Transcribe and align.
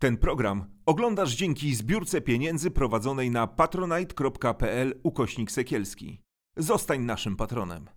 Ten 0.00 0.16
program 0.16 0.64
oglądasz 0.86 1.34
dzięki 1.34 1.74
zbiórce 1.74 2.20
pieniędzy 2.20 2.70
prowadzonej 2.70 3.30
na 3.30 3.46
patronite.pl 3.46 5.00
ukośnik 5.02 5.50
sekielski. 5.50 6.22
Zostań 6.56 7.00
naszym 7.00 7.36
patronem. 7.36 7.90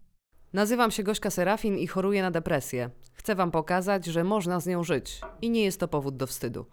Nazywam 0.53 0.91
się 0.91 1.03
Gośka 1.03 1.29
Serafin 1.29 1.77
i 1.77 1.87
choruję 1.87 2.21
na 2.21 2.31
depresję. 2.31 2.89
Chcę 3.13 3.35
Wam 3.35 3.51
pokazać, 3.51 4.05
że 4.05 4.23
można 4.23 4.59
z 4.59 4.67
nią 4.67 4.83
żyć 4.83 5.21
i 5.41 5.49
nie 5.49 5.63
jest 5.63 5.79
to 5.79 5.87
powód 5.87 6.17
do 6.17 6.27
wstydu. 6.27 6.65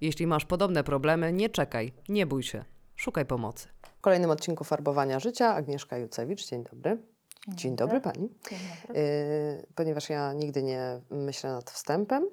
Jeśli 0.00 0.26
masz 0.26 0.44
podobne 0.44 0.84
problemy, 0.84 1.32
nie 1.32 1.48
czekaj, 1.48 1.92
nie 2.08 2.26
bój 2.26 2.42
się, 2.42 2.64
szukaj 2.96 3.26
pomocy. 3.26 3.68
W 3.98 4.00
kolejnym 4.00 4.30
odcinku 4.30 4.64
Farbowania 4.64 5.20
Życia 5.20 5.54
Agnieszka 5.54 5.98
Jucewicz. 5.98 6.46
Dzień 6.46 6.64
dobry. 6.72 7.02
Dzień, 7.48 7.76
dobry 7.76 8.00
Pani. 8.00 8.28
Dzień 8.50 8.58
dobry. 8.82 9.00
Y, 9.00 9.66
ponieważ 9.74 10.10
ja 10.10 10.32
nigdy 10.32 10.62
nie 10.62 11.00
myślę 11.10 11.52
nad 11.52 11.70
wstępem, 11.70 12.26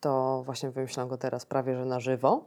to 0.00 0.42
właśnie 0.44 0.70
wymyślam 0.70 1.08
go 1.08 1.18
teraz 1.18 1.46
prawie 1.46 1.76
że 1.76 1.84
na 1.84 2.00
żywo. 2.00 2.46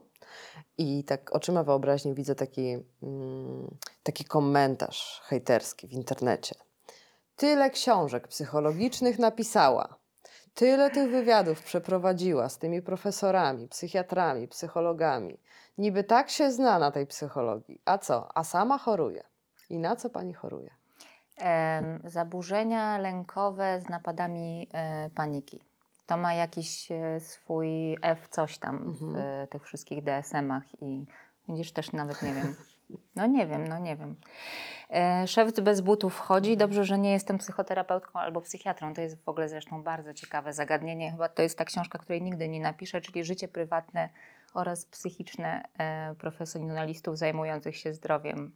I 0.77 1.03
tak 1.03 1.35
oczyma 1.35 1.63
wyobraźni 1.63 2.13
widzę 2.13 2.35
taki, 2.35 2.77
mm, 3.03 3.77
taki 4.03 4.25
komentarz 4.25 5.21
hejterski 5.23 5.87
w 5.87 5.91
internecie. 5.91 6.55
Tyle 7.35 7.69
książek 7.69 8.27
psychologicznych 8.27 9.19
napisała, 9.19 9.95
tyle 10.53 10.89
tych 10.89 11.11
wywiadów 11.11 11.63
przeprowadziła 11.63 12.49
z 12.49 12.57
tymi 12.57 12.81
profesorami, 12.81 13.67
psychiatrami, 13.67 14.47
psychologami. 14.47 15.39
Niby 15.77 16.03
tak 16.03 16.29
się 16.29 16.51
zna 16.51 16.79
na 16.79 16.91
tej 16.91 17.07
psychologii. 17.07 17.81
A 17.85 17.97
co? 17.97 18.37
A 18.37 18.43
sama 18.43 18.77
choruje. 18.77 19.23
I 19.69 19.79
na 19.79 19.95
co 19.95 20.09
pani 20.09 20.33
choruje? 20.33 20.71
Zaburzenia 22.03 22.97
lękowe 22.97 23.81
z 23.81 23.89
napadami 23.89 24.67
e, 24.73 25.09
paniki. 25.09 25.70
To 26.11 26.17
ma 26.17 26.33
jakiś 26.33 26.91
e, 26.91 27.19
swój 27.19 27.97
F 28.01 28.27
coś 28.27 28.57
tam 28.57 28.93
w 28.93 29.15
e, 29.15 29.47
tych 29.47 29.63
wszystkich 29.63 30.03
DSM-ach 30.03 30.63
i 30.81 31.05
widzisz 31.49 31.71
też 31.71 31.91
nawet 31.91 32.21
nie 32.21 32.33
wiem. 32.33 32.55
No 33.15 33.27
nie 33.27 33.47
wiem, 33.47 33.67
no 33.67 33.79
nie 33.79 33.95
wiem. 33.95 34.15
E, 34.89 35.27
szewc 35.27 35.59
bez 35.59 35.81
butów 35.81 36.19
chodzi. 36.19 36.57
Dobrze, 36.57 36.85
że 36.85 36.97
nie 36.97 37.11
jestem 37.11 37.37
psychoterapeutką 37.37 38.19
albo 38.19 38.41
psychiatrą. 38.41 38.93
To 38.93 39.01
jest 39.01 39.23
w 39.23 39.29
ogóle 39.29 39.49
zresztą 39.49 39.83
bardzo 39.83 40.13
ciekawe 40.13 40.53
zagadnienie. 40.53 41.11
Chyba 41.11 41.29
to 41.29 41.41
jest 41.41 41.57
ta 41.57 41.65
książka, 41.65 41.99
której 41.99 42.21
nigdy 42.21 42.49
nie 42.49 42.59
napiszę, 42.59 43.01
czyli 43.01 43.23
Życie 43.23 43.47
prywatne 43.47 44.09
oraz 44.53 44.85
psychiczne 44.85 45.63
e, 45.77 46.15
profesjonalistów 46.15 47.17
zajmujących 47.17 47.77
się 47.77 47.93
zdrowiem 47.93 48.51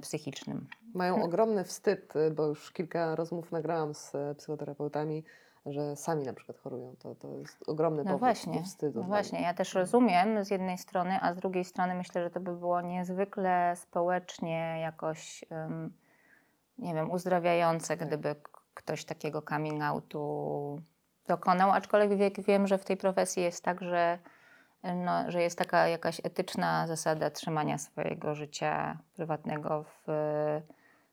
psychicznym. 0.00 0.66
Mają 0.94 1.22
ogromny 1.22 1.64
wstyd, 1.64 2.12
bo 2.34 2.46
już 2.46 2.72
kilka 2.72 3.16
rozmów 3.16 3.52
nagrałam 3.52 3.94
z 3.94 4.12
psychoterapeutami, 4.36 5.24
że 5.66 5.96
sami 5.96 6.24
na 6.24 6.32
przykład 6.32 6.58
chorują. 6.58 6.94
To, 6.98 7.14
to 7.14 7.28
jest 7.28 7.68
ogromny 7.68 7.98
No 7.98 8.04
powód 8.04 8.20
właśnie, 8.20 8.62
wstydu. 8.62 9.00
no 9.00 9.06
właśnie, 9.06 9.42
ja 9.42 9.54
też 9.54 9.74
rozumiem 9.74 10.44
z 10.44 10.50
jednej 10.50 10.78
strony, 10.78 11.18
a 11.22 11.34
z 11.34 11.36
drugiej 11.36 11.64
strony 11.64 11.94
myślę, 11.94 12.22
że 12.24 12.30
to 12.30 12.40
by 12.40 12.56
było 12.56 12.80
niezwykle 12.80 13.72
społecznie 13.76 14.78
jakoś, 14.80 15.44
em, 15.50 15.92
nie 16.78 16.94
wiem, 16.94 17.10
uzdrawiające, 17.10 17.96
gdyby 17.96 18.34
k- 18.34 18.50
ktoś 18.74 19.04
takiego 19.04 19.42
coming 19.42 19.82
outu 19.82 20.82
dokonał, 21.26 21.70
aczkolwiek 21.70 22.18
wie- 22.18 22.42
wiem, 22.46 22.66
że 22.66 22.78
w 22.78 22.84
tej 22.84 22.96
profesji 22.96 23.42
jest 23.42 23.64
tak, 23.64 23.80
że, 23.80 24.18
no, 24.94 25.30
że 25.30 25.42
jest 25.42 25.58
taka 25.58 25.88
jakaś 25.88 26.20
etyczna 26.24 26.86
zasada 26.86 27.30
trzymania 27.30 27.78
swojego 27.78 28.34
życia 28.34 28.98
prywatnego 29.16 29.84
w, 29.84 30.06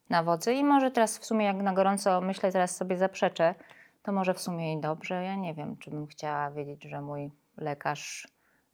na 0.10 0.24
wodzy 0.24 0.54
i 0.54 0.64
może 0.64 0.92
teraz 0.92 1.18
w 1.18 1.26
sumie 1.26 1.46
jak 1.46 1.56
na 1.58 1.74
gorąco 1.74 2.22
myślę, 2.22 2.52
zaraz 2.52 2.76
sobie 2.76 2.98
zaprzeczę, 2.98 3.56
to 4.04 4.12
może 4.12 4.34
w 4.34 4.42
sumie 4.42 4.74
i 4.74 4.82
dobrze. 4.82 5.24
Ja 5.24 5.36
nie 5.36 5.54
wiem, 5.54 5.78
czy 5.78 5.92
bym 5.92 6.08
chciała 6.08 6.52
wiedzieć, 6.52 6.84
że 6.84 7.02
mój 7.02 7.32
lekarz 7.58 8.28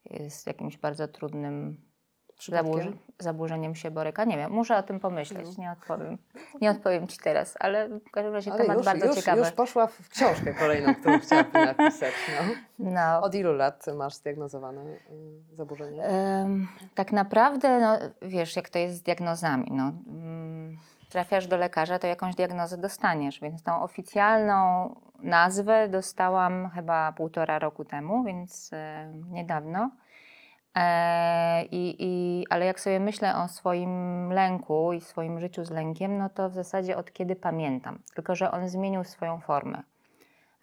jest 0.05 0.47
jakimś 0.47 0.77
bardzo 0.77 1.07
trudnym 1.07 1.77
zaburzy- 2.49 2.93
zaburzeniem 3.19 3.75
się 3.75 3.91
boryka. 3.91 4.25
Nie 4.25 4.37
wiem, 4.37 4.51
muszę 4.51 4.77
o 4.77 4.83
tym 4.83 4.99
pomyśleć, 4.99 5.57
nie 5.57 5.71
odpowiem. 5.71 6.17
Nie 6.61 6.71
odpowiem 6.71 7.07
Ci 7.07 7.17
teraz, 7.17 7.55
ale 7.59 7.89
w 7.89 8.11
każdym 8.11 8.33
razie 8.33 8.51
Ale 8.51 8.61
temat 8.61 8.77
już, 8.77 8.85
bardzo 8.85 9.05
już, 9.05 9.15
ciekawy. 9.15 9.39
już 9.39 9.51
poszła 9.51 9.87
w 9.87 10.09
książkę 10.09 10.53
kolejną, 10.53 10.95
którą 10.95 11.19
chciałabym 11.23 11.65
napisać. 11.65 12.13
No. 12.39 12.53
No. 12.79 13.21
Od 13.21 13.35
ilu 13.35 13.53
lat 13.53 13.85
masz 13.95 14.13
zdiagnozowane 14.13 14.81
y, 14.81 14.97
zaburzenie? 15.53 16.03
Tak 16.95 17.11
naprawdę, 17.11 17.79
no, 17.79 17.97
wiesz, 18.21 18.55
jak 18.55 18.69
to 18.69 18.79
jest 18.79 18.95
z 18.95 19.01
diagnozami. 19.01 19.67
No, 19.71 19.91
mm, 20.07 20.77
trafiasz 21.09 21.47
do 21.47 21.57
lekarza, 21.57 21.99
to 21.99 22.07
jakąś 22.07 22.35
diagnozę 22.35 22.77
dostaniesz, 22.77 23.39
więc 23.39 23.63
tą 23.63 23.81
oficjalną 23.81 24.95
nazwę 25.19 25.89
dostałam 25.89 26.69
chyba 26.69 27.11
półtora 27.11 27.59
roku 27.59 27.85
temu, 27.85 28.23
więc 28.23 28.69
e, 28.73 29.13
niedawno. 29.29 29.91
E, 30.75 31.65
i, 31.65 31.95
i, 31.99 32.45
ale 32.49 32.65
jak 32.65 32.79
sobie 32.79 32.99
myślę 32.99 33.35
o 33.35 33.47
swoim 33.47 34.29
lęku 34.33 34.93
i 34.93 35.01
swoim 35.01 35.39
życiu 35.39 35.65
z 35.65 35.71
lękiem, 35.71 36.17
no 36.17 36.29
to 36.29 36.49
w 36.49 36.53
zasadzie 36.53 36.97
od 36.97 37.13
kiedy 37.13 37.35
pamiętam, 37.35 37.99
tylko 38.15 38.35
że 38.35 38.51
on 38.51 38.69
zmienił 38.69 39.03
swoją 39.03 39.39
formę. 39.39 39.83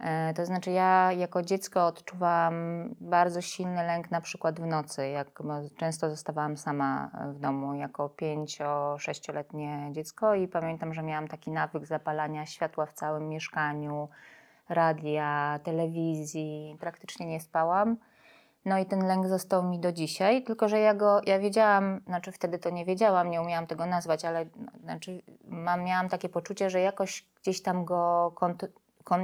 E, 0.01 0.35
To 0.35 0.47
znaczy, 0.47 0.71
ja 0.71 1.13
jako 1.13 1.43
dziecko 1.43 1.87
odczuwałam 1.87 2.55
bardzo 3.01 3.41
silny 3.41 3.83
lęk, 3.87 4.11
na 4.11 4.21
przykład 4.21 4.61
w 4.61 4.67
nocy, 4.67 5.09
jak 5.09 5.43
często 5.77 6.11
zostawałam 6.11 6.57
sama 6.57 7.11
e, 7.21 7.33
w 7.33 7.39
domu 7.39 7.75
jako 7.75 8.09
5-6-letnie 8.09 9.89
dziecko 9.93 10.35
i 10.35 10.49
pamiętam, 10.49 10.95
że 10.95 11.03
miałam 11.03 11.29
taki 11.29 11.51
nawyk 11.51 11.87
zapalania 11.87 12.47
światła 12.47 12.87
w 12.87 12.93
całym 12.93 13.29
mieszkaniu, 13.29 14.09
radia, 14.69 15.61
telewizji, 15.63 16.77
praktycznie 16.81 17.27
nie 17.27 17.41
spałam. 17.41 17.97
No 18.65 18.79
i 18.79 18.87
ten 18.87 19.07
lęk 19.07 19.29
został 19.29 19.63
mi 19.63 19.81
do 19.81 19.93
dzisiaj, 19.93 20.43
tylko 20.43 20.69
że 20.69 20.79
ja 20.79 20.95
go, 20.95 21.21
ja 21.27 21.39
wiedziałam, 21.39 22.01
znaczy 22.07 22.33
wtedy 22.33 22.59
to 22.59 22.71
nie 22.71 22.85
wiedziałam, 22.85 23.31
nie 23.31 23.41
umiałam 23.43 23.67
tego 23.67 23.87
nazwać, 23.87 24.25
ale 24.25 24.47
znaczy 24.83 25.23
mam, 25.45 25.85
miałam 25.85 26.09
takie 26.09 26.29
poczucie, 26.29 26.71
że 26.71 26.81
jakoś 26.81 27.27
gdzieś 27.43 27.63
tam 27.63 27.85
go 27.85 28.33
kont- 28.37 28.69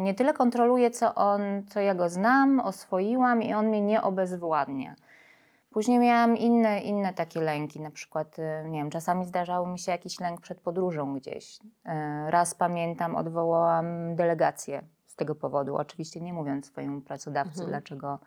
nie 0.01 0.15
tyle 0.15 0.33
kontroluję, 0.33 0.91
co 0.91 1.15
on, 1.15 1.41
co 1.69 1.81
ja 1.81 1.95
go 1.95 2.09
znam, 2.09 2.61
oswoiłam 2.61 3.43
i 3.43 3.55
on 3.55 3.67
mnie 3.67 3.81
nie 3.81 4.03
obezwładnia. 4.03 4.95
Później 5.71 5.99
miałam 5.99 6.37
inne, 6.37 6.81
inne 6.81 7.15
takie 7.15 7.41
lęki, 7.41 7.81
na 7.81 7.91
przykład, 7.91 8.39
y, 8.39 8.69
nie 8.69 8.79
wiem, 8.79 8.91
czasami 8.91 9.27
zdarzało 9.27 9.67
mi 9.67 9.79
się 9.79 9.93
jakiś 9.93 10.21
lęk 10.21 10.41
przed 10.41 10.61
podróżą 10.61 11.15
gdzieś. 11.15 11.59
Y, 11.61 11.61
Raz 12.31 12.55
pamiętam, 12.55 13.17
odwołałam 13.17 14.17
delegację 14.17 14.83
z 15.07 15.17
tego 15.17 15.35
powodu, 15.35 15.77
oczywiście 15.77 16.21
nie 16.21 16.33
mówiąc 16.33 16.67
swojemu 16.67 17.01
pracodawcy, 17.01 17.51
Mhm. 17.61 17.69
dlaczego 17.69 18.19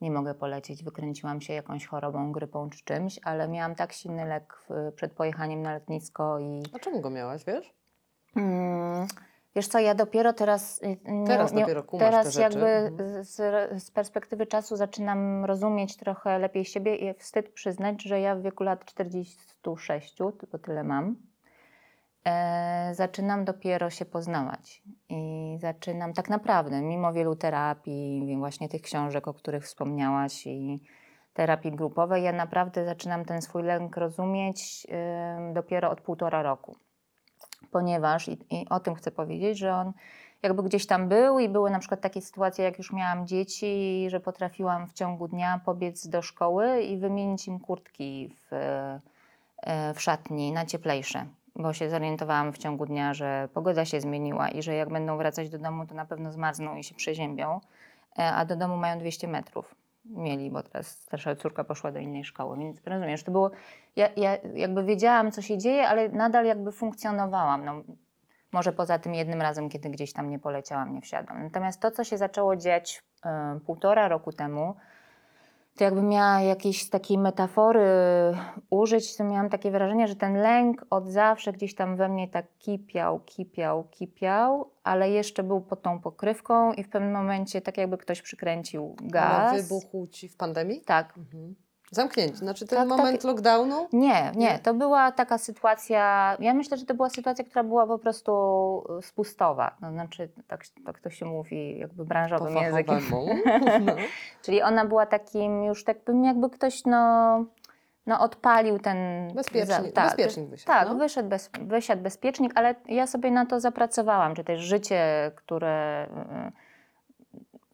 nie 0.00 0.10
mogę 0.10 0.34
polecieć, 0.34 0.84
wykręciłam 0.84 1.40
się 1.40 1.52
jakąś 1.52 1.86
chorobą, 1.86 2.32
grypą 2.32 2.70
czy 2.70 2.84
czymś, 2.84 3.20
ale 3.24 3.48
miałam 3.48 3.74
tak 3.74 3.92
silny 3.92 4.24
lek 4.24 4.58
przed 4.96 5.12
pojechaniem 5.12 5.62
na 5.62 5.74
lotnisko 5.74 6.38
i 6.38 6.62
A 6.74 6.78
czemu 6.78 7.00
go 7.00 7.10
miałaś, 7.10 7.44
wiesz? 7.44 7.74
Mm, 8.36 9.06
Wiesz 9.56 9.68
co, 9.68 9.78
ja 9.78 9.94
dopiero 9.94 10.32
teraz. 10.32 10.82
y, 10.82 10.98
Teraz 11.26 11.52
nie, 11.52 11.60
dopiero 11.60 11.82
kumasz 11.82 12.04
te 12.06 12.10
Teraz 12.10 12.34
rzeczy. 12.34 12.40
jakby 12.40 12.66
Mhm. 12.66 13.24
z, 13.24 13.36
z 13.82 13.90
perspektywy 13.90 14.46
czasu 14.46 14.76
zaczynam 14.76 15.44
rozumieć 15.44 15.96
trochę 15.96 16.38
lepiej 16.38 16.64
siebie 16.64 16.96
i 16.96 17.14
wstyd 17.14 17.48
przyznać, 17.52 18.02
że 18.02 18.20
ja 18.20 18.36
w 18.36 18.42
wieku 18.42 18.64
lat 18.64 18.84
46, 18.84 20.14
tylko 20.40 20.58
tyle 20.58 20.84
mam, 20.84 21.16
e, 22.24 22.90
zaczynam 22.94 23.44
dopiero 23.44 23.90
się 23.90 24.04
poznawać. 24.04 24.82
I 25.08 25.56
zaczynam 25.60 26.12
tak 26.12 26.28
naprawdę, 26.28 26.80
mimo 26.82 27.12
wielu 27.12 27.36
terapii, 27.36 28.36
właśnie 28.38 28.68
tych 28.68 28.82
książek, 28.82 29.28
o 29.28 29.34
których 29.34 29.64
wspomniałaś 29.64 30.46
i 30.46 30.82
terapii 31.34 31.72
grupowej, 31.72 32.22
ja 32.24 32.32
naprawdę 32.32 32.84
zaczynam 32.84 33.24
ten 33.24 33.42
swój 33.42 33.62
lęk 33.62 33.96
rozumieć 33.96 34.86
em, 34.90 35.54
dopiero 35.54 35.90
od 35.90 36.00
półtora 36.00 36.42
roku 36.42 36.76
ponieważ, 37.70 38.28
i, 38.28 38.38
i 38.50 38.68
o 38.68 38.80
tym 38.80 38.94
chcę 38.94 39.10
powiedzieć, 39.10 39.58
że 39.58 39.74
on 39.74 39.92
jakby 40.42 40.62
gdzieś 40.62 40.86
tam 40.86 41.08
był 41.08 41.38
i 41.38 41.48
były 41.48 41.70
na 41.70 41.78
przykład 41.78 42.00
takie 42.00 42.20
sytuacje, 42.20 42.64
jak 42.64 42.78
już 42.78 42.92
miałam 42.92 43.26
dzieci, 43.26 44.06
że 44.08 44.20
potrafiłam 44.20 44.86
w 44.86 44.92
ciągu 44.92 45.28
dnia 45.28 45.60
pobiec 45.64 46.06
do 46.06 46.22
szkoły 46.22 46.82
i 46.82 46.96
wymienić 46.96 47.48
im 47.48 47.60
kurtki 47.60 48.28
w, 48.28 48.52
e, 49.62 49.94
w 49.94 50.00
szatni 50.00 50.52
na 50.52 50.66
cieplejsze, 50.66 51.26
bo 51.56 51.72
się 51.72 51.90
zorientowałam 51.90 52.52
w 52.52 52.58
ciągu 52.58 52.86
dnia, 52.86 53.14
że 53.14 53.48
pogoda 53.54 53.84
się 53.84 54.00
zmieniła 54.00 54.48
i 54.48 54.62
że 54.62 54.74
jak 54.74 54.88
będą 54.88 55.16
wracać 55.16 55.50
do 55.50 55.58
domu, 55.58 55.86
to 55.86 55.94
na 55.94 56.04
pewno 56.04 56.32
zmarzną 56.32 56.76
i 56.76 56.84
się 56.84 56.94
przeziębią, 56.94 57.60
e, 58.18 58.32
a 58.32 58.44
do 58.44 58.56
domu 58.56 58.76
mają 58.76 58.98
200 58.98 59.28
metrów. 59.28 59.79
Mieli, 60.10 60.50
bo 60.50 60.62
teraz 60.62 60.86
starsza 60.86 61.36
córka 61.36 61.64
poszła 61.64 61.92
do 61.92 61.98
innej 61.98 62.24
szkoły, 62.24 62.58
więc 62.58 62.80
rozumiesz, 62.86 63.22
to 63.22 63.32
było, 63.32 63.50
ja, 63.96 64.08
ja 64.16 64.36
jakby 64.54 64.84
wiedziałam, 64.84 65.32
co 65.32 65.42
się 65.42 65.58
dzieje, 65.58 65.88
ale 65.88 66.08
nadal 66.08 66.44
jakby 66.44 66.72
funkcjonowałam. 66.72 67.64
No, 67.64 67.82
może 68.52 68.72
poza 68.72 68.98
tym 68.98 69.14
jednym 69.14 69.42
razem, 69.42 69.68
kiedy 69.68 69.90
gdzieś 69.90 70.12
tam 70.12 70.30
nie 70.30 70.38
poleciałam, 70.38 70.94
nie 70.94 71.00
wsiadłam. 71.00 71.42
Natomiast 71.42 71.80
to, 71.80 71.90
co 71.90 72.04
się 72.04 72.18
zaczęło 72.18 72.56
dziać 72.56 73.02
e, 73.24 73.60
półtora 73.66 74.08
roku 74.08 74.32
temu, 74.32 74.74
to 75.76 75.84
jakbym 75.84 76.08
miała 76.08 76.40
jakieś 76.40 76.90
takiej 76.90 77.18
metafory 77.18 77.86
użyć, 78.70 79.16
to 79.16 79.24
miałam 79.24 79.48
takie 79.48 79.70
wrażenie, 79.70 80.08
że 80.08 80.16
ten 80.16 80.34
lęk 80.34 80.86
od 80.90 81.08
zawsze 81.08 81.52
gdzieś 81.52 81.74
tam 81.74 81.96
we 81.96 82.08
mnie 82.08 82.28
tak 82.28 82.46
kipiał, 82.58 83.20
kipiał, 83.20 83.84
kipiał, 83.84 84.70
ale 84.82 85.10
jeszcze 85.10 85.42
był 85.42 85.60
pod 85.60 85.82
tą 85.82 86.00
pokrywką 86.00 86.72
i 86.72 86.84
w 86.84 86.88
pewnym 86.88 87.12
momencie 87.12 87.60
tak 87.60 87.78
jakby 87.78 87.98
ktoś 87.98 88.22
przykręcił 88.22 88.96
gaz. 89.02 89.50
Ale 89.50 89.62
wybuchł 89.62 90.06
ci 90.06 90.28
w 90.28 90.36
pandemii? 90.36 90.80
Tak. 90.80 91.18
Mhm. 91.18 91.54
Zamknięcie, 91.90 92.36
znaczy 92.36 92.66
ten 92.66 92.78
Tak, 92.78 92.88
tak. 92.88 92.98
moment 92.98 93.24
lockdownu? 93.24 93.88
Nie, 93.92 94.32
Nie? 94.34 94.58
to 94.58 94.74
była 94.74 95.12
taka 95.12 95.38
sytuacja, 95.38 96.36
ja 96.40 96.54
myślę, 96.54 96.76
że 96.76 96.86
to 96.86 96.94
była 96.94 97.10
sytuacja, 97.10 97.44
która 97.44 97.64
była 97.64 97.86
po 97.86 97.98
prostu 97.98 98.32
spustowa. 99.02 99.76
No, 99.80 99.90
znaczy, 99.92 100.28
tak, 100.46 100.64
tak 100.86 101.00
to 101.00 101.10
się 101.10 101.26
mówi 101.26 101.78
jakby 101.78 102.04
branżowym 102.04 102.54
Po 102.54 102.60
językiem. 102.62 103.00
No. 103.10 103.92
Czyli 104.42 104.62
ona 104.62 104.84
była 104.84 105.06
takim 105.06 105.64
już 105.64 105.84
tak 105.84 106.04
bym 106.04 106.24
jakby 106.24 106.50
ktoś 106.50 106.84
no, 106.84 107.44
no 108.06 108.20
odpalił 108.20 108.78
ten... 108.78 109.28
Bezpiecznik, 109.34 109.92
tak, 109.92 110.04
bezpiecznik 110.06 110.48
wysiadł. 110.48 110.66
Tak, 110.66 110.88
no. 110.88 110.94
wyszedł, 110.94 111.28
bez, 111.28 111.50
wysiadł 111.60 112.02
bezpiecznik, 112.02 112.52
ale 112.54 112.74
ja 112.88 113.06
sobie 113.06 113.30
na 113.30 113.46
to 113.46 113.60
zapracowałam, 113.60 114.34
czy 114.34 114.44
też 114.44 114.60
życie, 114.60 115.30
które, 115.36 116.06
y, 116.06 116.69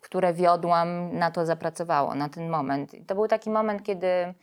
które 0.06 0.32
wiodłam, 0.32 1.18
na 1.18 1.30
to 1.30 1.46
zapracowało, 1.46 2.14
na 2.14 2.28
ten 2.28 2.48
moment. 2.48 2.94
I 2.94 3.04
to 3.04 3.14
był 3.14 3.28
taki 3.28 3.50
moment, 3.50 3.82
kiedy 3.82 4.34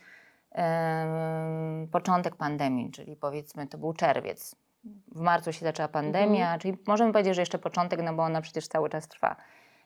początek 1.92 2.36
pandemii, 2.36 2.92
czyli 2.92 3.16
powiedzmy 3.16 3.68
to 3.68 3.78
był 3.78 3.94
czerwiec. 3.94 4.56
W 5.16 5.20
marcu 5.20 5.54
się 5.54 5.66
zaczęła 5.66 5.88
pandemia, 5.88 6.42
Mhm. 6.44 6.60
czyli 6.60 6.78
możemy 6.88 7.12
powiedzieć, 7.14 7.36
że 7.36 7.42
jeszcze 7.42 7.60
początek, 7.60 8.02
no 8.04 8.14
bo 8.14 8.24
ona 8.24 8.42
przecież 8.42 8.68
cały 8.68 8.90
czas 8.90 9.08
trwa. 9.08 9.36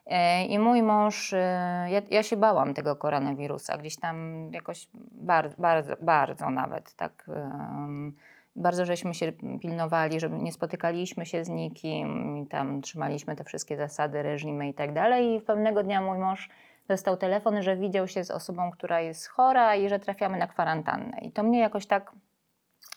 E, 0.06 0.44
I 0.44 0.58
mój 0.58 0.82
mąż, 0.82 1.32
e, 1.32 1.86
ja, 1.90 2.02
ja 2.10 2.22
się 2.22 2.36
bałam 2.36 2.74
tego 2.74 2.96
koronawirusa, 2.96 3.78
gdzieś 3.78 3.96
tam 3.96 4.48
jakoś 4.52 4.88
bardzo, 5.12 5.56
bardzo, 5.58 5.94
bardzo 6.00 6.50
nawet 6.50 6.94
tak. 6.94 7.26
em, 7.28 8.16
bardzo 8.58 8.84
żeśmy 8.84 9.14
się 9.14 9.32
pilnowali, 9.60 10.20
żeby 10.20 10.38
nie 10.38 10.52
spotykaliśmy 10.52 11.26
się 11.26 11.44
z 11.44 11.48
nikim 11.48 12.38
i 12.38 12.46
tam 12.46 12.82
trzymaliśmy 12.82 13.36
te 13.36 13.44
wszystkie 13.44 13.76
zasady, 13.76 14.22
reżimy 14.22 14.68
i 14.68 14.74
tak 14.74 14.92
dalej. 14.92 15.34
I 15.34 15.40
pewnego 15.40 15.82
dnia 15.82 16.00
mój 16.00 16.18
mąż 16.18 16.48
dostał 16.88 17.16
telefon, 17.16 17.62
że 17.62 17.76
widział 17.76 18.08
się 18.08 18.24
z 18.24 18.30
osobą, 18.30 18.70
która 18.70 19.00
jest 19.00 19.26
chora 19.26 19.76
i 19.76 19.88
że 19.88 19.98
trafiamy 19.98 20.38
na 20.38 20.46
kwarantannę. 20.46 21.18
I 21.22 21.32
to 21.32 21.42
mnie 21.42 21.60
jakoś 21.60 21.86
tak 21.86 22.12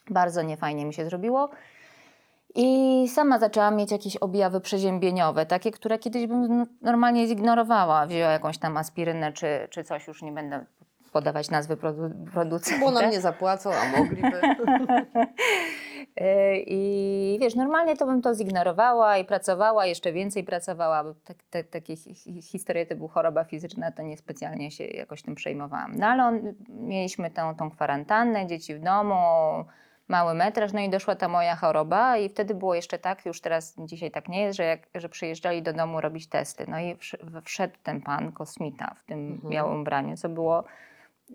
bardzo 0.09 0.41
niefajnie 0.41 0.85
mi 0.85 0.93
się 0.93 1.05
zrobiło. 1.05 1.49
I 2.55 3.05
sama 3.07 3.39
zaczęłam 3.39 3.75
mieć 3.75 3.91
jakieś 3.91 4.17
objawy 4.17 4.61
przeziębieniowe, 4.61 5.45
takie, 5.45 5.71
które 5.71 5.99
kiedyś 5.99 6.27
bym 6.27 6.65
normalnie 6.81 7.27
zignorowała. 7.27 8.05
Wzięła 8.07 8.31
jakąś 8.31 8.57
tam 8.57 8.77
aspirynę 8.77 9.33
czy, 9.33 9.67
czy 9.69 9.83
coś, 9.83 10.07
już 10.07 10.21
nie 10.21 10.31
będę 10.31 10.65
podawać 11.11 11.49
nazwy 11.49 11.75
produ- 11.77 12.31
producenta. 12.33 12.85
Bo 12.85 12.91
nam 12.91 13.09
nie 13.11 13.21
zapłacą, 13.21 13.69
a 13.73 13.97
mogliby. 13.97 14.31
E, 16.15 16.57
I 16.57 17.37
wiesz, 17.41 17.55
normalnie 17.55 17.97
to 17.97 18.05
bym 18.05 18.21
to 18.21 18.35
zignorowała 18.35 19.17
i 19.17 19.25
pracowała, 19.25 19.85
jeszcze 19.85 20.11
więcej 20.13 20.43
pracowała. 20.43 21.03
Bo 21.03 21.13
tak, 21.25 21.37
te, 21.49 21.63
takie 21.63 21.95
hi- 21.95 22.15
hi- 22.15 22.41
historie 22.41 22.85
typu 22.85 23.07
choroba 23.07 23.43
fizyczna, 23.43 23.91
to 23.91 24.01
niespecjalnie 24.03 24.71
się 24.71 24.83
jakoś 24.83 25.21
tym 25.21 25.35
przejmowałam. 25.35 25.95
No 25.95 26.07
ale 26.07 26.23
on, 26.25 26.53
mieliśmy 26.69 27.31
tą, 27.31 27.55
tą 27.55 27.71
kwarantannę, 27.71 28.47
dzieci 28.47 28.75
w 28.75 28.79
domu, 28.79 29.15
mały 30.07 30.33
metraż, 30.33 30.73
no 30.73 30.79
i 30.79 30.89
doszła 30.89 31.15
ta 31.15 31.27
moja 31.27 31.55
choroba 31.55 32.17
i 32.17 32.29
wtedy 32.29 32.55
było 32.55 32.75
jeszcze 32.75 32.99
tak, 32.99 33.25
już 33.25 33.41
teraz 33.41 33.75
dzisiaj 33.79 34.11
tak 34.11 34.27
nie 34.29 34.41
jest, 34.41 34.57
że, 34.57 34.63
jak, 34.63 34.79
że 34.95 35.09
przyjeżdżali 35.09 35.61
do 35.61 35.73
domu 35.73 36.01
robić 36.01 36.27
testy. 36.27 36.65
No 36.67 36.79
i 36.79 36.95
wsz- 36.95 37.41
wszedł 37.45 37.73
ten 37.83 38.01
pan 38.01 38.31
kosmita 38.31 38.95
w 38.99 39.03
tym 39.05 39.19
Mhm. 39.31 39.49
białym 39.51 39.81
ubraniu, 39.81 40.17
co 40.17 40.29
było 40.29 40.63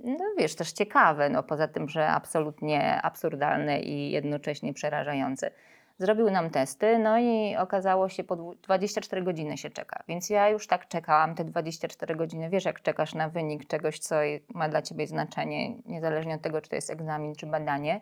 no 0.04 0.24
wiesz, 0.38 0.54
też 0.54 0.72
ciekawe, 0.72 1.28
no 1.30 1.42
poza 1.42 1.68
tym, 1.68 1.88
że 1.88 2.08
absolutnie 2.08 3.02
absurdalne 3.02 3.80
i 3.80 4.10
jednocześnie 4.10 4.74
przerażające. 4.74 5.50
Zrobił 5.98 6.30
nam 6.30 6.50
testy, 6.50 6.98
no 6.98 7.18
i 7.18 7.56
okazało 7.56 8.08
się, 8.08 8.24
po 8.24 8.36
dwu- 8.36 8.54
24 8.54 9.22
godziny 9.22 9.58
się 9.58 9.70
czeka. 9.70 10.02
Więc 10.08 10.30
ja 10.30 10.48
już 10.48 10.66
tak 10.66 10.88
czekałam 10.88 11.34
te 11.34 11.44
24 11.44 12.16
godziny. 12.16 12.50
Wiesz, 12.50 12.64
jak 12.64 12.82
czekasz 12.82 13.14
na 13.14 13.28
wynik 13.28 13.66
czegoś, 13.66 13.98
co 13.98 14.16
ma 14.54 14.68
dla 14.68 14.82
ciebie 14.82 15.06
znaczenie, 15.06 15.76
niezależnie 15.86 16.34
od 16.34 16.42
tego, 16.42 16.60
czy 16.60 16.68
to 16.70 16.76
jest 16.76 16.90
egzamin, 16.90 17.34
czy 17.34 17.46
badanie. 17.46 18.00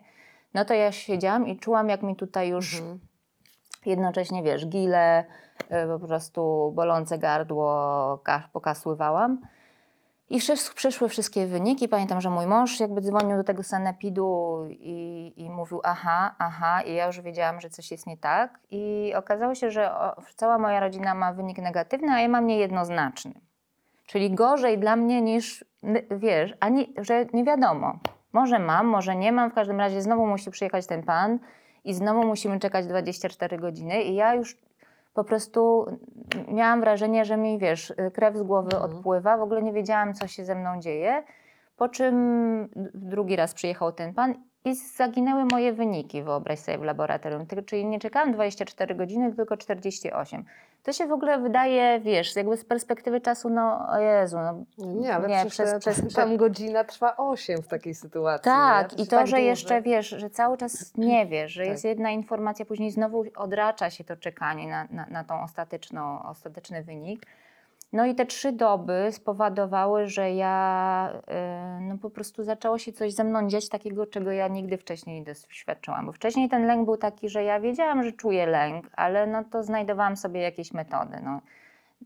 No 0.53 0.65
to 0.65 0.73
ja 0.73 0.91
siedziałam 0.91 1.47
i 1.47 1.57
czułam, 1.57 1.89
jak 1.89 2.01
mi 2.03 2.15
tutaj 2.15 2.49
już 2.49 2.73
Mhm. 2.79 2.99
jednocześnie, 3.85 4.43
wiesz, 4.43 4.65
gile, 4.67 5.23
y, 5.61 5.99
po 5.99 6.07
prostu 6.07 6.71
bolące 6.75 7.17
gardło 7.17 8.17
ka- 8.23 8.49
pokasływałam. 8.53 9.41
I 10.29 10.39
przyszły 10.75 11.09
wszystkie 11.09 11.47
wyniki. 11.47 11.87
Pamiętam, 11.87 12.21
że 12.21 12.29
mój 12.29 12.47
mąż 12.47 12.79
jakby 12.79 13.01
dzwonił 13.01 13.37
do 13.37 13.43
tego 13.43 13.63
sanepidu 13.63 14.59
i, 14.69 15.33
i 15.35 15.49
mówił 15.49 15.81
aha, 15.83 16.35
aha 16.39 16.81
i 16.81 16.95
ja 16.95 17.07
już 17.07 17.21
wiedziałam, 17.21 17.61
że 17.61 17.69
coś 17.69 17.91
jest 17.91 18.07
nie 18.07 18.17
tak. 18.17 18.59
I 18.71 19.13
okazało 19.15 19.55
się, 19.55 19.71
że 19.71 19.91
cała 20.35 20.57
moja 20.57 20.79
rodzina 20.79 21.13
ma 21.13 21.33
wynik 21.33 21.57
negatywny, 21.57 22.11
a 22.11 22.19
ja 22.19 22.27
mam 22.27 22.47
niejednoznaczny. 22.47 23.33
Czyli 24.05 24.31
gorzej 24.31 24.79
dla 24.79 24.95
mnie 24.95 25.21
niż, 25.21 25.65
wiesz, 26.11 26.53
ani, 26.59 26.93
że 26.97 27.25
nie 27.33 27.43
wiadomo. 27.43 27.99
Może 28.33 28.59
mam, 28.59 28.87
może 28.87 29.15
nie 29.15 29.31
mam. 29.31 29.51
W 29.51 29.53
każdym 29.53 29.79
razie 29.79 30.01
znowu 30.01 30.27
musi 30.27 30.51
przyjechać 30.51 30.87
ten 30.87 31.03
pan 31.03 31.39
i 31.83 31.93
znowu 31.93 32.27
musimy 32.27 32.59
czekać 32.59 32.87
24 32.87 33.57
godziny. 33.57 34.03
I 34.03 34.15
ja 34.15 34.33
już 34.33 34.57
po 35.15 35.23
prostu 35.23 35.85
miałam 36.47 36.81
wrażenie, 36.81 37.25
że 37.25 37.37
mi, 37.37 37.59
wiesz, 37.59 37.93
krew 38.13 38.37
z 38.37 38.43
głowy 38.43 38.69
Mhm. 38.73 38.91
odpływa. 38.91 39.37
W 39.37 39.41
ogóle 39.41 39.63
nie 39.63 39.73
wiedziałam, 39.73 40.13
co 40.13 40.27
się 40.27 40.45
ze 40.45 40.55
mną 40.55 40.79
dzieje. 40.79 41.23
Po 41.77 41.89
czym 41.89 42.15
drugi 42.93 43.35
raz 43.35 43.53
przyjechał 43.53 43.91
ten 43.91 44.13
pan 44.13 44.33
i 44.65 44.75
zaginęły 44.75 45.45
moje 45.51 45.73
wyniki, 45.73 46.23
wyobraź 46.23 46.59
sobie, 46.59 46.77
w 46.77 46.83
laboratorium. 46.83 47.45
Czyli 47.65 47.85
nie 47.85 47.99
czekałam 47.99 48.31
24 48.31 48.95
godziny, 48.95 49.35
tylko 49.35 49.57
48. 49.57 50.45
To 50.85 50.93
się 50.93 51.07
w 51.07 51.11
ogóle 51.11 51.39
wydaje, 51.39 51.99
wiesz, 51.99 52.35
jakby 52.35 52.57
z 52.57 52.65
perspektywy 52.65 53.21
czasu, 53.21 53.49
no 53.49 53.87
o 53.89 53.99
Jezu, 53.99 54.37
no 54.37 54.65
Nie, 54.77 55.15
ale 55.15 55.27
Nie, 55.27 55.45
przez- 55.45 55.71
te- 55.71 55.79
przez- 55.79 56.13
tam 56.13 56.37
godzina 56.37 56.83
trwa 56.83 57.17
8 57.17 57.61
w 57.61 57.67
takiej 57.67 57.95
sytuacji. 57.95 58.43
Tak, 58.43 58.97
nie? 58.97 59.03
i 59.03 59.07
to, 59.07 59.15
tak 59.15 59.27
że 59.27 59.31
dłuży. 59.35 59.47
jeszcze 59.47 59.81
wiesz, 59.81 60.07
że 60.09 60.29
cały 60.29 60.57
czas 60.57 60.97
nie 60.97 61.25
wiesz, 61.25 61.51
że 61.51 61.63
Tak. 61.63 61.71
jest 61.71 61.83
jedna 61.85 62.11
informacja, 62.11 62.65
później 62.65 62.91
znowu 62.91 63.23
odracza 63.35 63.89
się 63.89 64.03
to 64.03 64.15
czekanie 64.15 64.67
na, 64.67 64.87
na, 64.91 65.05
na 65.05 65.23
tą 65.23 65.41
ostateczną, 65.43 66.23
ostateczny 66.23 66.83
wynik. 66.83 67.25
No 67.95 68.05
i 68.05 68.15
te 68.15 68.25
trzy 68.25 68.51
doby 68.51 69.07
spowodowały, 69.11 70.07
że 70.07 70.31
ja 70.31 71.09
y, 71.79 71.81
no 71.81 71.97
po 71.97 72.09
prostu 72.09 72.43
zaczęło 72.43 72.77
się 72.77 72.93
coś 72.93 73.13
ze 73.13 73.23
mną 73.23 73.47
dziać 73.47 73.69
takiego, 73.69 74.05
czego 74.05 74.31
ja 74.31 74.47
nigdy 74.47 74.77
wcześniej 74.77 75.19
nie 75.19 75.25
doświadczyłam. 75.25 76.05
Bo 76.05 76.11
wcześniej 76.11 76.49
ten 76.49 76.67
lęk 76.67 76.85
był 76.85 76.97
taki, 76.97 77.29
że 77.29 77.43
ja 77.43 77.59
wiedziałam, 77.59 78.03
że 78.03 78.11
czuję 78.11 78.45
lęk, 78.45 78.85
ale 78.95 79.27
no 79.27 79.43
to 79.43 79.63
znajdowałam 79.63 80.17
sobie 80.17 80.41
jakieś 80.41 80.73
metody. 80.73 81.17
No. 81.23 81.41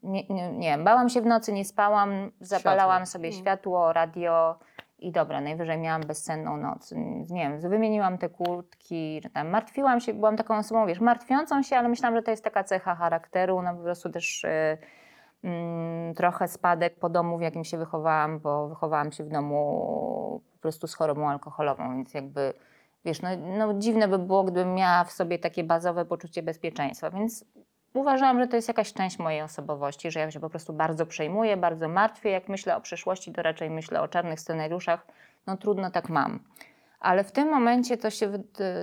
Nie, 0.03 0.23
nie, 0.27 0.51
nie 0.51 0.77
bałam 0.77 1.09
się 1.09 1.21
w 1.21 1.25
nocy, 1.25 1.53
nie 1.53 1.65
spałam, 1.65 2.31
zapalałam 2.41 2.97
Światło. 2.97 3.11
sobie 3.11 3.27
Mhm. 3.27 3.43
światło, 3.43 3.93
radio 3.93 4.59
i 4.99 5.11
dobra, 5.11 5.41
najwyżej 5.41 5.77
miałam 5.77 6.01
bezsenną 6.01 6.57
noc. 6.57 6.91
Nie 7.29 7.49
wiem, 7.49 7.59
wymieniłam 7.59 8.17
te 8.17 8.29
kurtki, 8.29 9.21
tam 9.33 9.49
martwiłam 9.49 9.99
się, 9.99 10.13
byłam 10.13 10.37
taką 10.37 10.57
osobą, 10.57 10.85
wiesz, 10.87 10.99
martwiącą 10.99 11.63
się, 11.63 11.77
ale 11.77 11.89
myślałam, 11.89 12.15
że 12.15 12.23
to 12.23 12.31
jest 12.31 12.43
taka 12.43 12.63
cecha 12.63 12.95
charakteru, 12.95 13.61
no 13.61 13.75
po 13.75 13.83
prostu 13.83 14.09
też 14.09 14.43
y, 14.43 14.47
mm, 14.47 14.77
trochę 16.15 16.47
spadek 16.47 16.99
po 16.99 17.09
domu, 17.09 17.37
w 17.37 17.41
jakim 17.41 17.63
się 17.63 17.77
wychowałam, 17.77 18.39
bo 18.39 18.67
wychowałam 18.67 19.11
się 19.11 19.23
w 19.23 19.29
domu 19.29 20.41
po 20.53 20.61
prostu 20.61 20.87
z 20.87 20.93
chorobą 20.93 21.29
alkoholową, 21.29 21.95
więc 21.95 22.13
jakby, 22.13 22.53
wiesz, 23.05 23.21
no, 23.21 23.29
no 23.57 23.73
dziwne 23.73 24.07
by 24.07 24.19
było, 24.19 24.43
gdybym 24.43 24.75
miała 24.75 25.03
w 25.03 25.11
sobie 25.11 25.39
takie 25.39 25.63
bazowe 25.63 26.05
poczucie 26.05 26.43
bezpieczeństwa, 26.43 27.09
więc 27.09 27.45
uważałam, 27.93 28.39
że 28.39 28.47
to 28.47 28.55
jest 28.55 28.67
jakaś 28.67 28.93
część 28.93 29.19
mojej 29.19 29.41
osobowości, 29.41 30.11
że 30.11 30.19
ja 30.19 30.31
się 30.31 30.39
po 30.39 30.49
prostu 30.49 30.73
bardzo 30.73 31.05
przejmuję, 31.05 31.57
bardzo 31.57 31.87
martwię. 31.87 32.29
Jak 32.29 32.49
myślę 32.49 32.75
o 32.75 32.81
przyszłości, 32.81 33.33
to 33.33 33.41
raczej 33.41 33.69
myślę 33.69 34.01
o 34.01 34.07
czarnych 34.07 34.39
scenariuszach. 34.39 35.07
No 35.47 35.57
trudno 35.57 35.91
tak 35.91 36.09
mam. 36.09 36.39
Ale 36.99 37.23
w 37.23 37.31
tym 37.31 37.49
momencie 37.49 37.97
to, 37.97 38.09
się, 38.09 38.31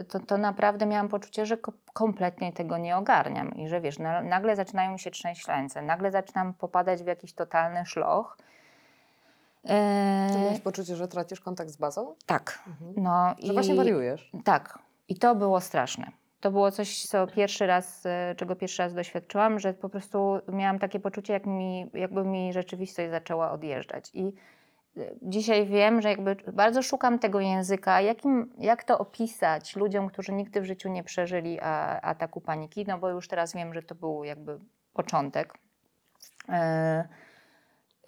to, 0.08 0.20
to 0.20 0.38
naprawdę 0.38 0.86
miałam 0.86 1.08
poczucie, 1.08 1.46
że 1.46 1.56
ko- 1.56 1.72
kompletnie 1.92 2.52
tego 2.52 2.78
nie 2.78 2.96
ogarniam 2.96 3.54
i 3.54 3.68
że 3.68 3.80
wiesz, 3.80 3.98
na, 3.98 4.22
nagle 4.22 4.56
zaczynają 4.56 4.92
mi 4.92 4.98
się 4.98 5.10
trzęść 5.10 5.48
ręce, 5.48 5.82
nagle 5.82 6.10
zaczynam 6.10 6.54
popadać 6.54 7.02
w 7.02 7.06
jakiś 7.06 7.32
totalny 7.32 7.86
szloch. 7.86 8.38
Eee, 9.64 10.32
Czy 10.32 10.38
miałeś 10.38 10.60
poczucie, 10.60 10.96
że 10.96 11.08
tracisz 11.08 11.40
kontakt 11.40 11.70
z 11.70 11.76
bazą? 11.76 12.14
tak, 12.26 12.58
Mhm. 12.66 12.92
no 12.96 13.34
Że 13.42 13.52
właśnie 13.52 13.74
wariujesz. 13.74 14.30
tak. 14.44 14.78
I 15.08 15.18
to 15.18 15.34
było 15.34 15.60
straszne. 15.60 16.10
To 16.40 16.50
było 16.50 16.70
coś, 16.70 17.02
co 17.06 17.26
pierwszy 17.26 17.66
raz, 17.66 18.06
e, 18.06 18.34
czego 18.36 18.56
pierwszy 18.56 18.82
raz 18.82 18.94
doświadczyłam, 18.94 19.58
że 19.60 19.74
po 19.74 19.88
prostu 19.88 20.40
miałam 20.48 20.78
takie 20.78 21.00
poczucie, 21.00 21.32
jak 21.32 21.46
mi, 21.46 21.90
jakby 21.94 22.24
mi 22.24 22.52
rzeczywistość 22.52 23.10
zaczęła 23.10 23.50
odjeżdżać. 23.50 24.10
I 24.14 24.32
dzisiaj 25.22 25.66
wiem, 25.66 26.02
że 26.02 26.08
jakby 26.08 26.36
bardzo 26.52 26.82
szukam 26.82 27.18
tego 27.18 27.40
języka, 27.40 28.00
jakim, 28.00 28.52
jak 28.58 28.84
to 28.84 28.98
opisać 28.98 29.76
ludziom, 29.76 30.08
którzy 30.08 30.32
nigdy 30.32 30.60
w 30.60 30.64
życiu 30.64 30.88
nie 30.88 31.04
przeżyli 31.04 31.60
a, 31.60 32.00
ataku 32.00 32.40
paniki, 32.40 32.84
no 32.88 32.98
bo 32.98 33.08
już 33.10 33.28
teraz 33.28 33.54
wiem, 33.54 33.74
że 33.74 33.82
to 33.82 33.94
był 33.94 34.24
jakby 34.24 34.58
początek. 34.92 35.54
E, 36.48 37.08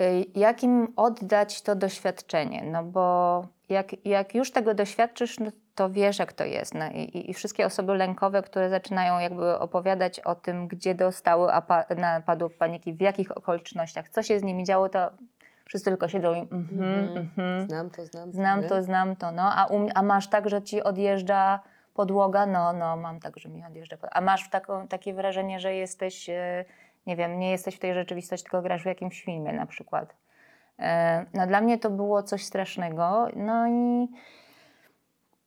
y, 0.02 0.24
jak 0.34 0.62
im 0.62 0.92
oddać 0.96 1.62
to 1.62 1.74
doświadczenie, 1.74 2.62
no 2.64 2.84
bo 2.84 3.46
jak, 3.68 4.06
jak 4.06 4.34
już 4.34 4.52
tego 4.52 4.74
doświadczysz, 4.74 5.38
no 5.38 5.50
to 5.74 5.90
wiesz 5.90 6.18
jak 6.18 6.32
to 6.32 6.44
jest. 6.44 6.74
No 6.74 6.90
i, 6.90 7.30
i- 7.30 7.34
wszystkie 7.34 7.66
osoby 7.66 7.94
lękowe, 7.94 8.42
które 8.42 8.70
zaczynają 8.70 9.18
jakby 9.18 9.58
opowiadać 9.58 10.20
o 10.20 10.34
tym, 10.34 10.68
gdzie 10.68 10.94
dostały 10.94 11.52
apa- 11.52 11.84
napadów 11.96 12.54
paniki, 12.56 12.92
w 12.94 13.00
jakich 13.00 13.36
okolicznościach, 13.36 14.08
co 14.08 14.22
się 14.22 14.38
z 14.40 14.42
nimi 14.42 14.64
działo, 14.64 14.88
to 14.88 15.10
wszyscy 15.68 15.90
tylko 15.90 16.08
siedzą 16.08 16.34
i 16.34 16.38
mhm, 16.38 16.58
Mhm. 17.04 17.16
mhm. 17.18 17.68
Znam 17.68 17.90
to, 17.90 18.06
znam 18.06 18.30
to. 18.30 18.36
Znam 18.36 18.64
to, 18.64 18.82
znam 18.82 19.16
to, 19.16 19.32
no. 19.32 19.42
A, 19.42 19.66
um, 19.66 19.88
a 19.94 20.02
masz 20.02 20.28
tak, 20.28 20.48
że 20.50 20.62
ci 20.62 20.82
odjeżdża 20.82 21.60
podłoga? 21.94 22.46
No, 22.46 22.72
no, 22.72 22.96
mam 22.96 23.20
tak, 23.20 23.38
że 23.38 23.48
mi 23.48 23.64
odjeżdża 23.64 23.96
podłoga. 23.96 24.14
A 24.16 24.20
masz 24.20 24.50
taką, 24.50 24.88
takie 24.88 25.14
wrażenie, 25.14 25.60
że 25.60 25.74
jesteś, 25.74 26.28
e, 26.30 26.64
nie 27.06 27.16
wiem, 27.16 27.38
nie 27.38 27.50
jesteś 27.50 27.76
w 27.76 27.78
tej 27.78 27.94
rzeczywistości, 27.94 28.44
tylko 28.44 28.62
grasz 28.62 28.82
w 28.82 28.86
jakimś 28.86 29.22
filmie 29.24 29.52
na 29.52 29.66
przykład. 29.66 30.14
E, 30.78 31.24
No 31.34 31.46
dla 31.46 31.60
mnie 31.60 31.78
to 31.78 31.90
było 31.90 32.22
coś 32.22 32.44
strasznego. 32.44 33.28
No 33.36 33.68
i 33.68 34.08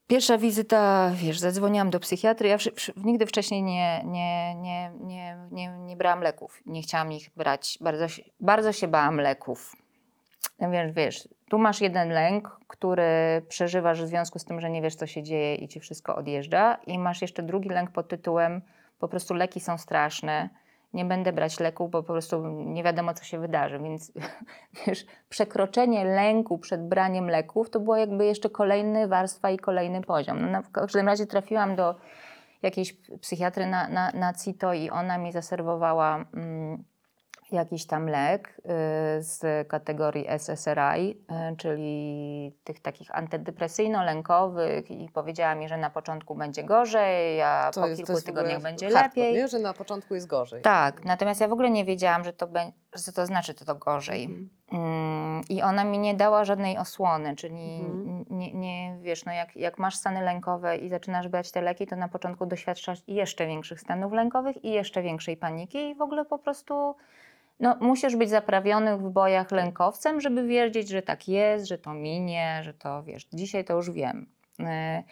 pierwsza 0.07 0.37
wizyta, 0.37 1.11
wiesz, 1.15 1.39
zadzwoniłam 1.39 1.89
do 1.89 1.99
psychiatry. 1.99 2.49
Ja 2.49 2.57
nigdy 2.97 3.25
wcześniej 3.25 3.63
nie, 3.63 4.03
nie, 4.05 4.55
nie, 4.55 4.91
nie, 4.99 5.37
nie, 5.51 5.67
nie 5.69 5.97
brałam 5.97 6.21
leków. 6.21 6.61
Nie 6.65 6.81
chciałam 6.81 7.11
ich 7.11 7.29
brać. 7.35 7.77
Bardzo 7.81 8.05
bardzo 8.39 8.71
się 8.71 8.87
bałam 8.87 9.17
leków. 9.17 9.75
Wiesz, 10.69 10.91
wiesz, 10.91 11.27
tu 11.49 11.57
masz 11.57 11.81
jeden 11.81 12.09
lęk, 12.09 12.59
który 12.67 13.41
przeżywasz 13.47 14.03
w 14.03 14.07
związku 14.07 14.39
z 14.39 14.45
tym, 14.45 14.61
że 14.61 14.69
nie 14.69 14.81
wiesz, 14.81 14.95
co 14.95 15.07
się 15.07 15.23
dzieje 15.23 15.55
i 15.55 15.67
ci 15.67 15.79
wszystko 15.79 16.15
odjeżdża, 16.15 16.77
i 16.87 16.99
masz 16.99 17.21
jeszcze 17.21 17.43
drugi 17.43 17.69
lęk 17.69 17.91
pod 17.91 18.07
tytułem 18.07 18.61
po 18.99 19.07
prostu 19.07 19.33
leki 19.33 19.59
są 19.59 19.77
straszne, 19.77 20.49
nie 20.93 21.05
będę 21.05 21.33
brać 21.33 21.59
leków, 21.59 21.91
bo 21.91 22.03
po 22.03 22.13
prostu 22.13 22.47
nie 22.47 22.83
wiadomo, 22.83 23.13
co 23.13 23.23
się 23.23 23.39
wydarzy. 23.39 23.79
Więc 23.79 24.11
wiesz, 24.87 25.05
przekroczenie 25.29 26.05
lęku 26.05 26.57
przed 26.57 26.87
braniem 26.87 27.29
leków 27.29 27.69
to 27.69 27.79
była 27.79 27.99
jakby 27.99 28.25
jeszcze 28.25 28.49
kolejna 28.49 29.07
warstwa 29.07 29.49
i 29.49 29.57
kolejny 29.57 30.01
poziom. 30.01 30.51
No, 30.51 30.63
w 30.63 30.71
każdym 30.71 31.05
razie 31.05 31.25
trafiłam 31.25 31.75
do 31.75 31.95
jakiejś 32.61 32.93
psychiatry 33.21 33.65
na, 33.65 33.87
na, 33.87 34.11
na 34.11 34.33
CITO 34.33 34.73
i 34.73 34.89
ona 34.89 35.17
mi 35.17 35.31
zaserwowała 35.31 36.25
mm, 36.33 36.83
jakiś 37.51 37.85
tam 37.85 38.07
lek 38.09 38.49
y, 38.59 38.63
z 39.23 39.67
kategorii 39.67 40.27
SSRI, 40.27 41.09
y, 41.51 41.55
czyli 41.57 42.55
tych 42.63 42.79
takich 42.79 43.11
antydepresyjno-lękowych 43.15 44.91
i 44.91 45.09
powiedziała 45.09 45.55
mi, 45.55 45.67
że 45.67 45.77
na 45.77 45.89
początku 45.89 46.35
będzie 46.35 46.63
gorzej, 46.63 47.41
a 47.41 47.71
To 47.73 47.81
po 47.81 47.87
jest- 47.87 48.01
to 48.01 48.07
kilku 48.07 48.21
tygodniach 48.21 48.61
będzie 48.61 48.89
hardcore, 48.89 49.03
lepiej. 49.23 49.33
Nie, 49.41 49.47
że 49.47 49.59
na 49.59 49.73
początku 49.73 50.15
jest 50.15 50.27
gorzej. 50.27 50.61
Tak, 50.61 51.05
natomiast 51.05 51.41
ja 51.41 51.47
w 51.47 51.53
ogóle 51.53 51.69
nie 51.69 51.85
wiedziałam, 51.85 52.23
że 52.23 52.33
to, 52.33 52.47
że 53.05 53.11
to 53.11 53.25
znaczy, 53.25 53.53
że 53.59 53.65
to 53.65 53.75
gorzej. 53.75 54.23
Mhm. 54.23 54.49
Mm, 54.71 55.41
I 55.49 55.61
ona 55.61 55.83
mi 55.83 55.99
nie 55.99 56.13
dała 56.15 56.45
żadnej 56.45 56.77
osłony, 56.77 57.35
czyli 57.35 57.79
Mhm. 57.79 58.25
nie, 58.29 58.53
nie 58.53 58.97
wiesz, 59.01 59.25
no 59.25 59.31
jak, 59.33 59.55
jak 59.55 59.77
masz 59.79 59.95
stany 59.95 60.21
lękowe 60.21 60.77
i 60.77 60.89
zaczynasz 60.89 61.27
brać 61.27 61.51
te 61.51 61.61
leki, 61.61 61.87
to 61.87 61.95
na 61.95 62.07
początku 62.07 62.45
doświadczasz 62.45 62.99
jeszcze 63.07 63.47
większych 63.47 63.79
stanów 63.81 64.13
lękowych 64.13 64.65
i 64.65 64.71
jeszcze 64.71 65.01
większej 65.01 65.37
paniki 65.37 65.89
i 65.89 65.95
w 65.95 66.01
ogóle 66.01 66.25
po 66.25 66.39
prostu 66.39 66.95
no, 67.61 67.77
musisz 67.79 68.15
być 68.15 68.29
zaprawiony 68.29 68.97
w 68.97 69.09
bojach 69.09 69.51
lękowcem, 69.51 70.21
żeby 70.21 70.47
wiedzieć, 70.47 70.89
że 70.89 71.01
tak 71.01 71.27
jest, 71.27 71.65
że 71.65 71.77
to 71.77 71.93
minie, 71.93 72.59
że 72.63 72.73
to 72.73 73.03
wiesz, 73.03 73.27
dzisiaj 73.33 73.65
to 73.65 73.73
już 73.73 73.91
wiem. 73.91 74.25
E, 74.59 75.03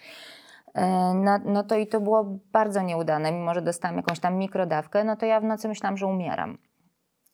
e, 0.74 1.14
No, 1.14 1.40
no 1.46 1.64
to 1.64 1.76
i 1.76 1.88
to 1.88 2.02
było 2.02 2.24
bardzo 2.52 2.82
nieudane, 2.82 3.32
mimo 3.32 3.54
że 3.54 3.62
dostałam 3.62 3.98
jakąś 3.98 4.20
tam 4.20 4.38
mikrodawkę, 4.38 5.04
no 5.04 5.16
to 5.16 5.26
ja 5.26 5.40
w 5.40 5.44
nocy 5.44 5.68
myślałam, 5.68 5.98
że 5.98 6.08
umieram. 6.08 6.58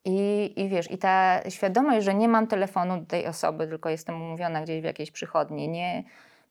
I, 0.05 0.53
I 0.55 0.69
wiesz, 0.69 0.91
i 0.91 0.97
ta 0.97 1.41
świadomość, 1.49 2.05
że 2.05 2.13
nie 2.13 2.27
mam 2.27 2.47
telefonu 2.47 2.99
do 2.99 3.05
tej 3.05 3.27
osoby, 3.27 3.67
tylko 3.67 3.89
jestem 3.89 4.21
umówiona 4.21 4.61
gdzieś 4.61 4.81
w 4.81 4.83
jakiejś 4.83 5.11
przychodni, 5.11 5.69
nie, 5.69 6.03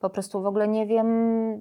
po 0.05 0.11
prostu 0.11 0.43
w 0.43 0.47
ogóle 0.47 0.69
nie 0.69 0.87
wiem, 0.87 1.09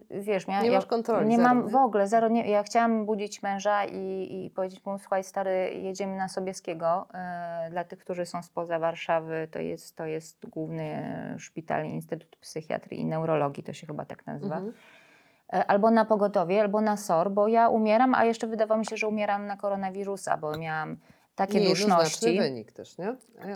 wiesz, 0.10 0.48
ja, 0.48 0.62
Nie 0.62 0.72
masz 0.72 0.86
kontroli, 0.86 1.28
Nie 1.28 1.38
zero, 1.38 1.50
mam 1.50 1.66
nie? 1.66 1.72
w 1.72 1.76
ogóle, 1.76 2.08
zero, 2.08 2.28
nie, 2.28 2.50
ja 2.50 2.64
chciałam 2.64 3.06
budzić 3.06 3.44
męża 3.44 3.86
i, 3.86 4.46
i 4.46 4.50
powiedzieć 4.50 4.86
mu, 4.86 5.00
słuchaj 5.00 5.24
stary, 5.24 5.72
jedziemy 5.74 6.16
na 6.16 6.28
Sobieskiego, 6.28 7.08
e, 7.14 7.68
dla 7.72 7.84
tych, 7.84 8.00
którzy 8.00 8.26
są 8.26 8.44
spoza 8.44 8.80
Warszawy, 8.80 9.48
to 9.52 9.60
jest, 9.60 9.96
to 9.96 10.06
jest 10.06 10.50
główny 10.50 11.04
szpital 11.38 11.86
Instytut 11.86 12.36
Psychiatrii 12.36 13.00
i 13.00 13.06
Neurologii, 13.06 13.64
to 13.64 13.74
się 13.74 13.88
chyba 13.88 14.06
tak 14.06 14.26
nazywa. 14.26 14.56
Mhm. 14.56 14.74
E, 15.54 15.66
Albo 15.66 15.92
na 15.92 16.06
pogotowie, 16.06 16.62
albo 16.62 16.82
na 16.82 16.98
SOR, 16.98 17.32
bo 17.32 17.48
ja 17.48 17.70
umieram, 17.70 18.16
a 18.16 18.26
jeszcze 18.26 18.48
wydawało 18.48 18.80
mi 18.80 18.86
się, 18.86 18.98
że 18.98 19.08
umieram 19.08 19.48
na 19.48 19.58
koronawirusa, 19.58 20.38
bo 20.38 20.58
miałam 20.58 20.98
takie 21.36 21.60
Niejednoznaczny 21.60 22.04
duszności. 22.04 22.40
wynik 22.40 22.72
też, 22.72 22.98
nie? 22.98 23.16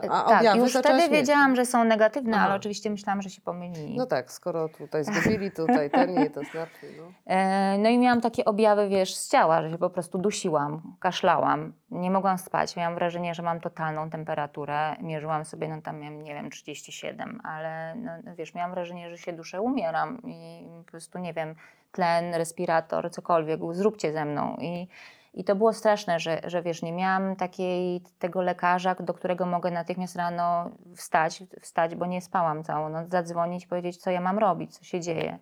A 0.10 0.24
tak, 0.24 0.56
już 0.56 0.74
wtedy 0.74 1.10
wiedziałam, 1.10 1.56
że 1.56 1.66
są 1.66 1.84
negatywne, 1.84 2.38
Aha. 2.38 2.46
ale 2.46 2.56
oczywiście 2.56 2.90
myślałam, 2.90 3.22
że 3.22 3.30
się 3.30 3.42
pomylili. 3.42 3.98
No 3.98 4.06
tak, 4.06 4.32
skoro 4.32 4.70
tutaj 4.70 5.04
zgubili, 5.04 5.52
tutaj 5.52 5.90
ten 5.90 6.14
niejednoznaczny. 6.14 6.90
No. 6.98 7.04
E, 7.36 7.78
No 7.78 7.90
i 7.90 7.98
miałam 7.98 8.22
takie 8.22 8.46
objawy, 8.46 8.90
wiesz, 8.90 9.16
z 9.16 9.30
ciała, 9.32 9.62
że 9.62 9.72
się 9.72 9.78
po 9.78 9.90
prostu 9.90 10.18
dusiłam, 10.18 10.96
kaszlałam, 11.00 11.74
nie 11.92 12.12
mogłam 12.12 12.38
spać. 12.38 12.76
Miałam 12.76 12.96
wrażenie, 12.96 13.34
że 13.36 13.44
mam 13.44 13.60
totalną 13.60 14.10
temperaturę. 14.10 14.96
Mierzyłam 15.02 15.46
sobie, 15.46 15.68
no 15.68 15.82
tam 15.82 16.00
miałam, 16.00 16.24
nie 16.24 16.34
wiem, 16.34 16.50
37, 16.50 17.42
ale 17.44 17.96
no, 17.96 18.12
no 18.24 18.36
wiesz, 18.36 18.54
miałam 18.54 18.72
wrażenie, 18.72 19.10
że 19.10 19.18
się 19.18 19.34
duszę, 19.34 19.62
umieram 19.62 20.22
i 20.24 20.68
po 20.86 20.92
prostu, 20.92 21.20
nie 21.20 21.34
wiem, 21.34 21.56
tlen, 21.92 22.34
respirator, 22.36 23.12
cokolwiek, 23.12 23.60
zróbcie 23.72 24.14
ze 24.14 24.26
mną. 24.26 24.58
I, 24.62 24.88
i 25.34 25.44
to 25.44 25.56
było 25.56 25.74
straszne, 25.74 26.20
że, 26.20 26.42
że 26.44 26.62
wiesz, 26.62 26.82
nie 26.82 26.94
miałam 26.94 27.36
takiej, 27.36 28.02
tego 28.20 28.42
lekarza, 28.42 28.96
do 28.96 29.14
którego 29.14 29.46
mogę 29.46 29.72
natychmiast 29.72 30.16
rano 30.16 30.70
wstać, 30.96 31.44
wstać, 31.62 31.96
bo 31.96 32.06
nie 32.06 32.22
spałam 32.22 32.64
całą 32.64 32.90
noc, 32.90 33.10
zadzwonić, 33.10 33.68
powiedzieć, 33.68 33.98
co 33.98 34.12
ja 34.12 34.22
mam 34.22 34.40
robić, 34.40 34.78
co 34.78 34.84
się 34.84 35.00
dzieje. 35.00 35.40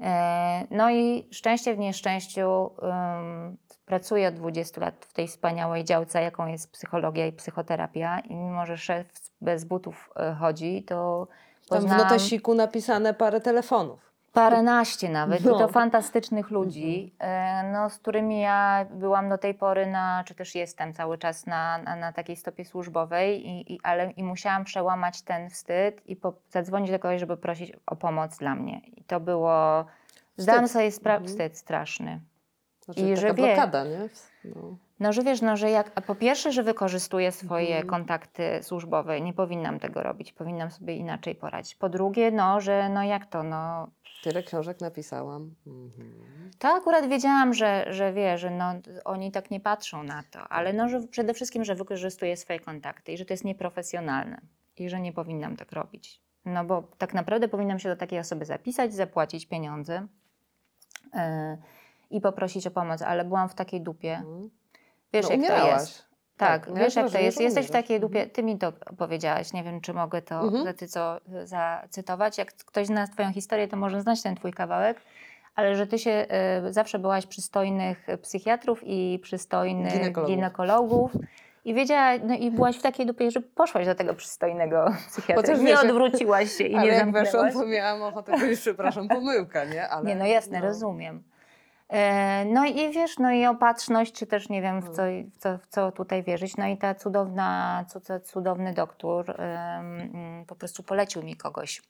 E, 0.00 0.66
No 0.70 0.90
i 0.90 1.28
szczęście 1.30 1.74
w 1.74 1.78
nieszczęściu 1.78 2.70
um, 2.82 3.56
pracuję 3.86 4.28
od 4.28 4.34
20 4.34 4.80
lat 4.80 5.06
w 5.08 5.12
tej 5.12 5.28
wspaniałej 5.28 5.84
działce, 5.84 6.22
jaką 6.22 6.46
jest 6.46 6.72
psychologia 6.72 7.26
i 7.26 7.32
psychoterapia 7.32 8.20
i 8.20 8.34
mimo, 8.34 8.66
że 8.66 8.76
szef 8.76 9.06
bez 9.40 9.64
butów 9.64 10.10
e, 10.16 10.36
chodzi, 10.40 10.82
to 10.82 11.28
Tam 11.68 11.86
w 11.86 11.86
notesiku 11.86 12.54
napisane 12.54 13.14
parę 13.14 13.40
telefonów. 13.40 14.05
Paręnaście 14.40 15.08
nawet 15.08 15.44
No. 15.44 15.56
i 15.56 15.58
to 15.58 15.68
fantastycznych 15.68 16.50
ludzi, 16.50 17.14
e, 17.18 17.62
no, 17.72 17.90
z 17.90 17.98
którymi 17.98 18.40
ja 18.40 18.86
byłam 18.90 19.28
do 19.28 19.38
tej 19.38 19.54
pory 19.54 19.86
na, 19.86 20.22
czy 20.26 20.34
też 20.34 20.54
jestem 20.54 20.92
cały 20.94 21.18
czas 21.18 21.46
na, 21.46 21.78
na, 21.78 21.96
na 21.96 22.12
takiej 22.12 22.36
stopie 22.36 22.64
służbowej, 22.64 23.46
i, 23.48 23.72
i, 23.74 23.80
ale 23.82 24.10
i 24.10 24.22
musiałam 24.24 24.64
przełamać 24.64 25.22
ten 25.22 25.50
wstyd 25.50 26.06
i 26.06 26.16
po, 26.16 26.32
zadzwonić 26.50 26.90
do 26.90 26.98
kogoś, 26.98 27.20
żeby 27.20 27.36
prosić 27.36 27.72
o 27.86 27.96
pomoc 27.96 28.38
dla 28.38 28.54
mnie. 28.54 28.80
I 28.96 29.04
to 29.04 29.20
było, 29.20 29.84
zdałam 30.36 30.68
sobie 30.68 30.92
sprawę, 30.92 31.16
Mhm. 31.18 31.28
wstyd 31.32 31.58
straszny. 31.58 32.20
Znaczy, 32.84 33.00
I 33.00 33.16
że 33.16 33.26
wie- 33.26 33.34
blokada, 33.34 33.84
nie? 33.84 34.08
No. 34.44 34.76
No, 35.00 35.12
że 35.12 35.22
wiesz, 35.22 35.42
no, 35.42 35.56
że 35.56 35.70
jak, 35.70 35.90
po 35.90 36.14
pierwsze, 36.14 36.52
że 36.52 36.62
wykorzystuję 36.62 37.32
swoje 37.32 37.68
Mhm. 37.68 37.86
kontakty 37.86 38.62
służbowe, 38.62 39.20
nie 39.20 39.32
powinnam 39.32 39.78
tego 39.78 40.02
robić, 40.02 40.32
powinnam 40.32 40.70
sobie 40.70 40.96
inaczej 40.96 41.34
poradzić. 41.34 41.74
Po 41.74 41.88
drugie, 41.88 42.30
no, 42.30 42.60
że 42.60 42.88
no 42.88 43.02
jak 43.02 43.26
to, 43.26 43.42
no, 43.42 43.88
Tyle 44.26 44.42
książek 44.42 44.80
napisałam. 44.80 45.54
Mhm. 45.66 46.50
To 46.58 46.68
akurat 46.68 47.08
wiedziałam, 47.08 47.54
że, 47.54 47.86
że 47.90 48.12
wie, 48.12 48.38
że 48.38 48.50
no, 48.50 48.72
oni 49.04 49.32
tak 49.32 49.50
nie 49.50 49.60
patrzą 49.60 50.02
na 50.02 50.22
to, 50.30 50.48
ale 50.48 50.72
no, 50.72 50.88
że 50.88 51.00
przede 51.08 51.34
wszystkim, 51.34 51.64
że 51.64 51.74
wykorzystuję 51.74 52.36
swoje 52.36 52.60
kontakty 52.60 53.12
i 53.12 53.16
że 53.16 53.24
to 53.24 53.32
jest 53.32 53.44
nieprofesjonalne 53.44 54.40
i 54.76 54.88
że 54.88 55.00
nie 55.00 55.12
powinnam 55.12 55.56
tak 55.56 55.72
robić. 55.72 56.20
No 56.44 56.64
bo 56.64 56.82
tak 56.98 57.14
naprawdę 57.14 57.48
powinnam 57.48 57.78
się 57.78 57.88
do 57.88 57.96
takiej 57.96 58.18
osoby 58.18 58.44
zapisać, 58.44 58.94
zapłacić 58.94 59.46
pieniądze 59.46 60.06
yy, 61.14 61.20
i 62.10 62.20
poprosić 62.20 62.66
o 62.66 62.70
pomoc, 62.70 63.02
ale 63.02 63.24
byłam 63.24 63.48
w 63.48 63.54
takiej 63.54 63.80
dupie. 63.80 64.16
Mhm. 64.16 64.50
Wiesz, 65.12 65.26
No, 65.28 65.36
jak 65.36 65.46
to 65.46 65.66
jest. 65.66 66.05
Tak, 66.36 66.66
Tak, 66.66 66.74
miałaś 66.74 66.84
wiesz 66.84 66.96
jak 66.96 67.10
to 67.10 67.18
jest. 67.18 67.40
Jesteś 67.40 67.66
w 67.66 67.70
takiej 67.70 68.00
dupie, 68.00 68.18
Mhm. 68.18 68.30
ty 68.30 68.42
mi 68.42 68.58
to 68.58 68.72
powiedziałaś, 68.98 69.52
nie 69.52 69.64
wiem 69.64 69.80
czy 69.80 69.92
mogę 69.94 70.22
to 70.22 70.40
Mhm. 70.40 70.74
ty 70.74 70.88
co 70.88 71.20
zacytować. 71.44 72.38
Jak 72.38 72.52
ktoś 72.54 72.86
zna 72.86 73.06
twoją 73.06 73.32
historię, 73.32 73.68
to 73.68 73.76
może 73.76 74.00
znać 74.00 74.22
ten 74.22 74.34
twój 74.36 74.52
kawałek, 74.52 75.00
ale 75.54 75.76
że 75.76 75.86
ty 75.86 75.98
się 75.98 76.26
y, 76.68 76.72
zawsze 76.72 76.98
byłaś 76.98 77.26
przystojnych 77.26 78.06
psychiatrów 78.22 78.80
i 78.84 79.18
przystojnych 79.22 79.92
Ginekologów. 79.92 80.34
ginekologów. 80.36 81.12
I 81.64 81.74
wiedziałaś, 81.74 82.20
no 82.24 82.34
i 82.34 82.50
byłaś 82.50 82.78
w 82.78 82.82
takiej 82.82 83.06
dupie, 83.06 83.30
że 83.30 83.40
poszłaś 83.40 83.86
do 83.86 83.94
tego 83.94 84.14
przystojnego 84.14 84.92
psychiatry. 85.08 85.34
Chociaż 85.36 85.58
nie 85.58 85.66
wiesz, 85.66 85.84
odwróciłaś 85.84 86.52
się 86.52 86.64
i 86.64 86.74
Ale 86.74 86.84
nie 86.86 86.92
jak 86.92 87.12
weszłam, 87.12 87.42
zamknęłaś. 87.42 87.54
to 87.54 87.66
miałam 87.76 88.02
ochotę 88.02 88.32
powiedzieć, 88.32 88.60
przepraszam, 88.60 89.08
pomyłka, 89.08 89.64
nie? 89.64 89.88
Ale, 89.88 90.04
Nie, 90.08 90.16
no 90.16 90.26
jasne, 90.26 90.60
rozumiem. 90.60 91.22
E, 91.88 92.44
No 92.44 92.64
i 92.66 92.92
wiesz, 92.92 93.18
no 93.18 93.32
i 93.32 93.46
opatrzność, 93.46 94.12
czy 94.12 94.26
też 94.26 94.48
nie 94.48 94.62
wiem, 94.62 94.80
w 94.82 94.88
co, 94.90 95.02
w 95.34 95.38
co, 95.38 95.58
w 95.58 95.66
co 95.66 95.92
tutaj 95.92 96.22
wierzyć. 96.22 96.56
No 96.56 96.66
i 96.66 96.76
ta 96.76 96.94
cudowna, 96.94 97.84
cu- 97.92 98.00
cu- 98.00 98.20
cudowny 98.24 98.72
doktor 98.74 99.40
mm, 99.40 100.44
po 100.46 100.54
prostu 100.56 100.82
polecił 100.82 101.22
mi 101.22 101.36
kogoś, 101.36 101.82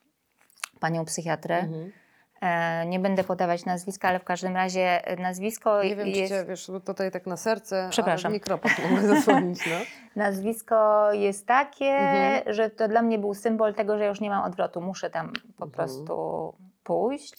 panią 0.80 1.04
psychiatrę. 1.04 1.58
Mhm. 1.58 1.92
E, 2.40 2.86
nie 2.86 3.00
będę 3.00 3.24
podawać 3.24 3.64
nazwiska, 3.64 4.08
ale 4.08 4.18
w 4.18 4.24
każdym 4.24 4.56
razie 4.56 5.06
e, 5.06 5.16
nazwisko 5.16 5.82
Nie 5.82 5.96
wiem, 5.96 6.04
czy 6.12 6.18
jest... 6.18 6.32
cię, 6.32 6.44
wiesz, 6.48 6.70
tutaj 6.86 7.10
tak 7.10 7.26
na 7.26 7.36
serce, 7.36 7.86
Przepraszam. 7.90 8.28
ale 8.28 8.34
mikrofon 8.34 8.70
mogę 8.90 9.06
zasłonić, 9.16 9.66
no. 9.66 9.76
Nazwisko 10.16 11.08
jest 11.12 11.46
takie, 11.46 11.86
Mhm. 11.86 12.54
że 12.54 12.70
to 12.70 12.88
dla 12.88 13.02
mnie 13.02 13.18
był 13.18 13.34
symbol 13.34 13.74
tego, 13.74 13.98
że 13.98 14.06
już 14.06 14.20
nie 14.20 14.30
mam 14.30 14.44
odwrotu, 14.44 14.80
muszę 14.80 15.10
tam 15.10 15.32
po 15.58 15.64
Mhm. 15.64 15.70
prostu 15.70 16.54
pójść. 16.84 17.34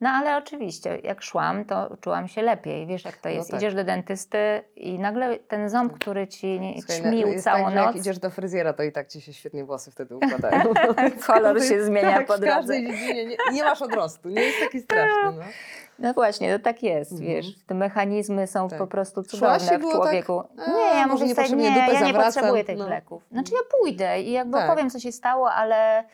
No 0.00 0.08
ale 0.10 0.36
oczywiście, 0.36 0.98
jak 1.04 1.22
szłam, 1.22 1.64
to 1.64 1.96
czułam 2.00 2.28
się 2.28 2.42
lepiej. 2.42 2.86
Wiesz, 2.86 3.04
jak 3.04 3.16
to 3.16 3.28
No 3.28 3.34
jest. 3.34 3.50
tak. 3.50 3.60
Idziesz 3.60 3.74
do 3.74 3.84
dentysty 3.84 4.38
i 4.76 4.98
nagle 4.98 5.38
ten 5.38 5.68
ząb, 5.68 5.92
który 5.92 6.26
ci 6.28 6.60
nie- 6.60 6.82
Słuchaj, 6.82 7.00
ćmił 7.02 7.28
jest 7.28 7.44
całą 7.44 7.64
tak, 7.64 7.72
że 7.72 7.76
jak 7.78 7.86
noc, 7.86 7.96
idziesz 7.96 8.18
do 8.18 8.30
fryzjera, 8.30 8.72
to 8.72 8.82
i 8.82 8.92
tak 8.92 9.08
ci 9.08 9.20
się 9.20 9.32
świetnie 9.32 9.64
włosy 9.64 9.90
wtedy 9.90 10.16
układają. 10.16 10.62
kolor 11.26 11.62
się 11.64 11.84
zmienia 11.84 12.12
tak, 12.14 12.26
po 12.26 12.36
w 12.36 12.40
każdej 12.40 12.82
drodze. 12.84 12.98
dziedzinie 12.98 13.24
nie, 13.26 13.36
nie 13.52 13.64
masz 13.64 13.82
odrostu, 13.82 14.28
nie 14.28 14.42
jest 14.42 14.60
taki 14.60 14.80
straszny. 14.80 15.22
No. 15.24 15.32
No 15.98 16.14
właśnie, 16.14 16.58
to 16.58 16.64
tak 16.64 16.82
jest, 16.82 17.12
Mhm. 17.12 17.28
wiesz. 17.30 17.46
Te 17.66 17.74
mechanizmy 17.74 18.46
są 18.46 18.68
Tak. 18.68 18.78
po 18.78 18.86
prostu 18.86 19.22
cudowne 19.22 19.58
w 19.58 19.68
tak, 19.68 19.80
człowieku. 19.80 20.42
a, 20.66 20.70
nie, 20.70 20.98
ja 21.00 21.06
może 21.06 21.18
sobie, 21.18 21.28
niepotrzebnie 21.28 21.70
nie, 21.70 21.80
dupę 21.80 21.92
ja 21.92 22.00
nie 22.00 22.06
zawracam, 22.06 22.32
potrzebuję 22.32 22.64
tych 22.64 22.78
no. 22.78 22.88
leków. 22.88 23.22
Znaczy 23.32 23.52
ja 23.54 23.60
pójdę 23.80 24.20
i 24.22 24.32
jakby 24.32 24.58
Tak. 24.58 24.70
powiem, 24.70 24.90
co 24.90 24.98
się 24.98 25.12
stało, 25.12 25.52
ale 25.52 26.04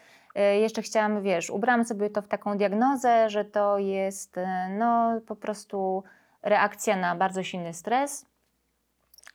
jeszcze 0.43 0.83
chciałam, 0.83 1.23
wiesz, 1.23 1.51
ubrałam 1.51 1.85
sobie 1.85 2.11
to 2.11 2.23
w 2.23 2.29
taką 2.29 2.59
diagnozę, 2.59 3.31
że 3.31 3.45
to 3.45 3.79
jest 3.79 4.39
e, 4.39 4.69
no 4.79 5.21
po 5.27 5.37
prostu 5.37 6.03
reakcja 6.43 6.97
na 6.97 7.17
bardzo 7.17 7.43
silny 7.43 7.75
stres. 7.75 8.27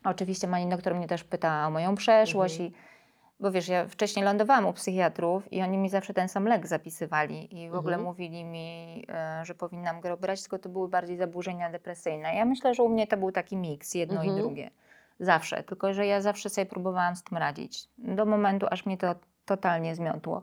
Oczywiście 0.03 0.47
pani 0.47 0.69
doktor 0.69 0.95
mnie 0.95 1.07
też 1.07 1.23
pyta 1.23 1.67
o 1.67 1.71
moją 1.71 1.95
przeszłość 1.95 2.53
Mhm. 2.59 2.71
i 2.71 2.91
bo 3.39 3.51
wiesz, 3.51 3.67
ja 3.67 3.87
wcześniej 3.87 4.25
lądowałam 4.25 4.65
u 4.65 4.73
psychiatrów 4.73 5.53
i 5.53 5.61
oni 5.61 5.77
mi 5.77 5.89
zawsze 5.89 6.13
ten 6.13 6.29
sam 6.29 6.45
lek 6.45 6.67
zapisywali 6.67 7.61
i 7.63 7.69
w 7.69 7.75
ogóle 7.75 7.95
Mhm. 7.95 8.03
mówili 8.09 8.43
mi, 8.43 9.05
e, 9.09 9.45
że 9.45 9.55
powinnam 9.55 10.01
go 10.01 10.17
brać, 10.17 10.41
tylko 10.41 10.59
to 10.59 10.69
były 10.69 10.89
bardziej 10.89 11.17
zaburzenia 11.17 11.69
depresyjne. 11.71 12.35
Ja 12.35 12.45
myślę, 12.45 12.73
że 12.75 12.83
u 12.83 12.89
mnie 12.89 13.07
to 13.07 13.17
był 13.17 13.31
taki 13.31 13.57
miks, 13.57 13.93
jedno 13.93 14.23
i 14.23 14.27
Mhm. 14.27 14.37
drugie. 14.45 14.71
Zawsze, 15.19 15.63
tylko 15.63 15.93
że 15.93 16.05
ja 16.07 16.21
zawsze 16.21 16.49
sobie 16.49 16.65
próbowałam 16.65 17.15
z 17.15 17.23
tym 17.23 17.37
radzić. 17.37 17.87
Do 17.97 18.25
momentu, 18.25 18.65
aż 18.69 18.85
mnie 18.85 18.97
to 18.97 19.15
totalnie 19.45 19.95
zmiotło. 19.95 20.41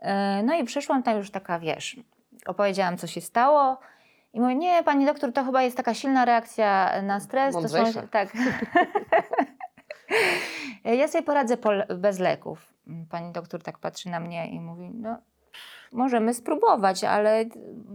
E, 0.00 0.42
No 0.42 0.54
i 0.54 0.64
przyszłam 0.64 1.02
tam 1.02 1.16
już 1.16 1.30
taka, 1.30 1.58
wiesz, 1.58 1.96
opowiedziałam, 2.46 2.96
co 2.96 3.06
się 3.06 3.20
stało. 3.20 3.78
I 4.32 4.40
mówię, 4.40 4.54
nie, 4.54 4.82
pani 4.82 5.06
doktor, 5.06 5.32
to 5.32 5.44
chyba 5.44 5.62
jest 5.62 5.76
taka 5.76 5.94
silna 5.94 6.24
reakcja 6.24 7.02
na 7.02 7.20
stres. 7.20 7.54
To 7.54 7.60
Mądrzejsza. 7.60 8.02
tak. 8.10 8.28
ja 10.84 11.08
sobie 11.08 11.24
poradzę 11.24 11.56
po, 11.56 11.70
bez 11.96 12.18
leków. 12.18 12.72
Pani 13.10 13.32
doktor 13.32 13.62
tak 13.62 13.78
patrzy 13.78 14.10
na 14.10 14.20
mnie 14.20 14.48
i 14.48 14.60
mówi, 14.60 14.90
no 14.94 15.16
możemy 15.92 16.34
spróbować, 16.34 17.04
ale 17.04 17.44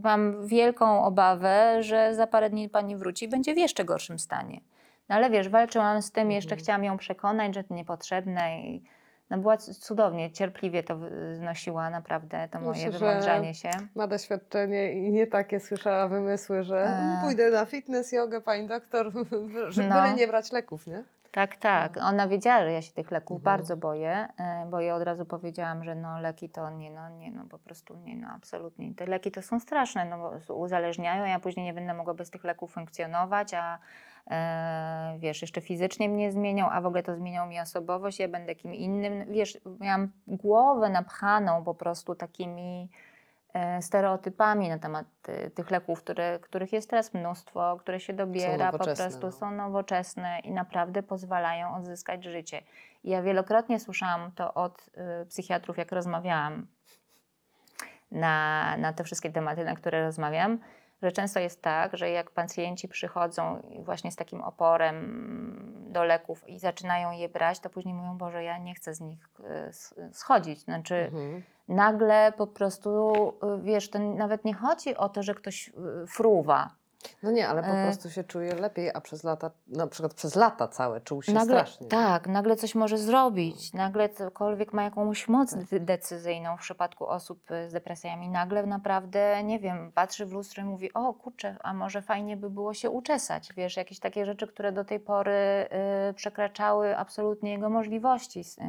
mam 0.04 0.48
wielką 0.48 1.04
obawę, 1.04 1.84
że 1.84 2.16
za 2.16 2.28
parę 2.28 2.50
dni 2.50 2.70
pani 2.70 2.96
wróci 2.96 3.26
i 3.26 3.28
będzie 3.28 3.54
w 3.54 3.58
jeszcze 3.58 3.86
gorszym 3.86 4.20
stanie. 4.20 4.62
No 5.10 5.16
ale 5.16 5.30
wiesz, 5.30 5.50
walczyłam 5.50 6.02
z 6.02 6.12
tym, 6.12 6.32
jeszcze 6.32 6.52
Mhm. 6.52 6.64
chciałam 6.64 6.84
ją 6.84 6.98
przekonać, 6.98 7.56
że 7.56 7.64
to 7.64 7.74
niepotrzebne 7.74 8.60
i 8.62 8.84
no 9.30 9.38
była 9.38 9.58
cudownie, 9.58 10.32
cierpliwie 10.32 10.84
to 10.84 10.98
znosiła 11.34 11.90
naprawdę, 11.90 12.48
to 12.52 12.60
moje 12.60 12.86
Myślę, 12.86 13.00
wymądrzanie 13.00 13.54
się. 13.54 13.70
Ma 13.96 14.08
doświadczenie 14.08 14.94
i 14.94 15.12
nie 15.12 15.28
takie 15.28 15.60
słyszała 15.60 16.08
wymysły, 16.08 16.64
że 16.64 16.78
E. 16.84 17.20
pójdę 17.24 17.52
na 17.52 17.66
fitness, 17.66 18.12
jogę, 18.12 18.42
pani 18.42 18.68
doktor, 18.68 19.12
żeby 19.70 19.90
No. 19.90 20.16
nie 20.16 20.28
brać 20.28 20.52
leków, 20.52 20.88
nie? 20.88 21.04
Tak, 21.36 21.56
tak. 21.56 21.98
Ona 21.98 22.28
wiedziała, 22.28 22.64
że 22.64 22.72
ja 22.72 22.82
się 22.82 22.92
tych 22.92 23.12
leków 23.12 23.38
Mhm. 23.38 23.44
bardzo 23.58 23.78
boję, 23.78 24.28
e, 24.38 24.66
bo 24.70 24.80
ja 24.80 24.96
od 24.96 25.04
razu 25.04 25.26
powiedziałam, 25.26 25.84
że 25.84 25.96
no 25.96 26.20
leki 26.20 26.50
to 26.50 26.70
nie, 26.70 26.92
no 26.92 27.10
nie, 27.10 27.32
no 27.32 27.46
po 27.50 27.60
prostu 27.60 27.96
nie, 27.96 28.16
no 28.16 28.28
absolutnie. 28.28 28.94
Te 28.94 29.06
leki 29.06 29.32
to 29.32 29.42
są 29.42 29.60
straszne, 29.60 30.06
no 30.06 30.18
bo 30.18 30.56
uzależniają, 30.56 31.26
ja 31.26 31.40
później 31.40 31.66
nie 31.66 31.74
będę 31.74 31.94
mogła 31.94 32.14
bez 32.14 32.30
tych 32.30 32.44
leków 32.44 32.72
funkcjonować, 32.74 33.54
a 33.54 33.80
e, 34.32 35.16
wiesz, 35.20 35.42
jeszcze 35.42 35.62
fizycznie 35.62 36.10
mnie 36.10 36.32
zmienią, 36.32 36.70
a 36.70 36.82
w 36.82 36.86
ogóle 36.86 37.04
to 37.04 37.16
zmienią 37.16 37.46
mi 37.46 37.60
osobowość, 37.60 38.20
ja 38.20 38.28
będę 38.28 38.56
kim 38.56 38.74
innym. 38.74 39.32
Wiesz, 39.32 39.58
miałam 39.80 40.12
głowę 40.28 40.90
napchaną 40.90 41.64
po 41.64 41.74
prostu 41.74 42.16
takimi 42.16 42.90
stereotypami 43.82 44.70
na 44.70 44.80
temat 44.80 45.06
e, 45.28 45.50
tych 45.50 45.72
leków, 45.72 46.00
które, 46.00 46.40
których 46.40 46.74
jest 46.74 46.90
teraz 46.90 47.14
mnóstwo, 47.14 47.78
które 47.80 48.00
się 48.00 48.14
dobiera, 48.14 48.72
po 48.72 48.78
prostu 48.78 49.26
no. 49.26 49.32
są 49.32 49.52
nowoczesne 49.52 50.40
i 50.40 50.52
naprawdę 50.52 51.04
pozwalają 51.04 51.76
odzyskać 51.76 52.24
życie. 52.24 52.62
I 53.04 53.10
ja 53.10 53.22
wielokrotnie 53.22 53.80
słyszałam 53.80 54.32
to 54.32 54.54
od 54.54 54.90
y, 55.22 55.26
psychiatrów, 55.26 55.78
jak 55.78 55.92
rozmawiałam 55.92 56.68
na, 58.12 58.78
na 58.78 58.94
te 58.94 59.04
wszystkie 59.04 59.32
tematy, 59.32 59.66
na 59.66 59.76
które 59.76 60.04
rozmawiam, 60.04 60.60
że 61.06 61.12
często 61.12 61.40
jest 61.40 61.62
tak, 61.62 61.98
że 61.98 62.10
jak 62.10 62.32
pacjenci 62.32 62.88
przychodzą 62.88 63.62
właśnie 63.80 64.12
z 64.12 64.16
takim 64.16 64.42
oporem 64.42 65.86
do 65.92 66.04
leków 66.04 66.48
i 66.50 66.60
zaczynają 66.60 67.12
je 67.12 67.30
brać, 67.30 67.60
to 67.60 67.70
później 67.70 67.94
mówią, 67.94 68.18
Boże, 68.18 68.44
ja 68.44 68.58
nie 68.58 68.76
chcę 68.76 68.94
z 68.94 69.02
nich 69.02 69.30
s- 69.70 69.96
schodzić. 70.12 70.60
Znaczy, 70.60 70.96
Mhm. 70.96 71.44
nagle 71.68 72.34
po 72.38 72.48
prostu, 72.48 73.30
y, 73.58 73.62
wiesz, 73.62 73.90
to 73.90 74.00
nawet 74.00 74.46
nie 74.46 74.54
chodzi 74.54 74.96
o 74.98 75.10
to, 75.10 75.24
że 75.24 75.34
ktoś 75.36 75.68
y, 75.68 75.72
fruwa. 76.08 76.70
No 77.24 77.32
nie, 77.32 77.48
ale 77.48 77.62
po 77.64 77.68
E. 77.70 77.84
prostu 77.86 78.10
się 78.10 78.24
czuje 78.24 78.56
lepiej, 78.56 78.92
a 78.94 79.02
przez 79.02 79.24
lata, 79.24 79.52
na 79.68 79.88
przykład 79.88 80.14
przez 80.14 80.36
lata 80.36 80.68
całe 80.68 81.02
czuł 81.02 81.22
się 81.24 81.34
nagle, 81.34 81.56
strasznie. 81.56 81.88
Tak, 81.88 82.28
nagle 82.28 82.56
coś 82.56 82.76
może 82.76 82.98
zrobić, 82.98 83.74
nagle 83.74 84.10
cokolwiek 84.10 84.74
ma 84.74 84.84
jakąś 84.84 85.28
moc 85.28 85.54
de- 85.56 85.80
decyzyjną 85.80 86.58
w 86.58 86.60
przypadku 86.60 87.08
osób 87.08 87.52
y, 87.52 87.70
z 87.70 87.74
depresjami. 87.74 88.30
Nagle 88.30 88.66
naprawdę, 88.66 89.44
nie 89.44 89.60
wiem, 89.60 89.92
patrzy 89.96 90.26
w 90.26 90.32
lustro 90.32 90.64
i 90.64 90.66
mówi, 90.66 90.94
o 90.94 91.14
kurczę, 91.14 91.58
a 91.64 91.74
może 91.74 92.02
fajnie 92.02 92.38
by 92.38 92.50
było 92.50 92.74
się 92.74 92.90
uczesać. 92.90 93.54
Wiesz, 93.58 93.78
jakieś 93.78 94.00
takie 94.00 94.26
rzeczy, 94.26 94.48
które 94.48 94.72
do 94.72 94.86
tej 94.86 95.00
pory 95.00 95.68
y, 96.10 96.14
przekraczały 96.14 96.98
absolutnie 96.98 97.52
jego 97.52 97.70
możliwości. 97.70 98.40
Y, 98.40 98.64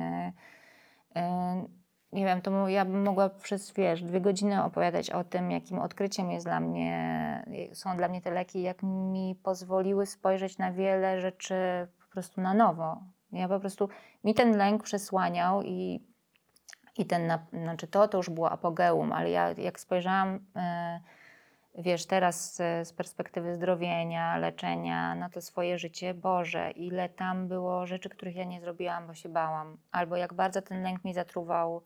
y, 1.20 1.86
nie 2.12 2.24
wiem, 2.24 2.42
to 2.42 2.68
ja 2.68 2.84
bym 2.84 3.04
mogła 3.04 3.28
przez, 3.28 3.72
wiesz, 3.72 4.02
dwie 4.02 4.20
godziny 4.20 4.64
opowiadać 4.64 5.10
o 5.10 5.24
tym, 5.24 5.50
jakim 5.50 5.78
odkryciem 5.78 6.30
jest 6.30 6.46
dla 6.46 6.60
mnie, 6.60 7.44
są 7.72 7.96
dla 7.96 8.08
mnie 8.08 8.20
te 8.22 8.30
leki, 8.30 8.62
jak 8.62 8.82
mi 8.82 9.34
pozwoliły 9.42 10.06
spojrzeć 10.06 10.58
na 10.58 10.72
wiele 10.72 11.20
rzeczy 11.20 11.54
po 12.00 12.12
prostu 12.12 12.40
na 12.40 12.54
nowo. 12.54 13.00
Ja 13.32 13.48
po 13.48 13.60
prostu, 13.60 13.88
mi 14.24 14.34
ten 14.34 14.56
lęk 14.56 14.82
przesłaniał 14.82 15.62
i, 15.62 16.00
i 16.98 17.06
ten, 17.06 17.26
na, 17.26 17.46
znaczy 17.52 17.86
to, 17.86 18.08
to 18.08 18.16
już 18.18 18.30
było 18.30 18.50
apogeum, 18.50 19.12
ale 19.12 19.30
ja 19.30 19.50
jak 19.50 19.80
spojrzałam, 19.80 20.40
e, 20.56 21.00
wiesz, 21.78 22.06
teraz 22.06 22.60
e, 22.60 22.84
z 22.84 22.92
perspektywy 22.92 23.54
zdrowienia, 23.54 24.36
leczenia 24.36 25.14
na 25.14 25.30
to 25.30 25.40
swoje 25.40 25.78
życie, 25.78 26.14
Boże, 26.14 26.70
ile 26.70 27.08
tam 27.08 27.48
było 27.48 27.86
rzeczy, 27.86 28.08
których 28.08 28.36
ja 28.36 28.44
nie 28.44 28.60
zrobiłam, 28.60 29.06
bo 29.06 29.14
się 29.14 29.28
bałam, 29.28 29.78
albo 29.92 30.16
jak 30.16 30.34
bardzo 30.34 30.62
ten 30.62 30.82
lęk 30.82 31.04
mi 31.04 31.14
zatruwał 31.14 31.82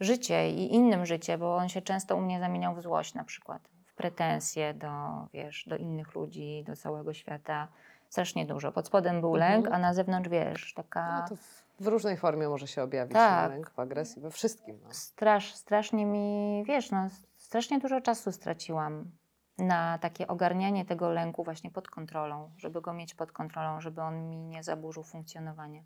życie 0.00 0.50
i 0.50 0.74
innym 0.74 1.06
życie, 1.06 1.38
bo 1.38 1.56
on 1.56 1.68
się 1.68 1.82
często 1.82 2.16
u 2.16 2.20
mnie 2.20 2.40
zamieniał 2.40 2.74
w 2.74 2.82
złość 2.82 3.14
na 3.14 3.24
przykład, 3.24 3.68
w 3.86 3.94
pretensje 3.94 4.74
do, 4.74 4.88
wiesz, 5.32 5.64
do 5.68 5.76
innych 5.76 6.14
ludzi, 6.14 6.64
do 6.66 6.76
całego 6.76 7.14
świata. 7.14 7.68
Strasznie 8.08 8.46
dużo. 8.46 8.72
Pod 8.72 8.86
spodem 8.86 9.20
był 9.20 9.34
Mhm. 9.36 9.52
lęk, 9.52 9.68
a 9.74 9.78
na 9.78 9.94
zewnątrz, 9.94 10.28
wiesz, 10.28 10.74
taka... 10.74 11.20
No 11.20 11.28
to 11.28 11.36
w, 11.80 11.86
różnej 11.86 12.16
formie 12.16 12.48
może 12.48 12.66
się 12.66 12.82
objawić 12.82 13.12
Tak. 13.14 13.50
lęk, 13.50 13.70
w 13.70 13.78
agresji, 13.80 14.22
we 14.22 14.30
wszystkim. 14.30 14.78
No. 14.84 14.88
Strasz, 14.94 15.54
strasznie 15.54 16.06
mi, 16.06 16.64
wiesz, 16.66 16.90
no, 16.90 17.08
strasznie 17.36 17.78
dużo 17.78 18.00
czasu 18.00 18.32
straciłam 18.32 19.10
na 19.58 19.98
takie 19.98 20.26
ogarnianie 20.26 20.84
tego 20.84 21.10
lęku 21.10 21.44
właśnie 21.44 21.70
pod 21.70 21.88
kontrolą, 21.88 22.50
żeby 22.56 22.80
go 22.80 22.92
mieć 22.92 23.14
pod 23.14 23.32
kontrolą, 23.32 23.80
żeby 23.80 24.02
on 24.02 24.28
mi 24.30 24.36
nie 24.36 24.62
zaburzył 24.62 25.02
funkcjonowania. 25.02 25.82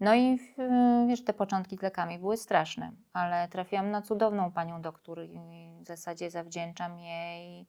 No 0.00 0.14
i 0.14 0.38
w- 0.38 1.08
wiesz, 1.08 1.24
te 1.24 1.34
początki 1.34 1.76
z 1.76 1.82
lekami 1.82 2.18
były 2.18 2.36
straszne, 2.36 2.92
ale 3.12 3.48
trafiłam 3.48 3.90
na 3.90 4.02
cudowną 4.02 4.52
panią 4.52 4.82
doktor 4.82 5.24
i 5.24 5.38
w 5.80 5.86
zasadzie 5.86 6.30
zawdzięczam 6.30 6.98
jej 6.98 7.66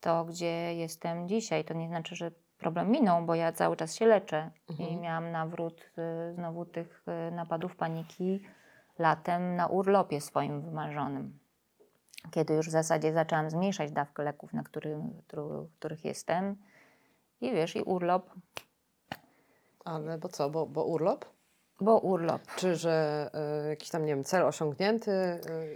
to, 0.00 0.24
gdzie 0.24 0.74
jestem 0.74 1.28
dzisiaj. 1.28 1.64
To 1.64 1.74
nie 1.74 1.88
znaczy, 1.88 2.16
że 2.16 2.30
problem 2.58 2.90
minął, 2.90 3.24
bo 3.26 3.34
ja 3.34 3.52
cały 3.52 3.76
czas 3.76 3.94
się 3.94 4.06
leczę 4.06 4.50
i 4.68 4.82
Mhm. 4.82 5.00
miałam 5.00 5.30
nawrót 5.30 5.80
y, 6.30 6.34
znowu 6.34 6.64
tych 6.64 7.04
y, 7.28 7.34
napadów 7.34 7.76
paniki 7.76 8.40
latem 8.98 9.56
na 9.56 9.66
urlopie 9.66 10.20
swoim 10.20 10.62
wymarzonym. 10.62 11.38
Kiedy 12.30 12.54
już 12.54 12.68
w 12.68 12.70
zasadzie 12.70 13.12
zaczęłam 13.12 13.50
zmniejszać 13.50 13.90
dawkę 13.92 14.22
leków, 14.22 14.52
na 14.52 14.62
którym, 14.62 15.22
których 15.78 16.04
jestem. 16.04 16.56
I 17.40 17.52
wiesz, 17.52 17.76
i 17.76 17.82
urlop, 17.82 18.30
Ale 19.84 20.18
bo 20.18 20.28
co, 20.28 20.50
bo, 20.50 20.66
bo 20.66 20.84
urlop? 20.84 21.24
Bo 21.80 21.98
urlop. 21.98 22.42
Czy 22.56 22.76
że 22.76 23.30
y, 23.64 23.68
jakiś 23.68 23.90
tam, 23.90 24.02
nie 24.06 24.14
wiem, 24.14 24.24
cel 24.24 24.42
osiągnięty, 24.42 25.10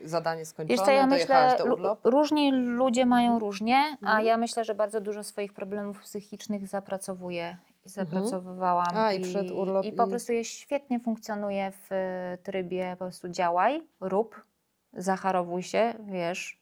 y, 0.04 0.08
zadanie 0.08 0.44
skończone, 0.46 0.76
Wiesz 0.76 0.86
co, 0.86 0.92
ja 0.92 1.06
myślę, 1.06 1.54
do 1.58 1.66
lu- 1.66 1.72
urlopu? 1.74 2.10
różni 2.10 2.52
ludzie 2.52 3.06
mają 3.06 3.38
różnie, 3.38 3.76
a 3.76 4.06
Mhm. 4.06 4.24
ja 4.24 4.36
myślę, 4.36 4.64
że 4.64 4.74
bardzo 4.74 5.00
dużo 5.00 5.24
swoich 5.24 5.52
problemów 5.52 6.00
psychicznych 6.02 6.66
zapracowuję 6.68 7.56
i 7.86 7.88
zapracowywałam. 7.88 8.86
Mhm. 8.88 9.04
A, 9.06 9.12
i 9.12 9.20
przed 9.20 9.50
urlop 9.50 9.84
I 9.86 9.92
po 9.92 10.06
i- 10.06 10.10
prostu 10.10 10.32
je 10.32 10.44
świetnie 10.44 11.00
funkcjonuje 11.00 11.72
w 11.72 11.92
y, 11.92 12.38
trybie 12.42 12.90
po 12.90 13.04
prostu 13.04 13.28
działaj, 13.28 13.82
rób, 14.00 14.44
zacharowuj 14.92 15.62
się, 15.62 15.94
wiesz. 16.06 16.60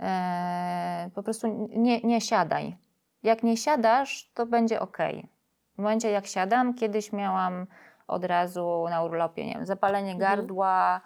e, 0.00 1.10
po 1.14 1.22
prostu 1.22 1.68
nie, 1.70 2.00
nie 2.00 2.20
siadaj. 2.20 2.76
Jak 3.22 3.42
nie 3.42 3.56
siadasz, 3.56 4.30
to 4.34 4.46
będzie 4.46 4.80
ok. 4.80 4.98
W 5.74 5.78
momencie 5.78 6.10
jak 6.10 6.26
siadam, 6.26 6.74
kiedyś 6.74 7.12
miałam 7.12 7.66
od 8.08 8.24
razu 8.24 8.84
na 8.90 9.02
urlopie, 9.02 9.46
nie 9.46 9.54
wiem, 9.54 9.66
zapalenie 9.66 10.12
Mhm. 10.12 10.18
gardła, 10.30 11.00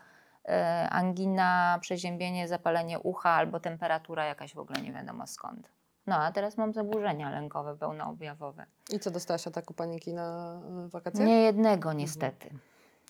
e, 0.49 0.89
angina, 0.91 1.79
przeziębienie, 1.81 2.49
zapalenie 2.49 2.99
ucha 2.99 3.31
albo 3.31 3.61
temperatura 3.61 4.25
jakaś 4.25 4.55
w 4.55 4.59
ogóle 4.59 4.83
nie 4.83 4.93
wiadomo 4.93 5.27
skąd. 5.27 5.69
No 6.07 6.17
a 6.17 6.33
teraz 6.33 6.57
mam 6.57 6.73
zaburzenia 6.73 7.31
lękowe, 7.31 7.77
pełnoobjawowe. 7.77 8.67
I 8.93 8.99
co, 9.01 9.11
dostałaś 9.11 9.47
ataku 9.47 9.75
paniki 9.75 10.15
na 10.15 10.61
y, 10.87 10.89
wakacjach? 10.89 11.27
Nie 11.27 11.43
jednego 11.43 11.93
niestety. 11.93 12.51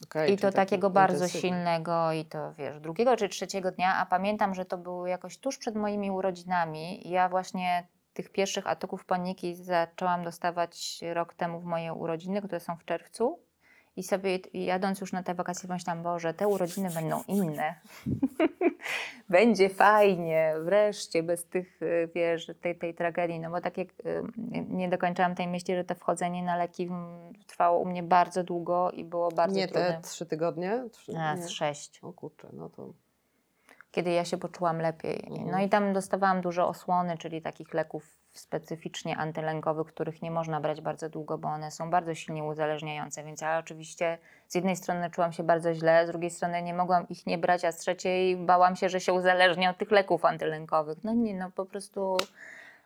Okej, 0.05 0.24
I 0.24 0.37
czyli 0.37 0.38
to 0.38 0.46
taki 0.46 0.57
takiego 0.70 0.90
bardzo 0.90 1.14
intensywny. 1.16 1.40
silnego 1.40 2.12
i 2.12 2.24
to 2.24 2.53
wiesz, 2.53 2.81
drugiego 2.81 3.16
czy 3.16 3.29
trzeciego 3.29 3.70
dnia, 3.70 3.96
a 3.96 4.07
pamiętam, 4.07 4.55
że 4.55 4.64
to 4.64 4.79
było 4.79 5.07
jakoś 5.07 5.38
tuż 5.38 5.59
przed 5.59 5.74
moimi 5.76 6.11
urodzinami. 6.11 7.07
I 7.09 7.11
Ja 7.11 7.29
właśnie 7.29 7.87
tych 8.14 8.33
pierwszych 8.33 8.66
ataków 8.66 9.05
paniki 9.05 9.55
zaczęłam 9.55 10.24
dostawać 10.24 11.00
rok 11.12 11.35
temu 11.35 11.61
w 11.61 11.64
moje 11.64 11.92
urodziny, 11.94 12.38
które 12.42 12.61
są 12.61 12.76
w 12.76 12.85
czerwcu. 12.85 13.38
I 13.96 14.03
sobie 14.03 14.38
jadąc 14.55 15.00
już 15.00 15.12
na 15.12 15.22
te 15.22 15.35
wakacje 15.35 15.68
myślałam, 15.68 16.03
Boże, 16.03 16.35
te 16.35 16.48
urodziny 16.48 16.90
będą 16.90 17.22
inne. 17.29 17.74
Będzie 19.29 19.68
fajnie, 19.68 20.55
wreszcie, 20.64 21.22
bez 21.22 21.44
tych, 21.44 21.83
y, 21.83 22.09
wiesz, 22.14 22.50
tej, 22.61 22.79
tej 22.79 22.94
tragedii. 22.94 23.40
No 23.40 23.50
bo 23.50 23.61
tak 23.61 23.79
jak 23.79 23.88
y, 23.88 24.22
nie 24.68 24.88
dokończyłam 24.88 25.35
tej 25.35 25.48
myśli, 25.48 25.74
że 25.74 25.85
to 25.85 25.94
wchodzenie 25.94 26.42
na 26.42 26.57
leki 26.57 26.88
trwało 27.46 27.79
u 27.79 27.87
mnie 27.87 28.03
bardzo 28.03 28.44
długo 28.44 28.90
i 28.90 29.05
było 29.05 29.29
bardzo 29.31 29.57
Nie 29.57 29.68
trudne. 29.68 29.92
te 30.03 30.09
trzy 30.09 30.26
tygodnie? 30.26 30.85
Trzy, 30.92 31.12
A, 31.18 31.35
nie. 31.35 31.42
z 31.42 31.48
sześć, 31.50 31.98
O 32.03 32.12
kurczę, 32.12 32.48
no 32.53 32.68
to... 32.68 32.92
kiedy 33.90 34.11
ja 34.11 34.24
się 34.24 34.38
poczułam 34.38 34.79
lepiej. 34.79 35.24
Mhm. 35.26 35.50
No 35.50 35.61
i 35.61 35.68
tam 35.68 35.92
dostawałam 35.92 36.40
dużo 36.40 36.68
osłony, 36.68 37.18
czyli 37.18 37.42
takich 37.42 37.74
leków 37.74 38.19
specyficznie 38.32 39.16
antylękowych, 39.16 39.86
których 39.86 40.22
nie 40.22 40.30
można 40.30 40.60
brać 40.60 40.80
bardzo 40.80 41.08
długo, 41.08 41.38
bo 41.38 41.48
one 41.48 41.70
są 41.70 41.90
bardzo 41.90 42.14
silnie 42.14 42.44
uzależniające. 42.44 43.24
Więc 43.24 43.40
ja 43.40 43.58
oczywiście 43.58 44.18
z 44.48 44.54
jednej 44.54 44.76
strony 44.76 45.10
czułam 45.10 45.32
się 45.32 45.42
bardzo 45.42 45.74
źle, 45.74 46.06
z 46.06 46.10
drugiej 46.10 46.30
strony 46.30 46.62
nie 46.62 46.74
mogłam 46.74 47.08
ich 47.08 47.26
nie 47.26 47.38
brać, 47.38 47.64
a 47.64 47.72
z 47.72 47.76
trzeciej 47.76 48.36
bałam 48.36 48.76
się, 48.76 48.88
że 48.88 49.00
się 49.00 49.12
uzależnię 49.12 49.70
od 49.70 49.78
tych 49.78 49.90
leków 49.90 50.24
antylękowych. 50.24 51.04
No 51.04 51.12
nie, 51.12 51.34
no 51.34 51.50
po 51.50 51.66
prostu 51.66 52.16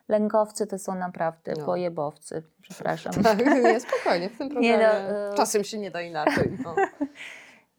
lękowcy 0.07 0.67
to 0.67 0.79
są 0.79 0.95
naprawdę 0.95 1.53
No. 1.59 1.65
pojebowcy. 1.65 2.43
Przepraszam. 2.61 3.13
Tak, 3.23 3.45
nie, 3.45 3.79
spokojnie, 3.79 4.29
w 4.29 4.37
tym 4.37 4.47
Nie 4.59 4.73
programie 4.77 5.09
no, 5.13 5.33
y- 5.33 5.37
czasem 5.37 5.63
się 5.63 5.77
nie 5.77 5.91
da 5.91 6.01
inaczej. 6.01 6.57
No. 6.63 6.75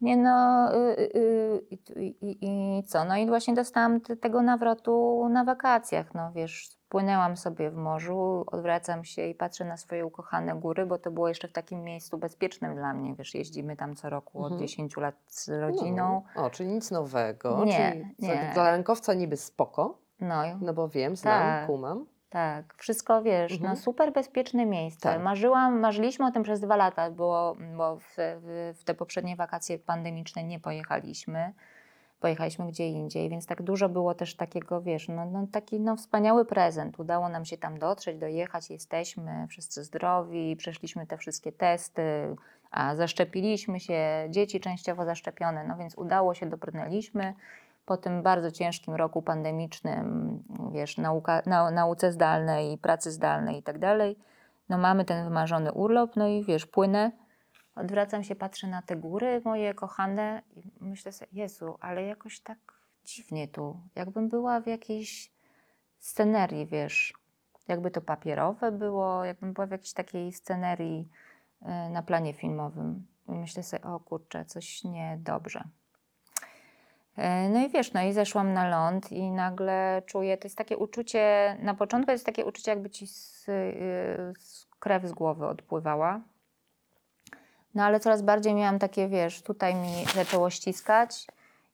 Nie 0.01 0.17
no, 0.17 0.69
y, 0.75 0.99
y, 1.15 1.61
i, 1.95 2.05
i, 2.21 2.37
i 2.41 2.83
co? 2.83 3.05
No 3.05 3.17
i 3.17 3.27
właśnie 3.27 3.53
dostałam 3.53 4.01
te, 4.01 4.15
tego 4.17 4.41
nawrotu 4.41 5.27
na 5.29 5.43
wakacjach. 5.43 6.13
No 6.13 6.31
wiesz, 6.35 6.69
płynęłam 6.89 7.37
sobie 7.37 7.69
w 7.71 7.75
morzu, 7.75 8.43
odwracam 8.47 9.03
się 9.03 9.25
i 9.27 9.35
patrzę 9.35 9.65
na 9.65 9.77
swoje 9.77 10.05
ukochane 10.05 10.55
góry, 10.55 10.85
bo 10.85 10.97
to 10.97 11.11
było 11.11 11.27
jeszcze 11.27 11.47
w 11.47 11.51
takim 11.51 11.83
miejscu 11.83 12.17
bezpiecznym 12.17 12.75
dla 12.75 12.93
mnie. 12.93 13.15
Wiesz, 13.15 13.35
jeździmy 13.35 13.75
tam 13.75 13.95
co 13.95 14.09
roku 14.09 14.39
od 14.39 14.51
Mhm. 14.51 14.67
10 14.67 14.97
lat 14.97 15.15
z 15.27 15.49
rodziną. 15.49 16.21
No. 16.35 16.43
O, 16.43 16.49
czyli 16.49 16.69
nic 16.69 16.91
nowego. 16.91 17.65
Nie, 17.65 17.91
czyli 17.91 18.05
nie. 18.19 18.51
dla 18.53 18.71
lękowca 18.71 19.13
niby 19.13 19.37
spoko, 19.37 19.97
No, 20.19 20.41
no 20.61 20.73
bo 20.73 20.87
wiem, 20.89 21.15
znam, 21.15 21.39
Tak. 21.41 21.65
kumam. 21.67 22.05
tak, 22.29 22.73
wszystko 22.77 23.21
wiesz, 23.21 23.51
Mhm. 23.51 23.69
no 23.71 23.75
super 23.75 24.13
bezpieczne 24.13 24.65
miejsce. 24.65 25.09
Tak. 25.09 25.21
Marzyłam, 25.23 25.79
marzyliśmy 25.79 26.25
o 26.27 26.31
tym 26.31 26.43
przez 26.43 26.59
dwa 26.59 26.75
lata, 26.75 27.11
bo, 27.11 27.55
bo 27.77 27.95
w, 27.97 28.03
w, 28.17 28.73
w 28.79 28.83
te 28.83 28.93
poprzednie 28.93 29.35
wakacje 29.35 29.79
pandemiczne 29.79 30.43
nie 30.43 30.59
pojechaliśmy. 30.59 31.53
Pojechaliśmy 32.19 32.67
gdzie 32.67 32.87
indziej, 32.87 33.29
więc 33.29 33.45
tak 33.45 33.61
dużo 33.61 33.89
było 33.89 34.13
też 34.13 34.35
takiego, 34.35 34.81
wiesz, 34.81 35.07
no, 35.07 35.25
no 35.25 35.47
taki 35.51 35.79
no, 35.79 35.95
wspaniały 35.95 36.45
prezent. 36.45 36.99
Udało 36.99 37.29
nam 37.29 37.45
się 37.45 37.57
tam 37.57 37.79
dotrzeć, 37.79 38.17
dojechać, 38.17 38.69
jesteśmy 38.69 39.47
wszyscy 39.49 39.83
zdrowi, 39.83 40.55
przeszliśmy 40.55 41.07
te 41.07 41.17
wszystkie 41.17 41.51
testy, 41.51 42.35
a 42.71 42.95
zaszczepiliśmy 42.95 43.79
się, 43.79 44.27
dzieci 44.29 44.59
częściowo 44.59 45.05
zaszczepione, 45.05 45.63
no 45.67 45.77
więc 45.77 45.97
udało 45.97 46.33
się, 46.33 46.45
dobrnęliśmy. 46.45 47.33
Po 47.85 47.97
tym 47.97 48.23
bardzo 48.23 48.51
ciężkim 48.51 48.95
roku 48.95 49.21
pandemicznym, 49.21 50.39
wiesz, 50.71 50.97
nauka, 50.97 51.41
nau, 51.45 51.71
nauce 51.71 52.11
zdalnej, 52.11 52.77
pracy 52.77 53.11
zdalnej 53.11 53.57
i 53.57 53.63
tak 53.63 53.79
dalej, 53.79 54.17
no 54.69 54.77
mamy 54.77 55.05
ten 55.05 55.23
wymarzony 55.23 55.71
urlop, 55.71 56.15
no 56.15 56.27
i 56.27 56.43
wiesz, 56.43 56.65
płynę, 56.65 57.11
Odwracam 57.79 58.23
się, 58.23 58.35
patrzę 58.35 58.67
na 58.67 58.81
te 58.81 58.95
góry 58.95 59.41
moje 59.45 59.73
kochane 59.73 60.41
i 60.55 60.71
myślę 60.79 61.11
sobie, 61.11 61.31
Jezu, 61.33 61.77
ale 61.79 62.03
jakoś 62.03 62.39
tak 62.39 62.57
dziwnie 63.05 63.47
tu. 63.47 63.79
Jakbym 63.95 64.29
była 64.29 64.61
w 64.61 64.67
jakiejś 64.67 65.31
scenerii, 65.99 66.65
wiesz, 66.65 67.13
jakby 67.67 67.91
to 67.91 68.01
papierowe 68.01 68.71
było, 68.71 69.25
jakbym 69.25 69.53
była 69.53 69.67
w 69.67 69.71
jakiejś 69.71 69.93
takiej 69.93 70.33
scenerii 70.33 71.09
e, 71.61 71.89
na 71.89 72.03
planie 72.03 72.33
filmowym. 72.33 73.07
I 73.27 73.31
myślę 73.31 73.63
sobie, 73.63 73.83
o 73.83 73.99
kurczę, 73.99 74.45
coś 74.45 74.83
niedobrze. 74.83 75.63
E, 77.17 77.49
No 77.49 77.65
i 77.65 77.69
wiesz, 77.69 77.93
no 77.93 78.01
i 78.01 78.13
zeszłam 78.13 78.53
na 78.53 78.69
ląd 78.69 79.11
i 79.11 79.31
nagle 79.31 80.01
czuję, 80.05 80.37
to 80.37 80.45
jest 80.45 80.57
takie 80.57 80.77
uczucie, 80.77 81.57
na 81.61 81.73
początku 81.73 82.11
jest 82.11 82.25
takie 82.25 82.45
uczucie, 82.45 82.71
jakby 82.71 82.89
ci 82.89 83.07
z, 83.07 83.49
y, 83.49 84.33
z 84.39 84.67
krew 84.79 85.05
z 85.05 85.11
głowy 85.11 85.47
odpływała. 85.47 86.21
No 87.77 87.83
ale 87.83 87.99
coraz 87.99 88.21
bardziej 88.21 88.55
miałam 88.55 88.79
takie, 88.79 89.07
wiesz, 89.07 89.41
tutaj 89.41 89.75
mi 89.75 90.05
zaczęło 90.15 90.49
ściskać, 90.49 91.27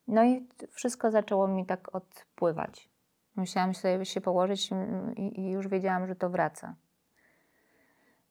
no 0.07 0.23
i 0.23 0.47
wszystko 0.71 1.11
zaczęło 1.11 1.47
mi 1.47 1.65
tak 1.65 1.95
odpływać. 1.95 2.89
Musiałam 3.35 3.75
sobie 3.75 4.05
się 4.05 4.21
położyć 4.21 4.69
i, 5.15 5.39
i 5.39 5.49
już 5.49 5.67
wiedziałam, 5.67 6.07
że 6.07 6.15
to 6.15 6.29
wraca. 6.29 6.75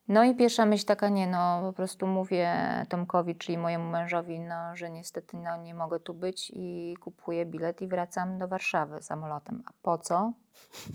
No 0.09 0.25
i 0.25 0.35
pierwsza 0.35 0.67
myśl 0.67 0.85
taka, 0.87 1.09
nie 1.09 1.27
no, 1.27 1.63
po 1.63 1.73
prostu 1.73 2.07
mówię 2.07 2.57
Tomkowi, 2.89 3.37
czyli 3.37 3.59
mojemu 3.59 3.91
mężowi, 3.91 4.41
no, 4.41 4.77
że 4.77 4.91
niestety 4.91 5.37
no, 5.37 5.57
nie 5.57 5.75
mogę 5.75 6.01
tu 6.01 6.15
być 6.15 6.53
i 6.55 6.97
kupuję 7.01 7.47
bilet 7.47 7.83
i 7.83 7.89
wracam 7.89 8.39
do 8.39 8.49
Warszawy 8.49 9.03
samolotem. 9.03 9.63
A 9.67 9.71
po 9.83 9.99
co? 9.99 10.33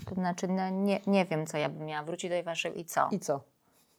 To 0.08 0.14
znaczy, 0.14 0.48
no, 0.48 0.70
nie, 0.70 1.00
nie 1.06 1.24
wiem, 1.24 1.46
co 1.46 1.58
ja 1.58 1.68
bym 1.68 1.86
miała 1.86 2.02
wrócić 2.02 2.30
do 2.30 2.42
Warszawy 2.42 2.76
i 2.76 2.84
co? 2.84 3.08
I 3.10 3.18
co? 3.18 3.40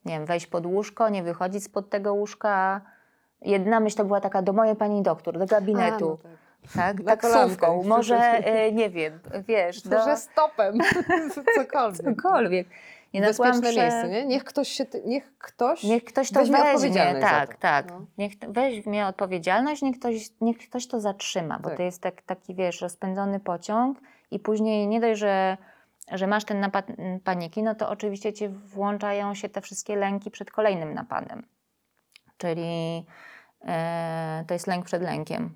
Nie 0.05 0.13
wiem, 0.13 0.25
wejść 0.25 0.47
pod 0.47 0.65
łóżko, 0.65 1.09
nie 1.09 1.23
wychodzić 1.23 1.63
spod 1.63 1.89
tego 1.89 2.13
łóżka. 2.13 2.81
Jedna 3.41 3.79
myśl 3.79 3.97
to 3.97 4.05
była 4.05 4.21
taka 4.21 4.41
do 4.41 4.53
mojej 4.53 4.75
pani 4.75 5.01
doktor, 5.01 5.37
do 5.39 5.45
gabinetu, 5.45 6.19
A, 6.23 6.27
no 6.27 6.37
tak. 6.73 6.97
tak, 6.97 6.99
na 7.03 7.17
taksówką, 7.17 7.67
kolankę. 7.67 7.87
może, 7.87 8.17
e, 8.17 8.71
nie 8.71 8.89
wiem, 8.89 9.19
wiesz, 9.47 9.81
do 9.81 9.97
Może 9.97 10.17
stopem, 10.17 10.77
cokolwiek. 11.55 12.03
cokolwiek. 12.15 12.67
Byłam 13.13 13.27
Bezpieczne 13.27 13.61
prze- 13.61 13.81
miejsce, 13.81 14.09
nie? 14.09 14.25
Niech 14.25 14.43
ktoś 14.43 14.67
się, 14.69 14.85
niech 15.05 15.37
ktoś... 15.37 15.83
Niech 15.83 16.03
ktoś 16.03 16.31
to 16.31 16.39
weźmie 16.39 16.57
weźmie, 16.57 16.69
odpowiedzialność 16.73 17.27
tak, 17.27 17.55
to. 17.55 17.61
tak. 17.61 17.89
No. 17.91 18.05
Niech 18.17 18.31
weźmie 18.47 19.07
odpowiedzialność, 19.07 19.81
niech 19.81 19.99
ktoś, 19.99 20.29
niech 20.41 20.57
ktoś 20.57 20.87
to 20.87 20.99
zatrzyma, 20.99 21.59
bo 21.59 21.69
Tak. 21.69 21.77
to 21.77 21.83
jest 21.83 22.01
tak, 22.01 22.21
taki, 22.21 22.55
wiesz, 22.55 22.81
rozpędzony 22.81 23.39
pociąg 23.39 23.99
i 24.31 24.39
później 24.39 24.87
nie 24.87 24.99
dość, 25.01 25.19
że, 25.19 25.57
że 26.11 26.27
masz 26.27 26.45
ten 26.45 26.59
napad 26.59 26.89
mm, 26.89 27.19
paniki, 27.19 27.63
no 27.63 27.75
to 27.75 27.89
oczywiście 27.89 28.33
ci 28.33 28.47
włączają 28.47 29.35
się 29.35 29.49
te 29.49 29.61
wszystkie 29.61 29.95
lęki 29.95 30.31
przed 30.31 30.51
kolejnym 30.51 30.93
napadem. 30.93 31.47
Czyli 32.37 33.05
e, 33.67 34.43
to 34.47 34.53
jest 34.53 34.67
lęk 34.67 34.85
przed 34.85 35.01
lękiem. 35.01 35.55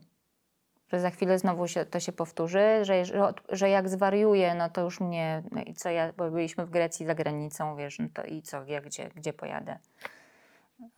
Że 0.88 1.00
za 1.00 1.10
chwilę 1.10 1.40
znowu 1.40 1.68
się, 1.68 1.86
to 1.86 2.00
się 2.00 2.12
powtórzy, 2.12 2.80
że, 2.82 3.04
że, 3.50 3.70
jak 3.70 3.90
zwariuję, 3.90 4.56
no 4.56 4.70
to 4.70 4.82
już 4.82 5.00
mnie, 5.00 5.44
no 5.52 5.62
i 5.62 5.74
co 5.74 5.90
ja, 5.90 6.14
bo 6.14 6.32
byliśmy 6.32 6.66
w 6.66 6.70
Grecji 6.70 7.06
za 7.06 7.16
granicą, 7.16 7.76
wiesz, 7.76 8.00
no 8.00 8.08
to 8.14 8.24
i 8.24 8.42
co, 8.42 8.64
ja 8.64 8.82
gdzie, 8.82 9.10
gdzie 9.16 9.34
pojadę? 9.34 9.80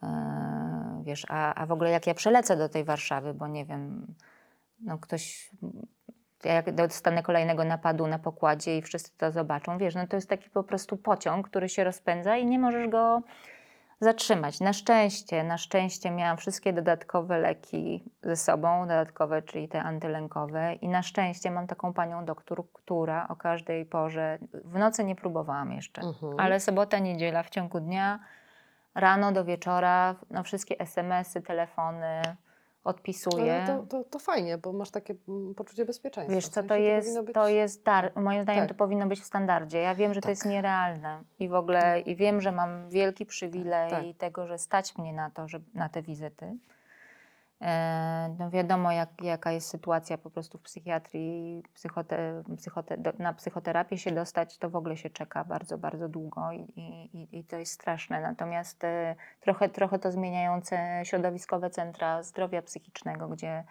E, 0.04 1.02
wiesz, 1.04 1.26
a, 1.30 1.54
a 1.54 1.66
w 1.66 1.72
ogóle 1.72 1.90
jak 1.90 2.08
ja 2.08 2.14
przelecę 2.14 2.58
do 2.58 2.70
tej 2.70 2.84
Warszawy, 2.84 3.34
bo 3.34 3.48
nie 3.48 3.66
wiem, 3.66 4.16
no 4.80 4.98
ktoś, 4.98 5.52
jak 6.54 6.72
dostanę 6.76 7.24
kolejnego 7.24 7.64
napadu 7.64 8.08
na 8.08 8.20
pokładzie 8.20 8.78
i 8.78 8.82
wszyscy 8.82 9.18
to 9.18 9.32
zobaczą, 9.32 9.78
wiesz, 9.78 9.96
no 9.96 10.08
to 10.08 10.16
jest 10.18 10.30
taki 10.30 10.50
po 10.50 10.64
prostu 10.64 10.98
pociąg, 10.98 11.50
który 11.50 11.70
się 11.70 11.84
rozpędza 11.84 12.38
i 12.38 12.46
nie 12.46 12.60
możesz 12.60 12.88
go 12.88 13.22
zatrzymać. 14.00 14.60
Na 14.60 14.74
szczęście, 14.74 15.44
na 15.44 15.58
szczęście 15.58 16.12
miałam 16.12 16.38
wszystkie 16.38 16.74
dodatkowe 16.74 17.38
leki 17.40 18.04
ze 18.24 18.36
sobą, 18.36 18.82
dodatkowe, 18.82 19.42
czyli 19.42 19.68
te 19.68 19.84
antylękowe 19.84 20.74
i 20.74 20.88
na 20.88 21.04
szczęście 21.04 21.52
mam 21.52 21.68
taką 21.68 21.94
panią 21.94 22.26
doktor, 22.26 22.64
która 22.74 23.28
o 23.28 23.36
każdej 23.36 23.86
porze, 23.86 24.38
w 24.54 24.78
nocy 24.78 25.04
nie 25.04 25.16
próbowałam 25.16 25.72
jeszcze, 25.72 26.02
Mhm. 26.02 26.40
ale 26.40 26.60
sobota, 26.60 27.00
niedziela 27.00 27.44
w 27.44 27.50
ciągu 27.50 27.80
dnia, 27.80 28.20
rano 28.96 29.32
do 29.32 29.46
wieczora, 29.46 30.16
no 30.32 30.44
wszystkie 30.44 30.80
SMS-y, 30.80 31.42
telefony 31.42 32.22
odpisuję. 32.86 33.56
Ale 33.56 33.68
to, 33.68 33.84
to, 33.84 34.04
to 34.04 34.20
fajnie, 34.20 34.58
bo 34.58 34.74
masz 34.74 34.92
takie 34.92 35.16
mm, 35.28 35.56
poczucie 35.56 35.86
bezpieczeństwa. 35.86 36.36
Wiesz 36.36 36.48
co, 36.48 36.64
to 36.64 36.76
jest, 36.76 37.08
powinno 37.08 37.24
być- 37.24 37.34
to 37.34 37.48
jest 37.48 37.84
dar, 37.84 38.12
moim 38.16 38.44
zdaniem 38.44 38.62
Tak. 38.62 38.70
to 38.70 38.76
powinno 38.76 39.08
być 39.08 39.20
w 39.22 39.26
standardzie. 39.26 39.80
Ja 39.80 39.96
wiem, 39.96 40.14
że 40.14 40.22
to 40.22 40.30
jest 40.30 40.46
nierealne 40.46 41.24
i 41.40 41.50
w 41.50 41.54
ogóle 41.54 42.00
i 42.00 42.16
wiem, 42.16 42.42
że 42.42 42.52
mam 42.52 42.90
wielki 42.90 43.26
przywilej 43.26 43.90
Tak. 43.90 44.04
tego, 44.18 44.48
że 44.48 44.58
stać 44.58 44.98
mnie 44.98 45.14
na 45.14 45.30
to, 45.30 45.48
że, 45.48 45.60
na 45.74 45.90
te 45.90 46.02
wizyty. 46.02 46.58
E, 47.62 48.36
No 48.40 48.50
wiadomo, 48.50 48.92
jak, 48.92 49.10
jaka 49.24 49.52
jest 49.52 49.68
sytuacja 49.70 50.18
po 50.18 50.30
prostu 50.30 50.58
w 50.58 50.62
psychiatrii, 50.62 51.64
psychote, 51.74 52.44
psychote, 52.58 52.98
na 53.20 53.34
psychoterapię 53.34 53.98
się 53.98 54.12
dostać, 54.12 54.58
to 54.58 54.70
w 54.70 54.76
ogóle 54.76 54.98
się 54.98 55.10
czeka 55.10 55.44
bardzo, 55.44 55.78
bardzo 55.78 56.10
długo 56.10 56.52
i, 56.52 56.60
i, 56.60 57.40
i 57.40 57.44
to 57.44 57.58
jest 57.58 57.72
straszne. 57.72 58.22
Natomiast 58.22 58.84
e, 58.84 59.16
trochę, 59.42 59.70
trochę 59.70 60.00
to 60.00 60.12
zmieniające 60.12 61.02
środowiskowe 61.04 61.70
centra 61.70 62.24
zdrowia 62.24 62.62
psychicznego, 62.62 63.28
gdzie 63.28 63.64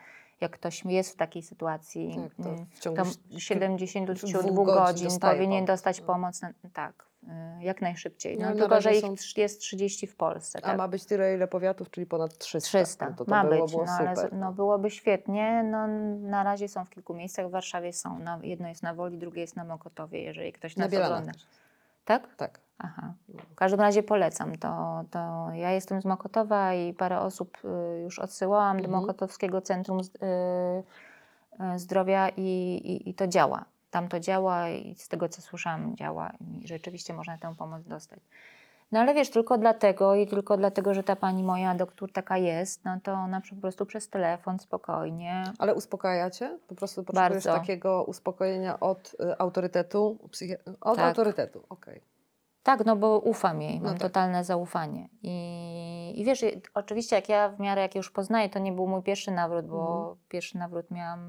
jak 0.45 0.53
ktoś 0.53 0.85
jest 0.85 1.13
w 1.13 1.17
takiej 1.17 1.43
sytuacji, 1.43 2.17
Tak, 2.23 2.45
to 2.45 2.51
mm, 2.51 2.67
w 2.67 2.81
to 2.81 3.03
ś- 3.03 3.45
72 3.45 4.43
dwóch 4.43 4.67
godzin 4.67 5.05
godzin 5.09 5.21
powinien 5.21 5.65
dostać 5.65 6.01
No. 6.01 6.07
pomoc. 6.07 6.43
Na, 6.43 6.51
tak, 6.73 7.07
y, 7.23 7.27
jak 7.65 7.83
najszybciej. 7.83 8.39
No, 8.39 8.51
No, 8.51 8.57
tylko, 8.57 8.81
że 8.81 8.95
ich 8.95 9.01
są- 9.01 9.15
jest 9.37 9.61
30 9.61 10.07
w 10.07 10.17
Polsce. 10.17 10.59
A 10.59 10.63
Tak. 10.63 10.79
ma 10.79 10.89
być 10.89 11.05
tyle, 11.05 11.35
ile 11.35 11.49
powiatów, 11.49 11.91
czyli 11.91 12.07
ponad 12.07 12.39
300. 12.39 12.69
300. 12.69 13.11
No 13.11 13.17
to 13.17 13.25
to 13.25 13.31
ma 13.31 13.45
było, 13.45 13.63
być, 13.63 13.73
było 13.73 13.85
no, 13.85 13.93
ale 13.93 14.17
super. 14.17 14.31
z- 14.31 14.33
no, 14.41 14.53
byłoby 14.53 14.91
świetnie. 14.91 15.63
No, 15.71 15.87
na 16.29 16.43
razie 16.43 16.69
są 16.69 16.85
w 16.85 16.91
kilku 16.91 17.15
miejscach. 17.15 17.47
W 17.49 17.51
Warszawie 17.51 17.93
są. 17.93 18.19
Jedno 18.43 18.69
jest 18.69 18.83
na 18.83 18.95
Woli, 18.95 19.19
drugie 19.19 19.41
jest 19.41 19.57
na 19.57 19.65
Mokotowie, 19.65 20.23
jeżeli 20.23 20.53
ktoś 20.53 20.77
Na 20.77 20.85
nas 20.89 20.95
ogląda. 20.95 21.33
Tak? 22.05 22.37
Tak. 22.37 22.61
Aha. 22.79 23.13
W 23.29 23.55
każdym 23.55 23.81
razie 23.81 24.03
polecam. 24.03 24.57
To, 24.59 25.05
to 25.11 25.47
ja 25.53 25.71
jestem 25.71 26.03
z 26.03 26.05
Mokotowa 26.05 26.75
i 26.75 26.93
parę 26.95 27.21
osób 27.21 27.59
y, 27.65 28.01
już 28.03 28.19
odsyłałam 28.19 28.77
do 28.77 28.85
Mhm. 28.85 29.01
Mokotowskiego 29.03 29.61
Centrum 29.61 30.01
y, 30.01 30.03
y, 31.75 31.79
Zdrowia 31.79 32.29
i, 32.29 32.43
i, 32.43 33.11
i 33.11 33.15
to 33.15 33.27
działa. 33.27 33.65
Tam 33.91 34.09
to 34.09 34.21
działa 34.21 34.69
i 34.69 34.95
z 34.95 35.09
tego, 35.09 35.29
co 35.29 35.43
słyszałam, 35.43 35.97
działa 35.97 36.31
i 36.41 36.67
rzeczywiście 36.69 37.15
można 37.15 37.39
tę 37.39 37.55
pomoc 37.59 37.85
dostać. 37.85 38.21
No 38.93 39.01
ale 39.01 39.15
wiesz, 39.15 39.31
tylko 39.31 39.59
dlatego 39.59 40.15
i 40.15 40.27
tylko 40.27 40.57
dlatego, 40.57 40.95
że 40.95 41.03
ta 41.03 41.17
pani 41.17 41.43
moja 41.43 41.75
doktor 41.75 42.13
taka 42.13 42.39
jest, 42.39 42.85
no 42.85 42.99
to 43.03 43.13
ona 43.13 43.41
po 43.51 43.57
prostu 43.57 43.87
przez 43.87 44.09
telefon 44.09 44.59
spokojnie. 44.59 45.45
Ale 45.59 45.75
uspokajacie? 45.75 46.59
Po 46.69 46.75
prostu 46.75 47.05
potrzebujesz 47.05 47.45
Bardzo. 47.45 47.61
takiego 47.61 48.05
uspokojenia 48.05 48.81
od 48.81 49.15
y, 49.21 49.39
autorytetu? 49.39 50.19
Psychi- 50.31 50.57
od 50.81 50.97
Tak. 50.97 51.07
autorytetu, 51.09 51.63
okej. 51.69 52.01
Tak, 52.65 52.85
no 52.85 52.97
bo 52.97 53.19
ufam 53.19 53.63
jej, 53.63 53.77
No 53.81 53.85
mam 53.85 53.93
tak. 53.99 54.03
totalne 54.03 54.45
zaufanie. 54.45 55.09
I, 55.23 56.13
I 56.17 56.25
wiesz, 56.25 56.45
oczywiście 56.75 57.17
jak 57.17 57.29
ja 57.29 57.49
w 57.49 57.61
miarę 57.61 57.83
jak 57.83 57.95
już 57.95 58.11
poznaję, 58.11 58.49
to 58.49 58.59
nie 58.59 58.73
był 58.73 58.87
mój 58.87 59.03
pierwszy 59.03 59.31
nawrót, 59.31 59.67
bo 59.67 59.99
Mhm. 59.99 60.17
pierwszy 60.29 60.59
nawrót 60.59 60.91
miałam 60.91 61.21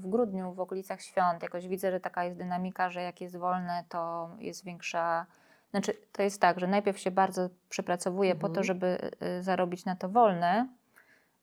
w 0.00 0.06
grudniu, 0.08 0.52
w 0.54 0.60
okolicach 0.60 1.02
świąt. 1.02 1.42
Jakoś 1.42 1.68
widzę, 1.68 1.90
że 1.90 2.00
taka 2.00 2.24
jest 2.24 2.38
dynamika, 2.38 2.90
że 2.90 3.02
jak 3.02 3.20
jest 3.20 3.36
wolne, 3.36 3.84
to 3.88 4.30
jest 4.38 4.64
większa... 4.64 5.26
Znaczy, 5.70 5.92
to 6.12 6.22
jest 6.22 6.40
tak, 6.40 6.60
że 6.60 6.66
najpierw 6.66 6.98
się 6.98 7.10
bardzo 7.10 7.48
przepracowuję 7.68 8.34
po 8.34 8.40
to, 8.48 8.60
Mhm. 8.60 8.64
żeby 8.64 9.10
y, 9.38 9.42
zarobić 9.42 9.84
na 9.84 9.96
to 9.96 10.08
wolne, 10.08 10.68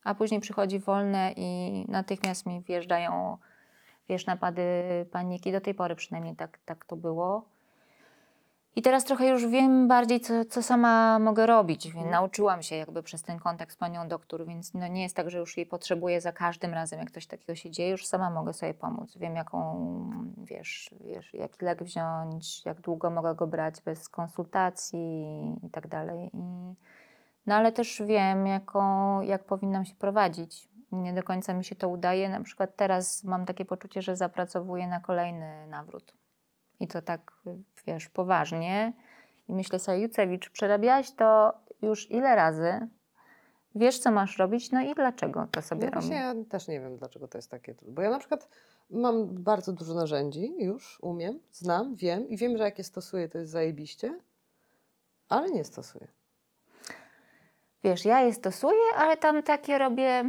a 0.04 0.14
później 0.14 0.40
przychodzi 0.40 0.78
wolne 0.78 1.32
i 1.36 1.84
natychmiast 1.88 2.46
mi 2.46 2.60
wjeżdżają, 2.60 3.38
wiesz, 4.08 4.26
napady 4.26 4.62
paniki. 5.12 5.52
Do 5.52 5.60
tej 5.60 5.74
pory 5.74 5.94
przynajmniej 5.96 6.36
tak, 6.36 6.58
tak 6.64 6.84
to 6.84 6.96
było. 6.96 7.44
I 8.76 8.82
teraz 8.82 9.04
trochę 9.04 9.28
już 9.28 9.46
wiem 9.46 9.88
bardziej, 9.88 10.20
co, 10.20 10.44
co 10.44 10.62
sama 10.62 11.18
mogę 11.18 11.46
robić. 11.46 11.84
Więc 11.84 11.96
Mhm. 11.96 12.12
Nauczyłam 12.12 12.62
się 12.62 12.76
jakby 12.76 13.02
przez 13.02 13.22
ten 13.22 13.38
kontakt 13.38 13.72
z 13.72 13.76
panią 13.76 14.08
doktor, 14.08 14.46
więc 14.46 14.74
no 14.74 14.86
nie 14.88 15.02
jest 15.02 15.16
tak, 15.16 15.30
że 15.30 15.38
już 15.38 15.56
jej 15.56 15.66
potrzebuję 15.66 16.20
za 16.20 16.32
każdym 16.32 16.74
razem, 16.74 17.00
jak 17.00 17.10
coś 17.10 17.26
takiego 17.26 17.54
się 17.54 17.70
dzieje, 17.70 17.90
już 17.90 18.06
sama 18.06 18.30
mogę 18.30 18.52
sobie 18.52 18.74
pomóc. 18.74 19.16
Wiem, 19.18 19.36
jaką, 19.36 19.90
wiesz, 20.36 20.94
wiesz 21.00 21.34
jaki 21.34 21.64
lek 21.64 21.82
wziąć, 21.84 22.64
jak 22.64 22.80
długo 22.80 23.10
mogę 23.10 23.34
go 23.34 23.46
brać 23.46 23.80
bez 23.84 24.08
konsultacji 24.08 24.98
i 25.62 25.70
tak 25.70 25.88
dalej. 25.88 26.30
I, 26.34 26.74
no 27.46 27.54
ale 27.54 27.72
też 27.72 28.02
wiem, 28.06 28.46
jaką, 28.46 29.20
jak 29.20 29.44
powinnam 29.44 29.84
się 29.84 29.94
prowadzić. 29.94 30.68
Nie 30.92 31.12
do 31.12 31.22
końca 31.22 31.54
mi 31.54 31.64
się 31.64 31.74
to 31.74 31.88
udaje. 31.88 32.28
Na 32.28 32.40
przykład 32.40 32.76
teraz 32.76 33.24
mam 33.24 33.46
takie 33.46 33.64
poczucie, 33.64 34.02
że 34.02 34.16
zapracowuję 34.16 34.86
na 34.86 35.00
kolejny 35.00 35.66
nawrót. 35.66 36.19
I 36.80 36.88
to 36.88 37.02
tak, 37.02 37.32
wiesz, 37.86 38.08
poważnie. 38.08 38.92
I 39.48 39.52
myślę 39.52 39.78
sobie, 39.78 39.98
Jucewicz, 39.98 40.50
przerabiałaś 40.50 41.10
to 41.10 41.52
już 41.82 42.10
ile 42.10 42.36
razy? 42.36 42.88
Wiesz, 43.74 43.98
co 43.98 44.10
masz 44.10 44.38
robić, 44.38 44.70
no 44.72 44.80
i 44.80 44.94
dlaczego 44.94 45.48
to 45.50 45.62
sobie 45.62 45.84
No 45.86 45.90
robisz? 45.90 46.10
ja 46.10 46.34
też 46.48 46.68
nie 46.68 46.80
wiem, 46.80 46.96
dlaczego 46.96 47.28
to 47.28 47.38
jest 47.38 47.50
takie 47.50 47.74
trudne. 47.74 47.94
Bo 47.94 48.02
ja 48.02 48.10
na 48.10 48.18
przykład 48.18 48.48
mam 48.90 49.42
bardzo 49.42 49.72
dużo 49.72 49.94
narzędzi, 49.94 50.54
już 50.58 50.98
umiem, 51.02 51.40
znam, 51.52 51.96
wiem 51.96 52.28
i 52.28 52.36
wiem, 52.36 52.56
że 52.58 52.64
jak 52.64 52.78
je 52.78 52.84
stosuję, 52.84 53.28
to 53.28 53.38
jest 53.38 53.50
zajebiście, 53.52 54.18
ale 55.28 55.50
nie 55.50 55.64
stosuję. 55.64 56.08
Wiesz, 57.84 58.04
ja 58.04 58.20
je 58.20 58.34
stosuję, 58.34 58.82
ale 58.96 59.16
tam 59.16 59.42
takie 59.42 59.78
robię, 59.78 60.24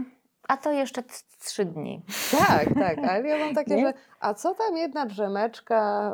a 0.52 0.58
to 0.58 0.72
jeszcze 0.72 1.04
trzy 1.40 1.66
dni. 1.66 2.02
Tak, 2.48 2.74
tak, 2.74 2.98
ale 2.98 3.28
ja 3.28 3.46
mam 3.46 3.56
takie, 3.56 3.76
Nie? 3.76 3.82
że 3.88 3.94
a 4.20 4.34
co 4.34 4.56
tam 4.56 4.78
jedna 4.78 5.06
drzemeczka 5.06 6.12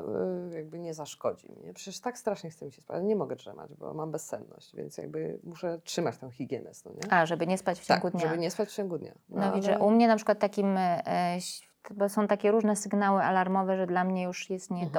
y, 0.52 0.56
jakby 0.56 0.80
nie 0.80 0.94
zaszkodzi 0.94 1.52
mi, 1.52 1.62
nie? 1.62 1.74
Przecież 1.74 2.00
tak 2.00 2.18
strasznie 2.18 2.50
chcę 2.50 2.66
mi 2.66 2.72
się 2.72 2.82
spać, 2.82 3.04
nie 3.04 3.16
mogę 3.16 3.36
drzemać, 3.36 3.74
bo 3.74 3.94
mam 3.94 4.12
bezsenność, 4.12 4.76
więc 4.76 4.98
jakby 4.98 5.40
muszę 5.44 5.80
trzymać 5.84 6.18
tę 6.18 6.32
higienę, 6.32 6.72
no 6.86 6.92
nie? 6.92 7.14
A, 7.14 7.26
żeby 7.26 7.48
nie 7.48 7.58
spać 7.58 7.80
w 7.80 7.86
ciągu 7.86 8.02
tak, 8.04 8.12
dnia. 8.12 8.22
żeby 8.30 8.38
nie 8.38 8.52
spać 8.52 8.70
w 8.70 8.76
ciągu 8.76 8.98
dnia. 8.98 9.14
No, 9.30 9.52
widzisz, 9.54 9.70
ale- 9.70 9.80
że 9.80 9.86
u 9.86 9.92
mnie 9.92 10.08
na 10.08 10.16
przykład 10.16 10.40
takim, 10.40 10.76
e, 10.78 11.38
bo 11.92 12.10
są 12.10 12.28
takie 12.28 12.52
różne 12.52 12.76
sygnały 12.76 13.24
alarmowe, 13.24 13.78
że 13.78 13.88
dla 13.88 14.04
mnie 14.04 14.24
już 14.24 14.50
jest 14.50 14.72
Mhm. 14.72 14.92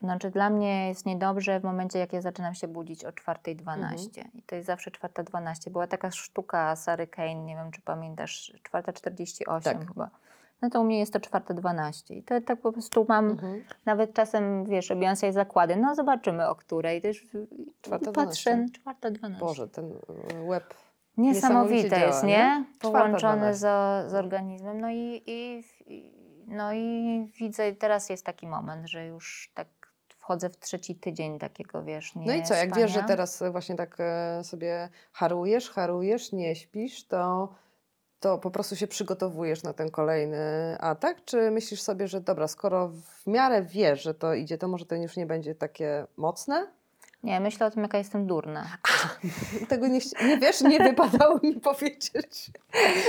Znaczy 0.00 0.30
dla 0.30 0.50
mnie 0.50 0.88
jest 0.88 1.06
niedobrze 1.06 1.60
w 1.60 1.64
momencie, 1.64 1.98
jak 1.98 2.12
ja 2.12 2.20
zaczynam 2.20 2.54
się 2.54 2.68
budzić 2.68 3.04
o 3.04 3.08
4.12. 3.10 3.72
Mhm. 3.72 4.28
I 4.34 4.42
to 4.42 4.54
jest 4.54 4.66
zawsze 4.66 4.90
4.12. 4.90 5.70
Była 5.70 5.86
taka 5.86 6.10
sztuka 6.10 6.76
Sary 6.76 7.06
Kane, 7.06 7.34
nie 7.34 7.56
wiem 7.56 7.70
czy 7.70 7.80
pamiętasz, 7.82 8.52
4.48 8.72 9.62
Tak. 9.62 9.88
chyba. 9.88 10.10
No 10.62 10.70
to 10.70 10.80
u 10.80 10.84
mnie 10.84 10.98
jest 10.98 11.12
to 11.12 11.18
4.12. 11.18 12.14
I 12.14 12.22
to 12.22 12.40
tak 12.40 12.60
po 12.60 12.72
prostu 12.72 13.06
mam, 13.08 13.30
Mhm. 13.30 13.64
nawet 13.84 14.14
czasem, 14.14 14.64
wiesz, 14.64 14.90
robiłam 14.90 15.16
sobie 15.16 15.32
zakłady, 15.32 15.76
no 15.76 15.94
zobaczymy 15.94 16.48
o 16.48 16.54
której. 16.54 17.02
To 17.02 17.08
już 17.08 17.26
4:12. 17.82 18.12
patrzę, 18.12 18.66
4.12. 18.84 19.38
Boże, 19.38 19.68
ten 19.68 19.84
y, 19.92 20.42
łeb 20.42 20.74
Niesamowite 21.16 21.74
Niesamowicie 21.74 22.06
jest, 22.06 22.20
działa, 22.20 22.22
nie? 22.22 22.36
nie? 22.36 22.64
Połączone 22.80 23.52
4:12. 23.52 23.54
z, 23.54 24.10
z 24.10 24.14
organizmem. 24.14 24.80
No 24.80 24.90
i, 24.90 25.22
i, 25.26 25.62
i, 25.86 26.12
no 26.46 26.72
i 26.72 27.26
widzę, 27.38 27.72
teraz 27.72 28.10
jest 28.10 28.24
taki 28.26 28.46
moment, 28.46 28.86
że 28.88 29.06
już 29.06 29.50
tak 29.54 29.68
wchodzę 30.28 30.50
w 30.50 30.58
trzeci 30.58 30.94
tydzień 30.94 31.38
takiego, 31.38 31.82
wiesz, 31.82 32.14
nie 32.14 32.26
No 32.26 32.32
i 32.32 32.42
co, 32.42 32.54
jak 32.54 32.70
spania. 32.70 32.86
wiesz, 32.86 32.94
że 32.94 33.02
teraz 33.02 33.42
właśnie 33.50 33.76
tak 33.76 33.96
e, 34.00 34.44
sobie 34.44 34.88
harujesz, 35.12 35.70
harujesz, 35.70 36.32
nie 36.32 36.56
śpisz, 36.56 37.06
to, 37.06 37.54
to 38.20 38.38
po 38.38 38.50
prostu 38.50 38.76
się 38.76 38.86
przygotowujesz 38.86 39.62
na 39.62 39.72
ten 39.72 39.90
kolejny 39.90 40.76
atak? 40.80 41.24
Czy 41.24 41.50
myślisz 41.50 41.82
sobie, 41.82 42.08
że 42.08 42.20
dobra, 42.20 42.48
skoro 42.48 42.88
w 42.88 43.26
miarę 43.26 43.62
wiesz, 43.62 44.02
że 44.02 44.14
to 44.14 44.34
idzie, 44.34 44.58
to 44.58 44.68
może 44.68 44.86
to 44.86 44.94
już 44.94 45.16
nie 45.16 45.26
będzie 45.26 45.54
takie 45.54 46.06
mocne? 46.16 46.66
Nie, 47.22 47.40
myślę 47.40 47.66
o 47.66 47.70
tym, 47.70 47.82
jaka 47.82 47.98
jestem 47.98 48.26
durna. 48.26 48.66
Tego 49.68 49.86
nie, 49.86 49.98
nie 50.26 50.38
wiesz, 50.38 50.60
nie 50.60 50.78
wypadało 50.78 51.40
mi 51.42 51.54
powiedzieć, 51.70 52.50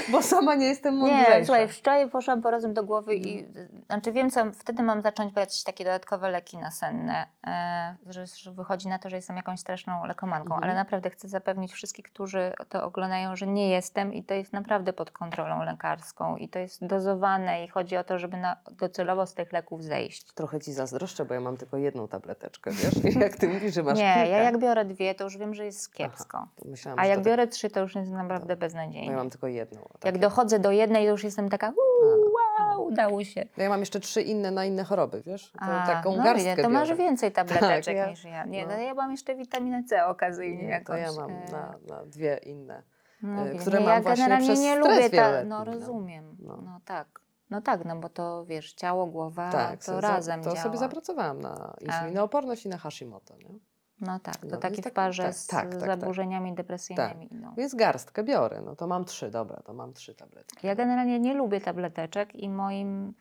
bo 0.10 0.22
sama 0.22 0.56
nie 0.56 0.66
jestem 0.66 0.98
mądrzejsza. 0.98 1.38
Nie, 1.40 1.46
słuchaj, 1.46 1.68
wczoraj 1.68 2.10
poszłam 2.10 2.42
po 2.42 2.52
rozum 2.52 2.74
do 2.74 2.84
głowy 2.84 3.16
i 3.16 3.46
znaczy 3.86 4.12
wiem, 4.12 4.30
co 4.30 4.52
wtedy 4.52 4.84
mam 4.84 5.02
zacząć 5.02 5.34
brać 5.34 5.64
takie 5.64 5.84
dodatkowe 5.84 6.30
leki 6.32 6.58
nasenne, 6.58 7.28
e, 7.48 7.96
że, 8.10 8.26
że 8.28 8.52
wychodzi 8.52 8.88
na 8.88 9.00
to, 9.00 9.10
że 9.10 9.16
jestem 9.16 9.36
jakąś 9.36 9.60
straszną 9.60 10.06
lekomanką, 10.06 10.54
Mhm. 10.56 10.64
ale 10.64 10.74
naprawdę 10.74 11.10
chcę 11.10 11.28
zapewnić 11.28 11.74
wszystkich, 11.74 12.06
którzy 12.06 12.54
to 12.70 12.84
oglądają, 12.84 13.36
że 13.36 13.48
nie 13.48 13.70
jestem 13.70 14.14
i 14.14 14.24
to 14.24 14.34
jest 14.34 14.54
naprawdę 14.54 14.94
pod 14.94 15.12
kontrolą 15.12 15.64
lekarską 15.64 16.38
i 16.38 16.50
to 16.50 16.60
jest 16.60 16.86
dozowane 16.86 17.64
i 17.66 17.68
chodzi 17.68 17.98
o 17.98 18.04
to, 18.04 18.20
żeby 18.20 18.38
na, 18.38 18.56
docelowo 18.72 19.26
z 19.26 19.34
tych 19.34 19.54
leków 19.54 19.84
zejść. 19.84 20.34
Trochę 20.34 20.60
ci 20.60 20.74
zazdroszczę, 20.74 21.26
bo 21.26 21.34
ja 21.34 21.40
mam 21.42 21.58
tylko 21.58 21.78
jedną 21.78 22.08
tableteczkę, 22.08 22.72
wiesz? 22.72 23.16
Jak 23.16 23.36
ty 23.36 23.48
mówisz, 23.50 23.74
że 23.74 23.84
masz 23.84 23.99
nie, 24.00 24.14
kilka, 24.14 24.26
ja 24.30 24.38
jak 24.44 24.58
biorę 24.58 24.86
dwie, 24.86 25.16
to 25.16 25.24
już 25.24 25.38
wiem, 25.38 25.54
że 25.54 25.66
jest 25.66 25.94
kiepsko. 25.94 26.48
myślałam, 26.66 27.00
A 27.00 27.06
jak 27.06 27.18
tak- 27.18 27.26
biorę 27.26 27.48
trzy, 27.48 27.70
to 27.70 27.80
już 27.80 27.96
jest 27.96 28.12
naprawdę 28.12 28.56
to 28.56 28.60
beznadziejnie. 28.60 29.12
ja 29.12 29.18
mam 29.18 29.30
tylko 29.30 29.48
jedną. 29.48 29.82
Jak 30.04 30.18
dochodzę 30.18 30.60
do 30.60 30.72
jednej, 30.72 31.06
to 31.06 31.12
już 31.12 31.24
jestem 31.24 31.50
taka, 31.50 31.70
uuu, 31.70 32.34
wow, 32.60 32.86
udało 32.86 33.24
się. 33.24 33.46
No 33.58 33.64
ja 33.64 33.70
mam 33.70 33.80
jeszcze 33.80 34.00
trzy 34.00 34.22
inne 34.22 34.52
na 34.52 34.66
inne 34.66 34.84
choroby, 34.84 35.22
wiesz? 35.22 35.52
To 35.52 35.60
A, 35.66 35.88
taką 35.88 36.16
no, 36.18 36.24
garstkę 36.24 36.50
widzę, 36.50 36.64
to 36.64 36.70
masz 36.70 36.90
biorę. 36.90 37.04
więcej 37.04 37.32
tableteczek 37.32 37.86
Tak, 37.86 37.96
ja- 37.96 38.10
niż 38.10 38.24
ja. 38.24 38.46
Nie, 38.46 38.66
no. 38.66 38.74
no. 38.76 38.82
ja 38.82 38.94
mam 38.94 39.12
jeszcze 39.12 39.36
witaminę 39.36 39.84
C 39.84 40.06
okazyjnie 40.06 40.64
Nie, 40.64 40.70
jakąś. 40.70 40.86
to 40.88 40.98
ja 40.98 41.12
mam 41.22 41.32
e, 41.32 41.52
na, 41.52 41.76
na 41.88 42.06
dwie 42.06 42.38
inne. 42.44 42.84
no, 43.22 43.48
e, 43.48 43.56
które 43.56 43.80
nie, 43.80 43.86
mam 43.86 43.96
ja 43.96 44.02
właśnie 44.02 44.24
generalnie 44.24 44.48
przez 44.48 44.60
nie 44.60 44.76
lubię 44.76 45.10
ta, 45.10 45.44
no 45.44 45.58
no. 45.58 45.64
rozumiem. 45.66 46.38
No. 46.40 46.58
No. 46.66 46.80
tak. 46.86 47.08
No 47.50 47.62
tak, 47.62 47.86
no 47.86 47.96
bo 47.96 48.10
to 48.10 48.46
wiesz, 48.46 48.74
ciało, 48.74 49.06
głowa, 49.06 49.52
tak, 49.52 49.78
to 49.80 49.86
sobie 49.86 50.02
razem 50.02 50.44
to 50.44 50.50
działa. 50.50 50.64
sobie 50.64 50.78
zapracowałam 50.78 51.42
na 51.42 51.74
insulinooporność 51.82 52.66
i 52.66 52.70
na 52.70 52.78
Hashimoto. 52.78 53.36
Nie? 53.38 53.60
No 54.02 54.20
tak, 54.20 54.38
to 54.38 54.48
No, 54.48 54.58
taki 54.58 54.82
w 54.82 54.84
tak- 54.84 54.94
parze 54.94 55.24
tak, 55.24 55.34
z 55.34 55.48
tak, 55.48 55.70
tak, 55.70 55.80
tak. 55.80 56.00
zaburzeniami 56.00 56.54
depresyjnymi. 56.54 57.30
No. 57.32 57.54
Więc 57.58 57.76
garstkę 57.76 58.24
biorę, 58.24 58.62
no 58.66 58.76
to 58.76 58.88
mam 58.88 59.06
trzy, 59.06 59.32
dobra, 59.32 59.62
to 59.66 59.74
mam 59.74 59.94
trzy 59.94 60.16
tabletki. 60.16 60.68
Ja 60.68 60.76
generalnie 60.76 61.20
nie 61.20 61.34
lubię 61.34 61.62
tableteczek 61.62 62.36
i 62.36 62.50
moim, 62.50 63.14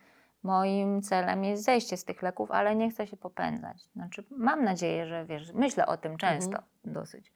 moim 0.43 1.03
celem 1.03 1.45
jest 1.45 1.65
zejście 1.65 1.97
z 1.97 2.05
tych 2.05 2.23
leków, 2.23 2.51
ale 2.51 2.77
nie 2.77 2.91
chcę 2.91 3.07
się 3.07 3.17
popędzać. 3.17 3.83
Znaczy, 3.83 4.25
mam 4.31 4.65
nadzieję, 4.65 5.07
że 5.07 5.25
wiesz, 5.27 5.53
myślę 5.53 5.87
o 5.87 5.97
tym 5.97 6.17
często 6.17 6.57
Mhm. 6.59 6.65
dosyć. 6.85 7.33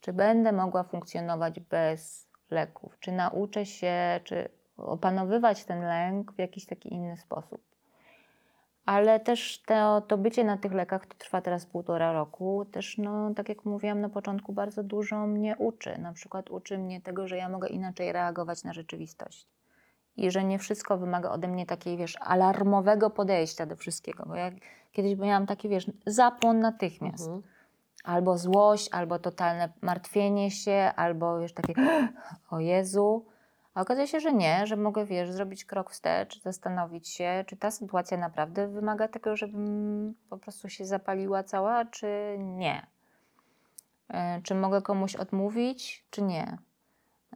Czy 0.00 0.12
będę 0.12 0.52
mogła 0.52 0.82
funkcjonować 0.82 1.60
bez 1.60 2.28
leków? 2.50 2.98
Czy 3.00 3.12
nauczę 3.12 3.66
się, 3.66 4.20
czy 4.24 4.48
opanowywać 4.76 5.64
ten 5.64 5.80
lęk 5.80 6.32
w 6.32 6.38
jakiś 6.38 6.66
taki 6.66 6.94
inny 6.94 7.16
sposób? 7.16 7.60
Ale 8.86 9.20
też 9.20 9.62
to, 9.66 10.00
to 10.00 10.18
bycie 10.18 10.44
na 10.44 10.56
tych 10.56 10.72
lekach, 10.72 11.06
to 11.06 11.14
trwa 11.18 11.40
teraz 11.40 11.66
półtora 11.66 12.12
roku, 12.12 12.66
też, 12.72 12.98
no, 12.98 13.34
tak 13.34 13.48
jak 13.48 13.64
mówiłam 13.64 14.00
na 14.00 14.08
początku, 14.08 14.52
bardzo 14.52 14.82
dużo 14.82 15.26
mnie 15.26 15.56
uczy. 15.58 15.98
Na 15.98 16.12
przykład 16.12 16.50
uczy 16.50 16.78
mnie 16.78 17.00
tego, 17.00 17.28
że 17.28 17.36
ja 17.36 17.48
mogę 17.48 17.68
inaczej 17.68 18.12
reagować 18.12 18.64
na 18.64 18.72
rzeczywistość. 18.72 19.46
I 20.16 20.30
że 20.30 20.44
nie 20.44 20.58
wszystko 20.58 20.98
wymaga 20.98 21.30
ode 21.30 21.48
mnie 21.48 21.66
takiej, 21.66 21.96
wiesz, 21.96 22.14
alarmowego 22.20 23.10
podejścia 23.10 23.66
do 23.66 23.76
wszystkiego. 23.76 24.24
Bo 24.26 24.34
ja 24.34 24.50
kiedyś 24.92 25.18
miałam 25.18 25.46
taki, 25.46 25.68
wiesz, 25.68 25.90
zapłon 26.06 26.60
natychmiast. 26.60 27.26
Mhm. 27.26 27.42
Albo 28.04 28.38
złość, 28.38 28.88
albo 28.92 29.18
totalne 29.18 29.72
martwienie 29.80 30.50
się, 30.50 30.92
albo 30.96 31.40
wiesz, 31.40 31.52
takie 31.52 31.74
o 32.50 32.60
Jezu. 32.60 33.24
A 33.76 33.80
okazuje 33.80 34.06
się, 34.06 34.20
że 34.20 34.32
nie, 34.32 34.66
że 34.66 34.76
mogę, 34.76 35.06
wiesz, 35.06 35.30
zrobić 35.30 35.64
krok 35.64 35.90
wstecz, 35.90 36.42
zastanowić 36.42 37.08
się, 37.08 37.44
czy 37.46 37.56
ta 37.56 37.70
sytuacja 37.70 38.18
naprawdę 38.18 38.68
wymaga 38.68 39.08
tego, 39.08 39.36
żebym 39.36 40.14
po 40.30 40.38
prostu 40.38 40.68
się 40.68 40.84
zapaliła 40.86 41.42
cała, 41.42 41.84
czy 41.84 42.36
nie. 42.38 42.86
E, 44.08 44.40
Czy 44.42 44.54
mogę 44.54 44.82
komuś 44.82 45.16
odmówić, 45.16 46.04
czy 46.10 46.22
nie. 46.22 46.58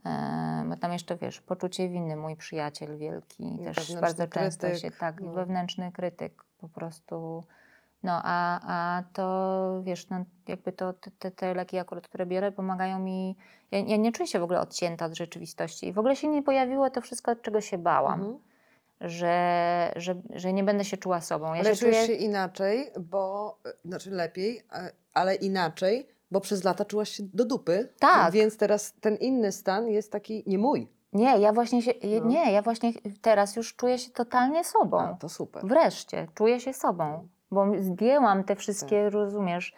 E, 0.05 0.65
Bo 0.69 0.75
tam 0.77 0.93
jeszcze, 0.93 1.17
wiesz, 1.17 1.41
poczucie 1.41 1.89
winy, 1.89 2.15
mój 2.15 2.35
przyjaciel 2.35 2.97
wielki, 2.97 3.61
I 3.61 3.65
też 3.65 3.95
bardzo 3.95 4.27
często 4.27 4.67
krytyk, 4.67 4.81
się, 4.81 4.91
tak, 4.91 5.21
no. 5.21 5.31
wewnętrzny 5.31 5.91
krytyk 5.91 6.43
po 6.57 6.69
prostu. 6.69 7.43
No, 8.03 8.21
a, 8.23 8.59
a 8.67 9.03
to, 9.13 9.81
wiesz, 9.83 10.09
no, 10.09 10.25
jakby 10.47 10.71
to, 10.71 10.93
te- 11.19 11.31
te, 11.31 11.53
leki 11.53 11.77
akurat, 11.77 12.07
które 12.07 12.25
biorę, 12.25 12.51
pomagają 12.51 12.99
mi, 12.99 13.35
ja, 13.71 13.79
ja 13.79 13.97
nie 13.97 14.11
czuję 14.11 14.27
się 14.27 14.39
w 14.39 14.43
ogóle 14.43 14.59
odcięta 14.61 15.05
od 15.05 15.13
rzeczywistości 15.17 15.87
i 15.87 15.93
w 15.93 15.99
ogóle 15.99 16.15
się 16.15 16.27
nie 16.27 16.43
pojawiło 16.43 16.89
to 16.89 17.01
wszystko, 17.01 17.31
od 17.31 17.41
czego 17.41 17.61
się 17.61 17.77
bałam, 17.77 18.19
Mhm. 18.21 18.39
że, 19.01 19.93
że, 19.95 20.15
że 20.29 20.53
nie 20.53 20.63
będę 20.63 20.85
się 20.85 20.97
czuła 20.97 21.21
sobą. 21.21 21.53
Ja 21.53 21.59
Ale 21.59 21.75
się 21.75 21.79
czujesz 21.79 22.05
czuję, 22.05 22.07
się 22.17 22.23
inaczej, 22.25 22.91
bo, 22.99 23.57
e, 23.65 23.73
znaczy 23.85 24.11
lepiej, 24.11 24.61
ale 25.13 25.35
inaczej, 25.35 26.07
bo 26.31 26.41
przez 26.41 26.63
lata 26.63 26.85
czułaś 26.85 27.09
się 27.09 27.23
do 27.33 27.45
dupy. 27.45 27.89
Tak. 27.99 28.33
Więc 28.33 28.57
teraz 28.57 28.93
ten 29.01 29.15
inny 29.15 29.51
stan 29.51 29.87
jest 29.89 30.11
taki 30.11 30.43
nie 30.47 30.57
mój. 30.57 30.87
nie, 31.13 31.37
ja 31.39 31.53
właśnie 31.53 31.81
się, 31.81 31.91
No. 32.21 32.27
nie, 32.27 32.51
ja 32.51 32.61
właśnie 32.61 32.93
teraz 33.21 33.55
już 33.55 33.75
czuję 33.75 33.97
się 33.99 34.11
totalnie 34.11 34.63
sobą. 34.63 34.99
A, 34.99 35.13
to 35.13 35.29
super. 35.29 35.65
Wreszcie, 35.67 36.27
czuję 36.35 36.59
się 36.59 36.73
sobą, 36.73 37.27
bo 37.51 37.65
zdjęłam 37.79 38.43
te 38.43 38.55
wszystkie, 38.55 39.03
Tak. 39.03 39.13
rozumiesz, 39.13 39.73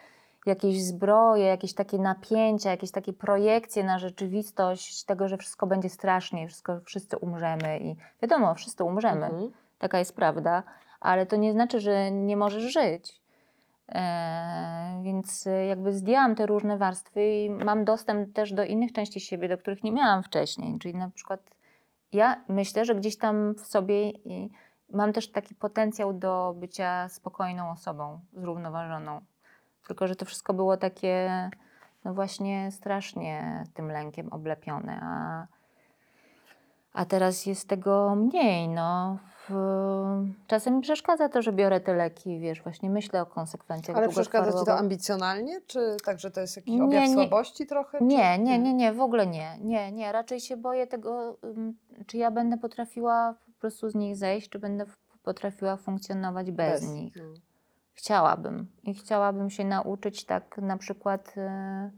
jakieś 0.46 0.84
zbroje, 0.84 1.46
jakieś 1.46 1.74
takie 1.74 1.98
napięcia, 1.98 2.72
jakieś 2.72 2.92
takie 2.92 3.14
projekcje 3.14 3.84
na 3.84 4.00
rzeczywistość 4.00 5.04
tego, 5.04 5.28
że 5.28 5.38
wszystko 5.38 5.68
będzie 5.68 5.90
strasznie, 5.90 6.48
wszystko, 6.48 6.80
wszyscy 6.86 7.18
umrzemy 7.18 7.80
i 7.80 7.96
wiadomo, 8.22 8.56
wszyscy 8.56 8.84
umrzemy, 8.84 9.26
Mhm. 9.26 9.52
taka 9.80 10.00
jest 10.00 10.16
prawda, 10.16 10.64
ale 11.00 11.26
to 11.26 11.36
nie 11.36 11.54
znaczy, 11.54 11.80
że 11.80 12.12
nie 12.12 12.38
możesz 12.38 12.64
żyć. 12.74 13.22
E, 13.90 15.02
więc 15.04 15.48
jakby 15.70 15.94
zdjęłam 15.94 16.36
te 16.36 16.46
różne 16.46 16.78
warstwy 16.78 17.44
i 17.44 17.50
mam 17.50 17.86
dostęp 17.86 18.34
też 18.34 18.54
do 18.54 18.64
innych 18.64 18.94
części 18.94 19.20
siebie, 19.20 19.50
do 19.50 19.58
których 19.58 19.84
nie 19.84 19.92
miałam 19.92 20.24
wcześniej. 20.24 20.80
Czyli 20.80 20.96
na 20.96 21.10
przykład 21.10 21.40
ja 22.14 22.42
myślę, 22.48 22.86
że 22.86 22.96
gdzieś 22.96 23.18
tam 23.18 23.54
w 23.56 23.66
sobie 23.68 24.10
i 24.10 24.50
mam 24.93 25.13
też 25.13 25.32
taki 25.32 25.56
potencjał 25.56 26.13
do 26.13 26.53
bycia 26.58 27.10
spokojną 27.10 27.71
osobą, 27.71 28.19
zrównoważoną. 28.34 29.21
Tylko, 29.88 30.08
że 30.08 30.15
to 30.15 30.25
wszystko 30.25 30.53
było 30.53 30.77
takie, 30.77 31.49
no 32.06 32.13
właśnie 32.13 32.71
strasznie 32.71 33.63
tym 33.73 33.88
lękiem 33.91 34.34
oblepione, 34.34 34.99
a, 35.03 35.45
a 36.93 37.06
teraz 37.06 37.45
jest 37.45 37.67
tego 37.69 38.15
mniej, 38.15 38.67
no. 38.69 39.17
W, 39.49 39.53
czasem 40.47 40.75
mi 40.75 40.82
przeszkadza 40.82 41.29
to, 41.29 41.41
że 41.41 41.53
biorę 41.53 41.79
te 41.79 41.93
leki, 41.93 42.39
wiesz, 42.39 42.62
właśnie 42.62 42.89
myślę 42.89 43.21
o 43.21 43.25
konsekwencjach 43.25 43.97
Ale 43.97 44.10
przeszkadza 44.10 44.60
ci 44.60 44.65
to 44.65 44.77
ambicjonalnie, 44.77 45.62
czy 45.67 45.97
także 46.06 46.32
to 46.32 46.41
jest 46.41 46.56
jakiś 46.56 46.82
objaw 46.82 47.08
nie. 47.08 47.13
słabości 47.13 47.65
trochę? 47.67 47.97
czy- 47.97 48.03
Nie, 48.06 48.38
nie, 48.39 48.60
nie, 48.60 48.73
nie, 48.73 48.93
w 48.93 49.01
ogóle 49.01 49.27
nie. 49.27 49.58
Nie, 49.62 49.91
nie, 49.91 50.12
raczej 50.12 50.39
się 50.39 50.58
boję 50.58 50.88
tego, 50.88 51.38
czy 52.08 52.17
ja 52.17 52.32
będę 52.32 52.58
potrafiła 52.58 53.36
po 53.45 53.53
prostu 53.63 53.89
z 53.89 53.95
nich 53.95 54.15
zejść, 54.15 54.49
czy 54.49 54.60
będę 54.60 54.86
potrafiła 55.23 55.78
funkcjonować 55.78 56.52
bez, 56.52 56.84
nich. 56.84 57.15
no. 57.15 57.23
Chciałabym. 57.93 58.67
I 58.84 58.93
chciałabym 58.93 59.49
się 59.49 59.65
nauczyć 59.65 60.26
tak 60.26 60.58
na 60.58 60.78
przykład. 60.78 61.34
e, 61.38 61.91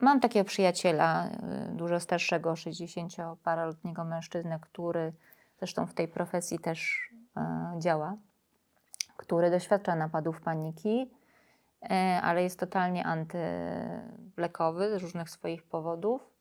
Mam 0.00 0.20
takiego 0.20 0.44
przyjaciela, 0.44 1.26
e, 1.26 1.72
dużo 1.72 2.00
starszego, 2.00 2.52
60-paroletniego 2.52 4.04
mężczyznę, 4.04 4.58
który 4.60 5.12
zresztą 5.58 5.86
w 5.86 5.94
tej 5.94 6.08
profesji 6.08 6.58
też 6.58 7.10
e, 7.36 7.74
działa, 7.78 8.16
który 9.16 9.50
doświadcza 9.50 9.96
napadów 9.96 10.40
paniki, 10.40 11.10
ale 12.22 12.42
jest 12.42 12.60
totalnie 12.60 13.04
antylekowy 13.06 14.98
z 14.98 15.02
różnych 15.02 15.30
swoich 15.30 15.62
powodów. 15.62 16.33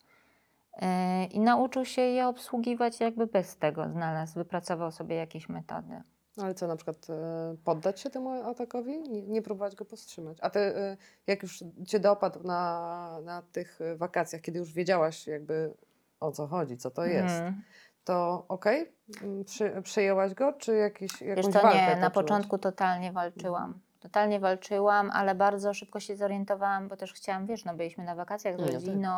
E, 0.82 1.26
I 1.26 1.40
nauczył 1.40 1.86
się 1.86 2.02
je 2.02 2.28
obsługiwać 2.28 3.00
jakby 3.00 3.28
bez 3.28 3.58
tego. 3.58 3.90
Znalazł, 3.90 4.34
wypracował 4.34 4.92
sobie 4.92 5.16
jakieś 5.16 5.50
metody. 5.50 6.02
Ale 6.38 6.54
co, 6.54 6.68
na 6.68 6.76
przykład 6.76 7.08
e, 7.10 7.56
poddać 7.64 8.00
się 8.00 8.10
temu 8.10 8.30
atakowi? 8.30 9.00
Nie, 9.00 9.22
nie 9.22 9.42
próbować 9.42 9.76
go 9.76 9.86
powstrzymać? 9.86 10.38
A 10.42 10.50
ty, 10.50 10.60
e, 10.60 10.98
jak 11.28 11.44
już 11.44 11.64
cię 11.88 12.00
dopadł 12.00 12.44
na, 12.48 13.20
na 13.26 13.42
tych 13.42 13.80
wakacjach, 13.96 14.42
kiedy 14.42 14.60
już 14.60 14.74
wiedziałaś 14.74 15.28
jakby 15.28 15.74
o 16.20 16.32
co 16.32 16.48
chodzi, 16.48 16.78
co 16.78 16.92
to 16.92 17.06
jest, 17.06 17.36
Mhm. 17.36 17.62
to 18.04 18.46
okej? 18.48 18.92
Mm, 19.22 19.44
Przy, 19.46 19.82
przyjęłaś 19.84 20.34
go, 20.34 20.54
czy 20.54 20.76
jakiś, 20.76 21.22
jakąś 21.22 21.46
Wiesz 21.46 21.54
to 21.56 21.62
walkę 21.62 21.96
nie, 21.96 22.02
na 22.02 22.10
początku 22.10 22.58
totalnie 22.58 23.12
walczyłam. 23.12 23.80
Totalnie 24.04 24.40
walczyłam, 24.40 25.12
ale 25.14 25.36
bardzo 25.36 25.74
szybko 25.74 26.00
się 26.00 26.16
zorientowałam, 26.16 26.88
bo 26.88 26.98
też 26.98 27.14
chciałam, 27.14 27.46
wiesz, 27.46 27.66
no 27.66 27.74
byliśmy 27.74 28.04
na 28.04 28.16
wakacjach 28.16 28.56
z 28.56 28.60
No 28.60 28.66
tak. 28.66 28.74
rodziną, 28.74 29.16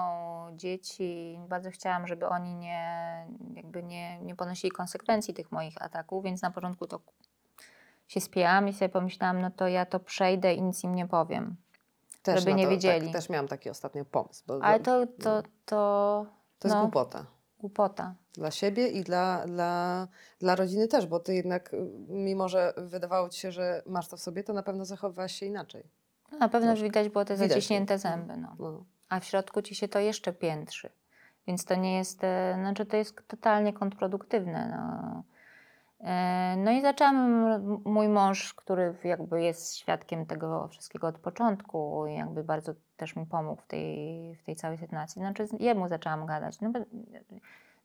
dzieci, 0.56 1.40
bardzo 1.50 1.72
chciałam, 1.72 2.08
żeby 2.08 2.28
oni 2.28 2.56
nie, 2.56 3.26
jakby 3.54 3.84
nie, 3.84 4.20
nie 4.20 4.36
ponosili 4.36 4.72
konsekwencji 4.72 5.34
tych 5.34 5.52
moich 5.52 5.82
ataków, 5.82 6.24
więc 6.24 6.42
na 6.42 6.52
początku 6.52 6.88
to 6.88 7.00
się 8.08 8.22
spięłam 8.22 8.68
i 8.68 8.74
sobie 8.74 8.90
pomyślałam, 8.90 9.42
no 9.42 9.52
to 9.52 9.68
ja 9.68 9.86
to 9.86 10.00
przejdę 10.00 10.54
i 10.54 10.62
nic 10.62 10.84
im 10.84 10.96
nie 10.96 11.08
powiem. 11.08 11.56
Też 12.24 12.40
żeby 12.40 12.52
na 12.52 12.58
nie 12.58 12.64
to, 12.64 12.70
wiedzieli. 12.70 13.06
Tak, 13.06 13.16
też 13.16 13.30
miałam 13.30 13.48
taki 13.48 13.70
ostatnio 13.70 14.06
pomysł. 14.06 14.44
Bo 14.48 14.60
Ale 14.64 14.80
to, 14.80 15.08
to, 15.08 15.14
to, 15.24 15.42
to, 15.66 16.26
to 16.60 16.68
jest 16.68 16.76
no, 16.76 16.82
głupota. 16.82 17.26
Głupota. 17.66 18.16
Dla 18.34 18.52
siebie 18.52 18.88
i 18.88 19.04
dla, 19.04 19.46
dla, 19.48 20.08
dla 20.40 20.56
rodziny 20.56 20.88
też, 20.88 21.08
bo 21.08 21.20
ty 21.20 21.36
jednak, 21.36 21.74
y, 21.74 21.78
mimo 22.08 22.50
że 22.50 22.74
wydawało 22.78 23.30
ci 23.30 23.40
się, 23.40 23.52
że 23.52 23.82
masz 23.86 24.08
to 24.08 24.18
w 24.18 24.22
sobie, 24.22 24.44
to 24.44 24.54
na 24.54 24.64
pewno 24.64 24.86
zachowywałaś 24.86 25.36
się 25.36 25.46
inaczej. 25.46 25.84
No, 26.32 26.38
na 26.38 26.50
pewno 26.50 26.68
Troszkę. 26.68 26.84
widać 26.84 27.10
było 27.10 27.26
te 27.26 27.38
zaciśnięte 27.38 27.98
zęby. 27.98 28.38
No. 28.38 28.56
No. 28.60 28.84
a 29.10 29.20
w 29.20 29.26
środku 29.26 29.62
ci 29.62 29.76
się 29.76 29.88
to 29.88 30.00
jeszcze 30.00 30.34
piętrzy. 30.34 30.90
Więc 31.48 31.66
to 31.66 31.76
nie 31.76 31.98
jest, 31.98 32.24
e, 32.24 32.56
znaczy 32.60 32.86
to 32.86 32.98
jest 32.98 33.16
totalnie 33.28 33.74
kontrproduktywne. 33.74 34.70
No. 34.70 35.24
E, 36.00 36.56
No 36.58 36.72
i 36.72 36.82
zaczęłam, 36.82 37.46
mój 37.86 38.08
mąż, 38.08 38.54
który 38.54 38.96
jakby 39.04 39.42
jest 39.42 39.76
świadkiem 39.78 40.26
tego 40.26 40.68
wszystkiego 40.68 41.08
od 41.08 41.20
początku 41.20 42.08
i 42.08 42.14
jakby 42.16 42.44
bardzo 42.44 42.74
też 42.98 43.16
mi 43.16 43.26
pomógł 43.26 43.62
w 43.62 43.68
tej, 43.68 44.36
w 44.36 44.44
tej 44.44 44.56
całej 44.56 44.78
sytuacji. 44.78 45.22
Znaczy 45.22 45.48
jemu 45.60 45.88
zaczęłam 45.88 46.26
gadać. 46.26 46.62
No 46.62 46.70
bo 46.72 46.80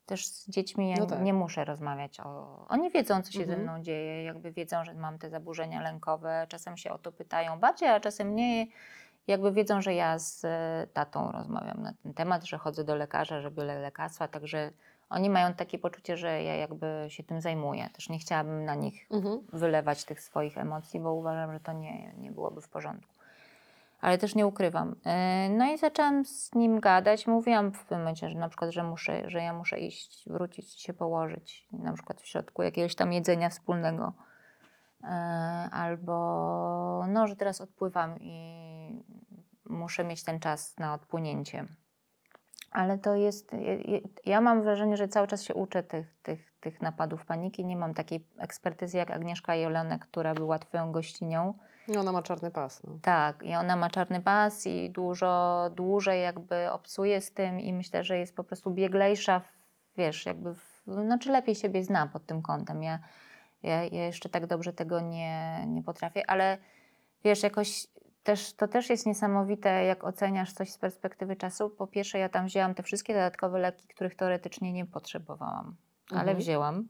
też 0.07 0.27
z 0.27 0.49
dziećmi 0.49 0.91
ja 0.91 0.97
No 0.99 1.07
tak. 1.07 1.23
nie 1.23 1.35
muszę 1.35 1.65
rozmawiać 1.65 2.21
o... 2.21 2.67
Oni 2.69 2.91
wiedzą, 2.91 3.23
co 3.23 3.33
się 3.33 3.39
ze 3.47 3.53
Mhm. 3.55 3.63
mną 3.63 3.83
dzieje, 3.83 4.25
jakby 4.25 4.53
wiedzą, 4.53 4.85
że 4.85 4.95
mam 4.95 5.19
te 5.19 5.31
zaburzenia 5.31 5.81
lękowe. 5.83 6.47
Czasem 6.49 6.77
się 6.77 6.91
o 6.91 6.99
to 6.99 7.13
pytają 7.13 7.59
bardziej, 7.61 7.89
a 7.89 8.01
czasem 8.01 8.35
nie 8.35 8.67
jakby 9.27 9.53
wiedzą, 9.53 9.81
że 9.81 9.95
ja 9.95 10.19
z 10.19 10.45
e, 10.45 10.87
tatą 10.93 11.33
rozmawiam 11.33 11.83
na 11.83 11.93
ten 12.03 12.15
temat, 12.15 12.45
że 12.45 12.59
chodzę 12.59 12.85
do 12.85 12.95
lekarza, 12.95 13.41
że 13.41 13.51
biorę 13.51 13.81
lekarstwa, 13.81 14.29
także 14.29 14.71
oni 15.11 15.31
mają 15.31 15.55
takie 15.55 15.79
poczucie, 15.79 16.17
że 16.17 16.43
ja 16.43 16.57
jakby 16.57 17.07
się 17.09 17.23
tym 17.23 17.41
zajmuję. 17.41 17.89
Też 17.93 18.09
nie 18.09 18.19
chciałabym 18.19 18.65
na 18.65 18.75
nich 18.75 19.07
Mhm. 19.11 19.41
wylewać 19.53 20.05
tych 20.05 20.21
swoich 20.21 20.59
emocji, 20.59 21.01
bo 21.01 21.15
uważam, 21.15 21.53
że 21.53 21.61
to 21.61 21.73
nie, 21.73 22.13
nie 22.13 22.31
byłoby 22.33 22.61
w 22.61 22.69
porządku. 22.69 23.13
Ale 24.01 24.19
też 24.19 24.35
nie 24.35 24.47
ukrywam. 24.47 24.97
E, 25.05 25.49
No 25.49 25.73
i 25.73 25.79
zaczęłam 25.79 26.25
z 26.25 26.55
nim 26.55 26.81
gadać. 26.81 27.27
Mówiłam 27.27 27.73
w 27.73 27.79
pewnym 27.81 27.99
momencie, 28.01 28.29
że 28.31 28.39
na 28.39 28.49
przykład, 28.49 28.71
że, 28.71 28.83
muszę, 28.83 29.31
że 29.31 29.39
ja 29.43 29.53
muszę 29.53 29.79
iść, 29.81 30.29
wrócić, 30.29 30.81
się 30.81 30.93
położyć, 30.95 31.69
na 31.73 31.93
przykład 31.93 32.21
w 32.21 32.27
środku 32.27 32.63
jakiegoś 32.63 32.95
tam 32.95 33.13
jedzenia 33.13 33.49
wspólnego. 33.49 34.13
E, 35.05 35.07
Albo 35.73 37.05
no, 37.09 37.27
że 37.27 37.37
teraz 37.37 37.61
odpływam 37.61 38.21
i 38.21 39.05
muszę 39.65 40.05
mieć 40.05 40.25
ten 40.25 40.41
czas 40.41 40.79
na 40.79 40.95
odpłynięcie. 40.95 41.67
Ale 42.71 42.99
to 42.99 43.15
jest. 43.15 43.51
ja- 44.27 44.41
mam 44.41 44.63
wrażenie, 44.63 44.97
że 44.97 45.09
cały 45.09 45.27
czas 45.27 45.43
się 45.43 45.55
uczę 45.55 45.83
tych, 45.83 46.15
tych, 46.23 46.53
tych 46.61 46.83
napadów 46.83 47.27
paniki. 47.27 47.65
Nie 47.65 47.77
mam 47.77 47.95
takiej 47.95 48.27
ekspertyzy 48.39 48.97
jak 48.97 49.11
Agnieszka 49.11 49.55
Jolonek, 49.55 50.07
która 50.07 50.35
była 50.35 50.59
Twoją 50.59 50.93
gościnią 50.93 51.55
I 51.89 51.97
ona 51.97 52.13
ma 52.13 52.23
czarny 52.23 52.51
pas. 52.51 52.83
No. 52.85 52.99
Tak, 53.03 53.43
i 53.43 53.55
ona 53.55 53.77
ma 53.77 53.91
czarny 53.91 54.21
pas 54.21 54.67
i 54.67 54.91
dużo 54.91 55.71
dłużej 55.75 56.23
jakby 56.23 56.71
obcuje 56.71 57.21
z 57.21 57.33
tym 57.33 57.61
i 57.61 57.73
myślę, 57.73 58.05
że 58.05 58.19
jest 58.19 58.37
po 58.37 58.45
prostu 58.45 58.71
bieglejsza, 58.71 59.41
wiesz, 59.97 60.27
jakby, 60.27 60.55
w, 60.55 60.83
znaczy 60.87 61.33
lepiej 61.33 61.55
siebie 61.55 61.85
zna 61.85 62.07
pod 62.07 62.27
tym 62.27 62.43
kątem. 62.43 62.83
Ja, 62.83 62.99
ja, 63.63 63.85
ja 63.85 64.07
jeszcze 64.07 64.29
tak 64.29 64.47
dobrze 64.47 64.73
tego 64.73 65.01
nie, 65.01 65.65
nie 65.67 65.83
potrafię, 65.83 66.31
ale 66.31 66.59
wiesz, 67.25 67.43
jakoś 67.43 67.87
też, 68.23 68.53
to 68.53 68.69
też 68.69 68.91
jest 68.91 69.07
niesamowite, 69.07 69.85
jak 69.85 70.05
oceniasz 70.05 70.53
coś 70.53 70.71
z 70.73 70.79
perspektywy 70.79 71.37
czasu. 71.37 71.71
Po 71.71 71.87
pierwsze, 71.87 72.19
ja 72.19 72.29
tam 72.29 72.47
wzięłam 72.47 72.75
te 72.75 72.83
wszystkie 72.83 73.15
dodatkowe 73.15 73.59
leki, 73.59 73.89
których 73.89 74.15
teoretycznie 74.15 74.73
nie 74.73 74.87
potrzebowałam, 74.87 75.77
ale 76.11 76.21
Mhm. 76.21 76.37
wzięłam. 76.39 76.89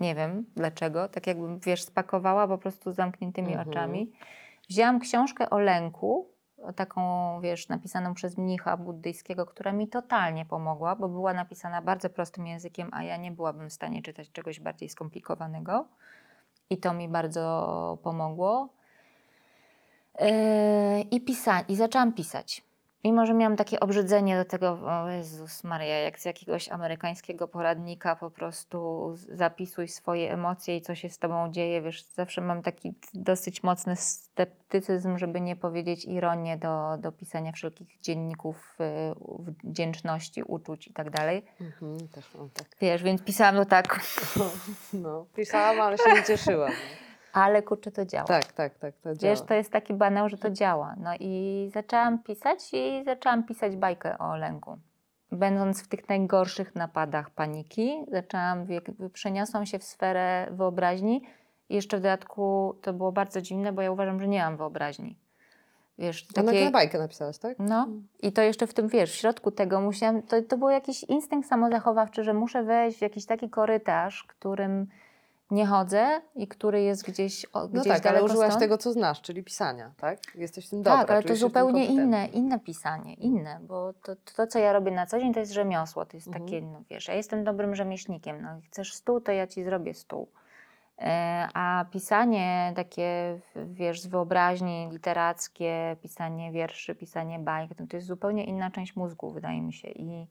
Nie 0.00 0.14
wiem 0.14 0.44
dlaczego, 0.56 1.08
tak 1.08 1.26
jakbym, 1.26 1.60
wiesz, 1.60 1.82
spakowała 1.82 2.48
po 2.48 2.58
prostu 2.58 2.92
z 2.92 2.96
zamkniętymi 2.96 3.48
Mhm. 3.48 3.68
oczami. 3.68 4.12
Wzięłam 4.68 5.00
książkę 5.00 5.50
o 5.50 5.58
lęku, 5.58 6.30
taką, 6.76 7.00
wiesz, 7.40 7.68
napisaną 7.68 8.14
przez 8.14 8.38
mnicha 8.38 8.76
buddyjskiego, 8.76 9.46
która 9.46 9.72
mi 9.72 9.88
totalnie 9.88 10.44
pomogła, 10.46 10.96
bo 10.96 11.08
była 11.08 11.32
napisana 11.32 11.82
bardzo 11.82 12.10
prostym 12.10 12.46
językiem, 12.46 12.88
a 12.92 13.02
ja 13.02 13.16
nie 13.16 13.32
byłabym 13.32 13.68
w 13.70 13.72
stanie 13.72 14.02
czytać 14.02 14.32
czegoś 14.32 14.60
bardziej 14.60 14.88
skomplikowanego. 14.88 15.88
I 16.70 16.78
to 16.78 16.94
mi 16.94 17.08
bardzo 17.08 17.98
pomogło. 18.02 18.68
Yy, 20.20 21.00
I, 21.10 21.20
pisa- 21.20 21.64
I 21.68 21.76
zaczęłam 21.76 22.12
pisać. 22.12 22.66
Mimo, 23.04 23.26
że 23.26 23.34
miałam 23.34 23.56
takie 23.56 23.80
obrzydzenie 23.80 24.36
do 24.36 24.44
tego, 24.44 24.78
o 24.84 25.08
Jezus 25.08 25.64
Maria, 25.64 25.98
jak 25.98 26.18
z 26.18 26.24
jakiegoś 26.24 26.68
amerykańskiego 26.68 27.48
poradnika 27.48 28.16
po 28.16 28.30
prostu 28.30 29.10
zapisuj 29.32 29.88
swoje 29.88 30.32
emocje 30.32 30.76
i 30.76 30.82
co 30.82 30.94
się 30.94 31.10
z 31.10 31.18
tobą 31.18 31.52
dzieje. 31.52 31.82
Wiesz, 31.82 32.02
zawsze 32.04 32.40
mam 32.40 32.62
taki 32.62 32.94
dosyć 33.14 33.62
mocny 33.62 33.96
sceptycyzm, 33.96 35.18
żeby 35.18 35.40
nie 35.40 35.56
powiedzieć 35.56 36.04
ironię 36.04 36.56
do, 36.56 36.96
do 36.98 37.12
pisania 37.12 37.52
wszelkich 37.52 38.00
dzienników 38.00 38.76
y, 38.80 39.64
wdzięczności, 39.64 40.42
uczuć 40.42 40.88
i 40.88 40.92
tak 40.92 41.10
dalej. 41.10 41.44
Mhm, 41.60 42.08
też 42.08 42.34
mam 42.34 42.50
tak. 42.50 42.66
Wiesz, 42.80 43.02
więc 43.02 43.22
pisałam 43.22 43.54
to 43.56 43.64
tak, 43.64 44.00
No, 44.92 45.26
pisałam, 45.36 45.80
ale 45.80 45.98
się 45.98 46.12
nie 46.14 46.22
cieszyłam. 46.22 46.72
Ale 47.36 47.62
kurczę, 47.62 47.92
to 47.92 48.04
działa. 48.04 48.24
Tak, 48.24 48.52
tak, 48.52 48.78
tak, 48.78 48.94
to 48.94 49.14
działa. 49.14 49.34
Wiesz, 49.34 49.46
to 49.46 49.54
jest 49.54 49.72
taki 49.72 49.94
banał, 49.94 50.28
że 50.28 50.38
to 50.38 50.50
działa. 50.50 50.94
No 51.00 51.10
i 51.20 51.70
zaczęłam 51.74 52.18
pisać 52.18 52.58
i 52.72 53.02
zaczęłam 53.04 53.44
pisać 53.44 53.76
bajkę 53.76 54.18
o 54.18 54.36
lęku. 54.36 54.78
Będąc 55.32 55.82
w 55.82 55.88
tych 55.88 56.08
najgorszych 56.08 56.74
napadach 56.74 57.30
paniki, 57.30 58.04
zaczęłam, 58.12 58.66
przeniosłam 59.12 59.66
się 59.66 59.78
w 59.78 59.84
sferę 59.84 60.46
wyobraźni. 60.50 61.22
I 61.68 61.74
jeszcze 61.74 61.96
w 61.96 62.00
dodatku 62.00 62.74
to 62.82 62.92
było 62.92 63.12
bardzo 63.12 63.42
dziwne, 63.42 63.72
bo 63.72 63.82
ja 63.82 63.90
uważam, 63.90 64.20
że 64.20 64.28
nie 64.28 64.42
mam 64.42 64.56
wyobraźni. 64.56 65.16
Wiesz, 65.98 66.26
A 66.36 66.42
takiej... 66.42 66.64
na 66.64 66.70
bajkę 66.70 66.98
napisałaś, 66.98 67.38
tak? 67.38 67.58
No 67.58 67.88
i 68.22 68.32
to 68.32 68.42
jeszcze 68.42 68.66
w 68.66 68.74
tym, 68.74 68.88
wiesz, 68.88 69.12
w 69.12 69.14
środku 69.14 69.50
tego 69.50 69.80
musiałam, 69.80 70.22
to, 70.22 70.42
to 70.42 70.58
był 70.58 70.68
jakiś 70.68 71.04
instynkt 71.04 71.48
samozachowawczy, 71.48 72.24
że 72.24 72.34
muszę 72.34 72.62
wejść 72.62 72.98
w 72.98 73.02
jakiś 73.02 73.26
taki 73.26 73.50
korytarz, 73.50 74.24
którym 74.24 74.86
nie 75.50 75.66
chodzę 75.66 76.20
i 76.34 76.48
który 76.48 76.82
jest 76.82 77.04
gdzieś, 77.10 77.46
o, 77.52 77.60
No 77.62 77.68
gdzieś 77.68 77.92
tak, 77.92 78.06
ale 78.06 78.24
użyłaś 78.24 78.48
stąd. 78.48 78.60
tego, 78.60 78.78
co 78.78 78.92
znasz, 78.92 79.20
czyli 79.22 79.42
pisania, 79.44 79.92
tak? 79.96 80.18
Jesteś 80.34 80.66
w 80.66 80.70
tym 80.70 80.82
dobra. 80.82 80.98
Tak, 81.00 81.10
ale 81.10 81.22
to 81.22 81.36
zupełnie 81.36 81.86
inne, 81.86 82.26
inne 82.26 82.60
pisanie, 82.60 83.14
inne, 83.14 83.60
bo 83.62 83.92
to, 83.92 84.12
to, 84.36 84.46
co 84.46 84.58
ja 84.58 84.72
robię 84.72 84.90
na 84.92 85.06
co 85.06 85.18
dzień, 85.18 85.34
to 85.34 85.40
jest 85.40 85.52
rzemiosło, 85.52 86.06
to 86.06 86.16
jest 86.16 86.26
Mhm. 86.26 86.44
takie, 86.44 86.62
no 86.62 86.82
wiesz, 86.90 87.08
ja 87.08 87.14
jestem 87.14 87.44
dobrym 87.44 87.74
rzemieślnikiem, 87.74 88.42
no 88.42 88.48
chcesz 88.66 88.94
stół, 88.94 89.20
to 89.20 89.32
ja 89.32 89.46
ci 89.46 89.64
zrobię 89.64 89.94
stół. 89.94 90.28
E, 90.98 91.48
A 91.54 91.84
pisanie 91.90 92.72
takie, 92.76 93.38
wiesz, 93.66 94.00
z 94.00 94.06
wyobraźni 94.06 94.88
literackie, 94.92 95.96
pisanie 96.02 96.52
wierszy, 96.52 96.94
pisanie 96.94 97.38
bajek, 97.38 97.70
to 97.90 97.96
jest 97.96 98.06
zupełnie 98.06 98.44
inna 98.44 98.70
część 98.70 98.96
mózgu, 98.96 99.30
wydaje 99.30 99.62
mi 99.62 99.72
się. 99.72 99.88
I 99.88 100.26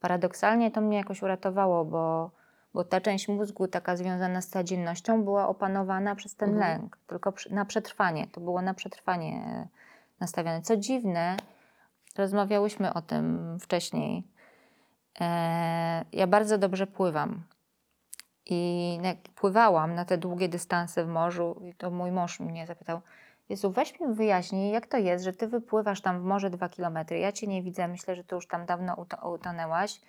paradoksalnie 0.00 0.70
to 0.70 0.80
mnie 0.80 0.96
jakoś 0.96 1.22
uratowało, 1.22 1.84
bo, 1.84 2.30
bo 2.76 2.84
ta 2.84 3.00
część 3.00 3.28
mózgu 3.28 3.68
taka 3.68 3.96
związana 3.96 4.40
z 4.40 4.48
codziennością 4.48 5.24
była 5.24 5.48
opanowana 5.48 6.14
przez 6.14 6.34
ten 6.34 6.50
Mhm. 6.50 6.80
lęk, 6.80 6.98
tylko 7.06 7.32
na 7.50 7.64
przetrwanie. 7.64 8.26
To 8.26 8.40
było 8.40 8.62
na 8.62 8.74
przetrwanie 8.74 9.32
e, 9.46 9.68
nastawione. 10.20 10.62
Co 10.62 10.76
dziwne, 10.76 11.36
rozmawiałyśmy 12.18 12.94
o 12.94 13.02
tym 13.02 13.58
wcześniej. 13.60 14.24
E, 15.20 16.04
ja 16.12 16.26
bardzo 16.26 16.58
dobrze 16.58 16.86
pływam. 16.86 17.42
I 18.46 18.98
pływałam 19.34 19.94
na 19.94 20.04
te 20.04 20.18
długie 20.18 20.48
dystanse 20.48 21.04
w 21.04 21.08
morzu, 21.08 21.60
i 21.64 21.74
to 21.74 21.90
mój 21.90 22.10
mąż 22.12 22.40
mnie 22.40 22.66
zapytał, 22.66 23.00
Jezu, 23.48 23.70
weź 23.70 24.00
mi 24.00 24.14
wyjaśnij, 24.14 24.72
jak 24.72 24.86
to 24.86 24.96
jest, 24.96 25.24
że 25.24 25.32
ty 25.32 25.48
wypływasz 25.48 26.00
tam 26.00 26.20
w 26.20 26.24
morze 26.24 26.50
dwa 26.50 26.68
kilometry, 26.68 27.18
ja 27.18 27.32
cię 27.32 27.46
nie 27.46 27.62
widzę, 27.62 27.88
myślę, 27.88 28.16
że 28.16 28.24
ty 28.24 28.34
już 28.34 28.46
tam 28.48 28.66
dawno 28.66 28.94
uto- 28.94 29.34
utonęłaś 29.34 30.00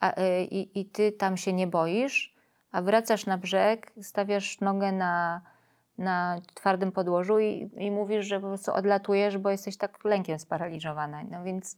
a, 0.00 0.20
y, 0.20 0.44
i, 0.44 0.80
i 0.80 0.84
ty 0.84 1.12
tam 1.12 1.36
się 1.36 1.52
nie 1.52 1.66
boisz, 1.66 2.34
a 2.72 2.82
wracasz 2.82 3.26
na 3.26 3.38
brzeg, 3.38 3.92
stawiasz 4.02 4.60
nogę 4.60 4.92
na, 4.92 5.40
na 5.98 6.40
twardym 6.54 6.92
podłożu 6.92 7.38
i, 7.38 7.70
i 7.76 7.90
mówisz, 7.90 8.26
że 8.26 8.40
po 8.40 8.46
prostu 8.46 8.72
odlatujesz, 8.72 9.38
bo 9.38 9.50
jesteś 9.50 9.76
tak 9.76 10.04
lękiem 10.04 10.38
sparaliżowana. 10.38 11.22
No 11.30 11.44
więc 11.44 11.76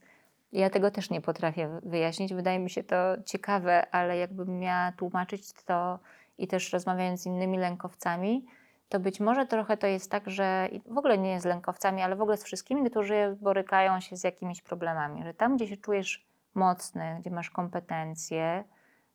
ja 0.51 0.69
tego 0.69 0.91
też 0.91 1.09
nie 1.09 1.21
potrafię 1.21 1.79
wyjaśnić. 1.83 2.33
Wydaje 2.33 2.59
mi 2.59 2.69
się 2.69 2.83
to 2.83 2.95
ciekawe, 3.25 3.91
ale 3.91 4.17
jakbym 4.17 4.59
miała 4.59 4.91
tłumaczyć 4.91 5.53
to 5.53 5.99
i 6.37 6.47
też 6.47 6.73
rozmawiając 6.73 7.21
z 7.21 7.25
innymi 7.25 7.57
lękowcami, 7.57 8.45
to 8.89 8.99
być 8.99 9.19
może 9.19 9.45
trochę 9.45 9.77
to 9.77 9.87
jest 9.87 10.11
tak, 10.11 10.29
że 10.29 10.69
w 10.85 10.97
ogóle 10.97 11.17
nie 11.17 11.41
z 11.41 11.45
lękowcami, 11.45 12.01
ale 12.01 12.15
w 12.15 12.21
ogóle 12.21 12.37
z 12.37 12.43
wszystkimi, 12.43 12.89
którzy 12.89 13.37
borykają 13.41 13.99
się 13.99 14.17
z 14.17 14.23
jakimiś 14.23 14.61
problemami, 14.61 15.23
że 15.23 15.33
tam, 15.33 15.55
gdzie 15.55 15.67
się 15.67 15.77
czujesz 15.77 16.26
mocny, 16.57 17.17
gdzie 17.19 17.31
masz 17.31 17.49
kompetencje, 17.49 18.63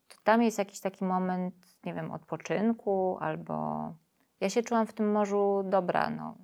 to 0.07 0.15
tam 0.23 0.41
jest 0.41 0.57
jakiś 0.57 0.79
taki 0.79 1.05
moment, 1.05 1.55
nie 1.85 1.93
wiem, 1.93 2.11
odpoczynku 2.11 3.17
albo... 3.19 3.93
Ja 4.39 4.49
się 4.49 4.63
czułam 4.63 4.87
w 4.87 4.93
tym 4.93 5.11
morzu 5.11 5.63
dobra, 5.65 6.09
no. 6.09 6.35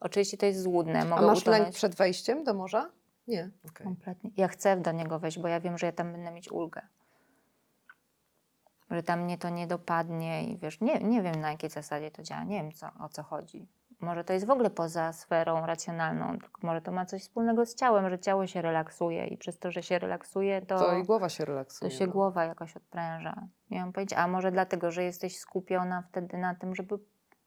Oczywiście 0.00 0.36
to 0.36 0.46
jest 0.46 0.62
złudne, 0.62 1.00
A 1.00 1.04
mogę 1.04 1.26
masz 1.26 1.38
utonąć. 1.38 1.62
lęk 1.62 1.74
przed 1.74 1.94
wejściem 1.94 2.44
do 2.44 2.54
morza? 2.54 2.90
Nie. 3.28 3.50
okej. 3.68 3.84
Kompletnie. 3.86 4.30
Ja 4.36 4.48
chcę 4.48 4.76
do 4.76 4.92
niego 4.92 5.18
wejść, 5.18 5.38
bo 5.38 5.48
ja 5.48 5.60
wiem, 5.60 5.78
że 5.78 5.86
ja 5.86 5.92
tam 5.92 6.12
będę 6.12 6.30
mieć 6.30 6.52
ulgę. 6.52 6.80
Że 8.90 9.02
tam 9.02 9.20
mnie 9.22 9.38
to 9.38 9.48
nie 9.48 9.66
dopadnie 9.66 10.44
i 10.44 10.58
wiesz, 10.58 10.80
nie, 10.80 10.98
nie 10.98 11.22
wiem 11.22 11.34
na 11.40 11.50
jakiej 11.50 11.70
zasadzie 11.70 12.10
to 12.10 12.22
działa, 12.22 12.44
nie 12.44 12.62
wiem 12.62 12.72
co, 12.72 12.86
o 13.00 13.08
co 13.08 13.22
chodzi. 13.22 13.68
Może 14.00 14.24
to 14.24 14.32
jest 14.32 14.46
w 14.46 14.50
ogóle 14.50 14.70
poza 14.70 15.12
sferą 15.12 15.66
racjonalną, 15.66 16.38
tylko 16.38 16.66
może 16.66 16.80
to 16.82 16.92
ma 16.92 17.06
coś 17.06 17.22
wspólnego 17.22 17.66
z 17.66 17.74
ciałem, 17.74 18.10
że 18.10 18.18
ciało 18.18 18.46
się 18.46 18.62
relaksuje 18.62 19.26
i 19.26 19.36
przez 19.36 19.58
to, 19.58 19.70
że 19.70 19.82
się 19.82 19.98
relaksuje, 19.98 20.62
to, 20.62 20.78
To 20.78 20.96
i 20.96 21.04
głowa 21.04 21.28
się 21.28 21.44
to 21.44 21.50
relaksuje. 21.50 21.90
się 21.90 22.06
no. 22.06 22.12
głowa 22.12 22.44
jakoś 22.44 22.76
odpręża. 22.76 23.46
Nie 23.70 23.80
mam 23.80 23.92
pojęcia, 23.92 24.16
a 24.16 24.28
może 24.28 24.52
dlatego, 24.52 24.90
że 24.90 25.04
jesteś 25.04 25.38
skupiona 25.38 26.02
wtedy 26.02 26.38
na 26.38 26.54
tym, 26.54 26.74
żeby 26.74 26.98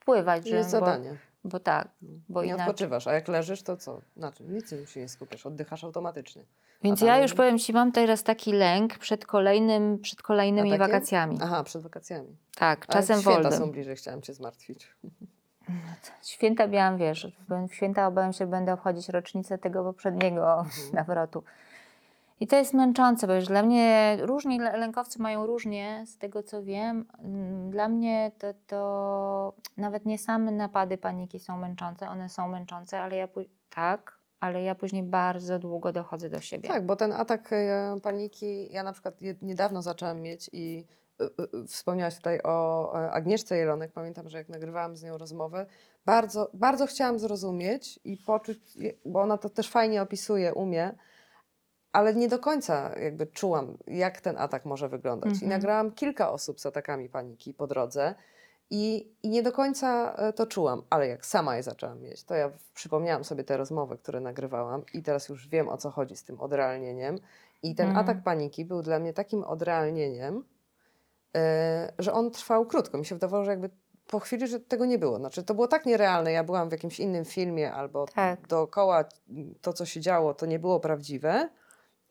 pływać. 0.05 0.47
Że, 0.47 0.55
Jest 0.55 0.71
bo, 0.71 0.79
zadanie. 0.79 1.17
Bo 1.43 1.59
tak, 1.59 1.87
bo 2.29 2.41
nie 2.41 2.47
inaczej. 2.47 2.65
odpoczywasz, 2.65 3.07
a 3.07 3.13
jak 3.13 3.27
leżysz, 3.27 3.63
to 3.63 3.77
co? 3.77 4.01
Na 4.15 4.31
czym? 4.31 4.53
Nic 4.53 4.69
się 4.85 4.99
nie 4.99 5.09
skupiasz, 5.09 5.45
oddychasz 5.45 5.83
automatycznie. 5.83 6.43
Więc 6.83 7.01
ja 7.01 7.21
już 7.21 7.33
powiem 7.33 7.59
Ci, 7.59 7.73
mam 7.73 7.91
teraz 7.91 8.23
taki 8.23 8.53
lęk 8.53 8.97
przed, 8.97 9.25
kolejnym, 9.25 9.99
przed 9.99 10.21
kolejnymi 10.21 10.77
wakacjami. 10.77 11.37
Aha, 11.41 11.63
przed 11.63 11.81
wakacjami. 11.81 12.37
Tak, 12.55 12.87
czasem 12.87 13.21
święta 13.21 13.41
wolnym. 13.41 13.59
są 13.59 13.71
bliżej, 13.71 13.95
chciałam 13.95 14.21
cię 14.21 14.33
zmartwić. 14.33 14.87
Święta 16.23 16.67
miałam, 16.67 16.97
wiesz, 16.97 17.27
w 17.69 17.73
święta 17.73 18.07
obawiam 18.07 18.33
się, 18.33 18.37
że 18.37 18.47
będę 18.47 18.73
obchodzić 18.73 19.09
rocznicę 19.09 19.57
tego 19.57 19.83
poprzedniego 19.83 20.59
Mhm. 20.59 20.93
nawrotu. 20.93 21.43
I 22.39 22.47
to 22.47 22.55
jest 22.55 22.73
męczące, 22.73 23.27
bo 23.27 23.33
już 23.33 23.45
dla 23.45 23.63
mnie 23.63 24.17
różni 24.21 24.59
lę- 24.61 24.77
lękowcy 24.77 25.21
mają 25.21 25.45
różnie, 25.45 26.03
z 26.07 26.17
tego 26.17 26.43
co 26.43 26.63
wiem. 26.63 27.05
Mm, 27.19 27.71
Dla 27.71 27.87
mnie 27.87 28.31
to, 28.39 28.47
to 28.67 29.53
nawet 29.77 30.05
nie 30.05 30.17
same 30.17 30.51
napady 30.51 30.97
paniki 30.97 31.39
są 31.39 31.57
męczące, 31.57 32.09
one 32.09 32.29
są 32.29 32.47
męczące, 32.47 33.01
ale 33.01 33.15
ja 33.15 33.27
tak, 33.69 34.17
ale 34.39 34.63
ja 34.63 34.75
później 34.75 35.03
bardzo 35.03 35.59
długo 35.59 35.91
dochodzę 35.91 36.29
do 36.29 36.41
siebie. 36.41 36.69
Tak, 36.69 36.85
bo 36.85 36.95
ten 36.95 37.11
atak 37.13 37.53
e, 37.53 37.95
paniki, 38.03 38.73
ja 38.73 38.83
na 38.83 38.93
przykład 38.93 39.13
niedawno 39.41 39.81
zaczęłam 39.81 40.21
mieć 40.21 40.49
i 40.53 40.85
wspomniałaś 41.67 42.15
tutaj 42.15 42.39
o 42.43 42.93
e, 43.03 43.11
Agnieszce 43.11 43.57
Jelonek. 43.57 43.91
Pamiętam, 43.91 44.29
że 44.29 44.37
jak 44.37 44.49
nagrywałam 44.49 44.95
z 44.95 45.03
nią 45.03 45.17
rozmowę, 45.17 45.65
bardzo, 46.05 46.49
bardzo 46.53 46.85
chciałam 46.87 47.19
zrozumieć 47.19 47.99
i 48.03 48.17
poczuć, 48.17 48.59
bo 49.05 49.21
ona 49.21 49.37
to 49.37 49.49
też 49.49 49.69
fajnie 49.69 50.01
opisuje, 50.01 50.53
umie, 50.53 50.91
ale 51.91 52.13
nie 52.15 52.27
do 52.27 52.39
końca 52.39 52.99
jakby 52.99 53.27
czułam, 53.27 53.77
jak 53.87 54.21
ten 54.21 54.37
atak 54.37 54.65
może 54.65 54.89
wyglądać. 54.89 55.29
I 55.31 55.33
Mhm. 55.33 55.49
nagrałam 55.49 55.91
kilka 55.91 56.31
osób 56.31 56.59
z 56.59 56.65
atakami 56.65 57.09
paniki 57.09 57.53
po 57.53 57.67
drodze. 57.67 58.15
I, 58.73 59.13
I 59.23 59.29
nie 59.29 59.43
do 59.43 59.51
końca 59.51 60.13
e, 60.15 60.33
to 60.33 60.45
czułam, 60.47 60.83
ale 60.89 61.07
jak 61.07 61.25
sama 61.25 61.55
je 61.55 61.63
zaczęłam 61.63 62.01
mieć, 62.01 62.23
to 62.23 62.35
ja 62.35 62.51
przypomniałam 62.73 63.23
sobie 63.23 63.43
te 63.43 63.57
rozmowy, 63.57 63.97
które 63.97 64.19
nagrywałam 64.19 64.83
i 64.93 65.03
teraz 65.03 65.29
już 65.29 65.47
wiem 65.47 65.69
o 65.69 65.77
co 65.77 65.89
chodzi 65.91 66.15
z 66.15 66.23
tym 66.23 66.39
odrealnieniem. 66.41 67.19
I 67.63 67.75
ten 67.75 67.87
Mhm. 67.87 68.05
atak 68.05 68.23
paniki 68.23 68.65
był 68.65 68.81
dla 68.81 68.99
mnie 68.99 69.13
takim 69.13 69.43
odrealnieniem, 69.43 70.43
że 71.99 72.13
on 72.13 72.31
trwał 72.31 72.65
krótko. 72.65 72.97
Mi 72.97 73.05
się 73.05 73.15
wydawało, 73.15 73.45
że 73.45 73.51
jakby 73.51 73.69
po 74.07 74.19
chwili, 74.19 74.47
że 74.47 74.59
tego 74.59 74.85
nie 74.85 74.99
było. 74.99 75.17
Znaczy, 75.17 75.43
to 75.43 75.53
było 75.53 75.67
tak 75.67 75.85
nierealne. 75.85 76.31
Ja 76.31 76.43
byłam 76.43 76.69
w 76.69 76.71
jakimś 76.71 76.99
innym 76.99 77.25
filmie 77.25 77.73
albo 77.73 78.05
Tak. 78.05 78.47
dookoła 78.47 79.05
to, 79.61 79.73
co 79.73 79.85
się 79.85 79.99
działo, 80.01 80.33
to 80.33 80.45
nie 80.45 80.59
było 80.59 80.79
prawdziwe, 80.79 81.49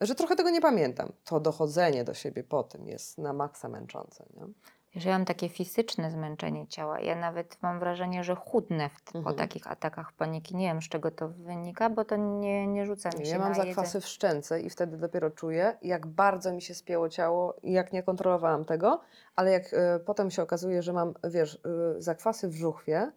że 0.01 0.14
trochę 0.14 0.37
tego 0.37 0.51
nie 0.51 0.61
pamiętam. 0.61 1.12
To 1.25 1.41
dochodzenie 1.41 2.05
do 2.05 2.14
siebie 2.14 2.45
po 2.45 2.62
tym 2.62 2.87
jest 2.89 3.18
na 3.18 3.33
maksa 3.33 3.68
męczące. 3.68 4.25
Nie? 4.37 4.43
Ja 4.95 5.12
mam 5.12 5.24
takie 5.24 5.49
fizyczne 5.49 6.11
zmęczenie 6.11 6.66
ciała. 6.66 7.01
Ja 7.01 7.16
nawet 7.16 7.62
mam 7.62 7.78
wrażenie, 7.78 8.24
że 8.24 8.34
chudnę 8.34 8.88
w, 8.88 9.12
po 9.12 9.18
Mhm. 9.18 9.36
takich 9.36 9.66
atakach 9.66 10.12
paniki. 10.12 10.57
Nie 10.57 10.66
wiem, 10.66 10.82
z 10.82 10.88
czego 10.88 11.11
to 11.11 11.28
wynika, 11.28 11.91
bo 11.91 12.05
to 12.05 12.16
nie, 12.16 12.66
nie 12.66 12.86
rzuca 12.86 13.11
mi 13.18 13.26
się 13.26 13.32
Ja 13.32 13.38
mam 13.38 13.49
na 13.49 13.55
zakwasy 13.55 13.80
jedzenie. 13.80 14.03
w 14.03 14.07
szczęce 14.07 14.61
i 14.61 14.70
wtedy 14.70 14.97
dopiero 14.97 15.30
czuję, 15.30 15.78
jak 15.82 16.07
bardzo 16.07 16.53
mi 16.53 16.62
się 16.62 16.74
spięło 16.74 17.09
ciało 17.09 17.55
i 17.62 17.72
jak 17.72 17.93
nie 17.93 18.03
kontrolowałam 18.03 18.64
tego, 18.64 19.01
ale 19.36 19.51
jak 19.51 19.74
e, 19.74 19.99
potem 19.99 20.30
się 20.30 20.43
okazuje, 20.43 20.82
że 20.82 20.93
mam, 20.93 21.14
wiesz, 21.24 21.61
e, 21.97 22.03
zakwasy 22.03 22.49
w 22.49 22.55
żuchwie, 22.55 23.12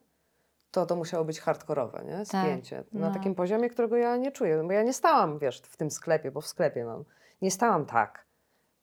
to 0.71 0.85
to 0.85 0.95
musiało 0.95 1.25
być 1.25 1.39
hardkorowe, 1.39 2.03
nie? 2.05 2.25
Spięcie. 2.25 2.83
Na 2.93 3.07
no. 3.07 3.13
takim 3.13 3.35
poziomie, 3.35 3.69
którego 3.69 3.97
ja 3.97 4.17
nie 4.17 4.31
czuję. 4.31 4.63
Bo 4.67 4.71
ja 4.71 4.83
nie 4.83 4.93
stałam, 4.93 5.39
wiesz, 5.39 5.61
w 5.61 5.77
tym 5.77 5.91
sklepie, 5.91 6.31
bo 6.31 6.41
w 6.41 6.47
sklepie 6.47 6.85
mam. 6.85 7.03
Nie 7.41 7.51
stałam 7.51 7.85
tak. 7.85 8.25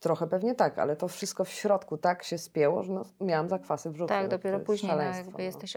Trochę 0.01 0.27
pewnie 0.27 0.55
tak, 0.55 0.79
ale 0.79 0.97
to 0.97 1.09
wszystko 1.09 1.45
w 1.45 1.49
środku 1.49 1.97
tak 1.99 2.23
się 2.23 2.39
spięło, 2.39 2.83
że 2.83 2.93
no, 2.93 3.05
miałam 3.21 3.49
zakwasy 3.49 3.91
w 3.91 3.97
żuchwie. 3.97 4.15
Tak, 4.15 4.23
No, 4.23 4.29
dopiero 4.29 4.61
później 4.61 4.93
no, 4.97 5.03
jakby 5.03 5.33
no. 5.33 5.45
jesteś 5.45 5.77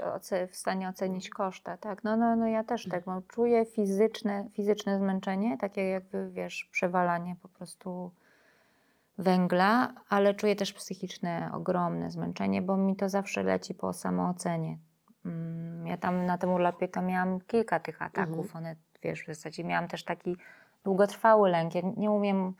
w 0.51 0.55
stanie 0.55 0.89
ocenić 0.89 1.29
koszta. 1.29 1.77
Tak, 1.77 2.03
no, 2.03 2.17
no, 2.17 2.35
no 2.35 2.47
ja 2.47 2.63
też 2.63 2.87
tak 2.89 3.07
mam. 3.07 3.21
Czuję 3.27 3.65
fizyczne, 3.65 4.47
fizyczne 4.51 4.97
zmęczenie, 4.97 5.57
takie 5.57 5.89
jakby, 5.89 6.29
wiesz, 6.31 6.69
przewalanie 6.71 7.35
po 7.41 7.47
prostu 7.47 8.11
węgla, 9.17 9.93
ale 10.09 10.33
czuję 10.33 10.55
też 10.55 10.73
psychiczne, 10.73 11.51
ogromne 11.53 12.11
zmęczenie, 12.11 12.61
bo 12.61 12.77
mi 12.77 12.95
to 12.95 13.09
zawsze 13.09 13.43
leci 13.43 13.73
po 13.73 13.93
samoocenie. 13.93 14.77
Mm, 15.25 15.87
Ja 15.87 15.97
tam 15.97 16.25
na 16.25 16.37
tym 16.37 16.49
urlopie 16.49 16.87
to 16.87 17.01
miałam 17.01 17.39
kilka 17.41 17.79
tych 17.79 18.01
ataków. 18.01 18.45
Mhm. 18.45 18.57
One, 18.65 18.75
wiesz, 19.03 19.23
w 19.23 19.27
zasadzie 19.27 19.63
miałam 19.63 19.87
też 19.87 20.03
taki 20.03 20.37
długotrwały 20.83 21.49
lęk. 21.49 21.75
Ja 21.75 21.81
nie 21.97 22.11
umiem, 22.11 22.53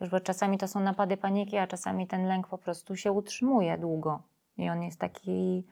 wiesz, 0.00 0.10
bo 0.10 0.20
czasami 0.20 0.58
to 0.58 0.68
są 0.68 0.80
napady 0.80 1.16
paniki, 1.16 1.56
a 1.56 1.66
czasami 1.66 2.06
ten 2.06 2.26
lęk 2.26 2.46
po 2.46 2.58
prostu 2.58 2.96
się 2.96 3.12
utrzymuje 3.12 3.78
długo. 3.78 4.22
I 4.58 4.68
on 4.68 4.82
jest 4.82 4.98
taki, 4.98 5.64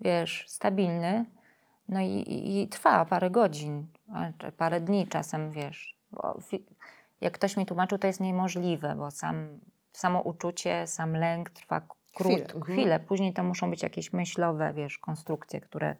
wiesz, 0.00 0.44
stabilny. 0.48 1.24
No 1.88 2.00
i, 2.00 2.06
i, 2.06 2.62
i 2.62 2.68
trwa 2.68 3.04
parę 3.04 3.30
godzin, 3.30 3.86
parę 4.56 4.80
dni 4.80 5.06
czasem, 5.06 5.50
wiesz. 5.50 5.96
Jak 7.20 7.32
ktoś 7.32 7.56
mi 7.56 7.66
tłumaczył, 7.66 7.98
to 7.98 8.06
jest 8.06 8.20
niemożliwe, 8.20 8.94
bo 8.96 9.10
sam, 9.10 9.60
samo 9.92 10.20
uczucie, 10.20 10.86
sam 10.86 11.16
lęk 11.16 11.50
trwa 11.50 11.80
krótko, 12.14 12.32
Chwilę, 12.32 12.44
mhm. 12.54 12.62
chwilę. 12.62 13.00
Później 13.00 13.32
to 13.32 13.44
muszą 13.44 13.70
być 13.70 13.82
jakieś 13.82 14.12
myślowe, 14.12 14.72
wiesz, 14.72 14.98
konstrukcje, 14.98 15.60
które 15.60 15.96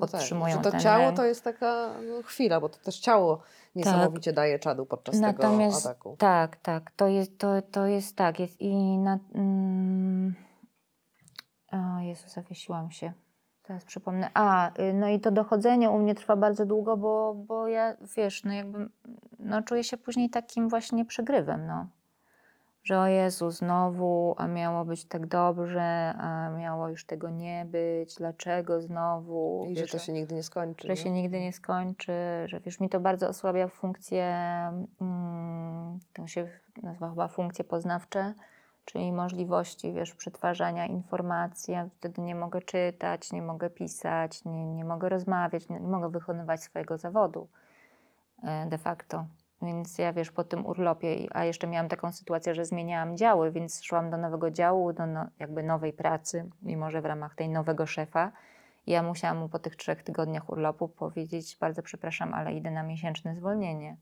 No 0.00 0.06
tak, 0.06 0.10
podtrzymują 0.12 0.62
to 0.62 0.70
ten 0.70 0.80
ciało 0.80 1.12
to 1.12 1.24
jest 1.24 1.44
taka 1.44 1.90
no, 2.08 2.22
chwila, 2.22 2.60
bo 2.60 2.68
to 2.68 2.78
też 2.78 2.98
ciało 2.98 3.42
niesamowicie 3.74 4.32
daje 4.32 4.58
czadu 4.58 4.86
podczas 4.86 5.20
Natomiast 5.20 5.76
tego 5.76 5.90
ataku. 5.90 6.16
tak, 6.18 6.56
tak, 6.56 6.90
to 6.90 7.06
jest, 7.06 7.38
to, 7.38 7.62
to 7.62 7.86
jest 7.86 8.16
tak, 8.16 8.40
jest 8.40 8.60
i 8.60 8.98
na... 8.98 9.18
Mm, 9.34 10.34
o 11.72 12.00
Jezu, 12.00 12.28
zawiesiłam 12.28 12.90
się. 12.90 13.12
Teraz 13.62 13.84
przypomnę. 13.84 14.30
A, 14.34 14.70
y, 14.80 14.92
no 14.92 15.08
i 15.08 15.20
to 15.20 15.30
dochodzenie 15.30 15.90
u 15.90 15.98
mnie 15.98 16.14
trwa 16.14 16.36
bardzo 16.36 16.66
długo, 16.66 16.96
bo, 16.96 17.34
bo 17.34 17.68
ja, 17.68 17.96
wiesz, 18.16 18.44
no 18.44 18.52
jakby, 18.52 18.88
no 19.38 19.62
czuję 19.62 19.84
się 19.84 19.96
później 19.96 20.30
takim 20.30 20.68
właśnie 20.68 21.04
przegrywem, 21.04 21.66
no. 21.66 21.86
Że 22.84 22.98
o 22.98 23.06
Jezu, 23.06 23.50
znowu, 23.50 24.34
a 24.38 24.46
miało 24.46 24.84
być 24.84 25.04
tak 25.04 25.26
dobrze, 25.26 26.14
a 26.18 26.50
miało 26.50 26.88
już 26.88 27.04
tego 27.04 27.30
nie 27.30 27.66
być, 27.68 28.14
dlaczego 28.14 28.80
znowu? 28.80 29.66
I 29.68 29.76
że 29.76 29.82
Wiesz, 29.82 29.90
to 29.90 29.98
się 29.98 30.12
nigdy 30.12 30.34
nie 30.34 30.42
skończy. 30.42 30.86
że 30.86 30.92
nie? 30.92 30.96
się 30.96 31.10
nigdy 31.10 31.40
nie 31.40 31.52
skończy, 31.52 32.12
że 32.46 32.60
wiesz, 32.60 32.80
mi 32.80 32.88
to 32.88 33.00
bardzo 33.00 33.28
osłabia 33.28 33.68
funkcje, 33.68 34.24
mm, 35.00 35.98
to 36.12 36.26
się 36.26 36.48
nazywa 36.82 37.10
chyba 37.10 37.28
funkcje 37.28 37.64
poznawcze, 37.64 38.34
czyli 38.84 39.12
możliwości, 39.12 39.92
wiesz, 39.92 40.14
przetwarzania 40.14 40.86
informacji. 40.86 41.74
Ja 41.74 41.88
wtedy 41.98 42.22
nie 42.22 42.34
mogę 42.34 42.62
czytać, 42.62 43.32
nie 43.32 43.42
mogę 43.42 43.70
pisać, 43.70 44.44
nie, 44.44 44.66
nie 44.66 44.84
mogę 44.84 45.08
rozmawiać, 45.08 45.68
nie, 45.68 45.80
nie 45.80 45.88
mogę 45.88 46.08
wykonywać 46.10 46.62
swojego 46.62 46.98
zawodu 46.98 47.48
e, 48.42 48.66
de 48.66 48.78
facto. 48.78 49.24
Więc 49.62 49.98
ja, 49.98 50.12
wiesz, 50.12 50.30
po 50.30 50.44
tym 50.44 50.66
urlopie, 50.66 51.26
a 51.30 51.44
jeszcze 51.44 51.66
miałam 51.66 51.88
taką 51.88 52.12
sytuację, 52.12 52.54
że 52.54 52.64
zmieniałam 52.64 53.16
działy, 53.16 53.52
więc 53.52 53.82
szłam 53.82 54.10
do 54.10 54.16
nowego 54.16 54.50
działu, 54.50 54.92
do 54.92 55.06
no, 55.06 55.26
jakby 55.38 55.62
nowej 55.62 55.92
pracy, 55.92 56.50
mimo 56.62 56.90
że 56.90 57.02
w 57.02 57.06
ramach 57.06 57.34
tej 57.34 57.48
nowego 57.48 57.86
szefa. 57.86 58.32
Ja 58.86 59.02
musiałam 59.02 59.38
mu 59.38 59.48
po 59.48 59.58
tych 59.58 59.76
trzech 59.76 60.02
tygodniach 60.02 60.50
urlopu 60.50 60.88
powiedzieć, 60.88 61.56
bardzo 61.60 61.82
przepraszam, 61.82 62.34
ale 62.34 62.52
idę 62.52 62.70
na 62.70 62.82
miesięczne 62.82 63.36
zwolnienie. 63.36 63.96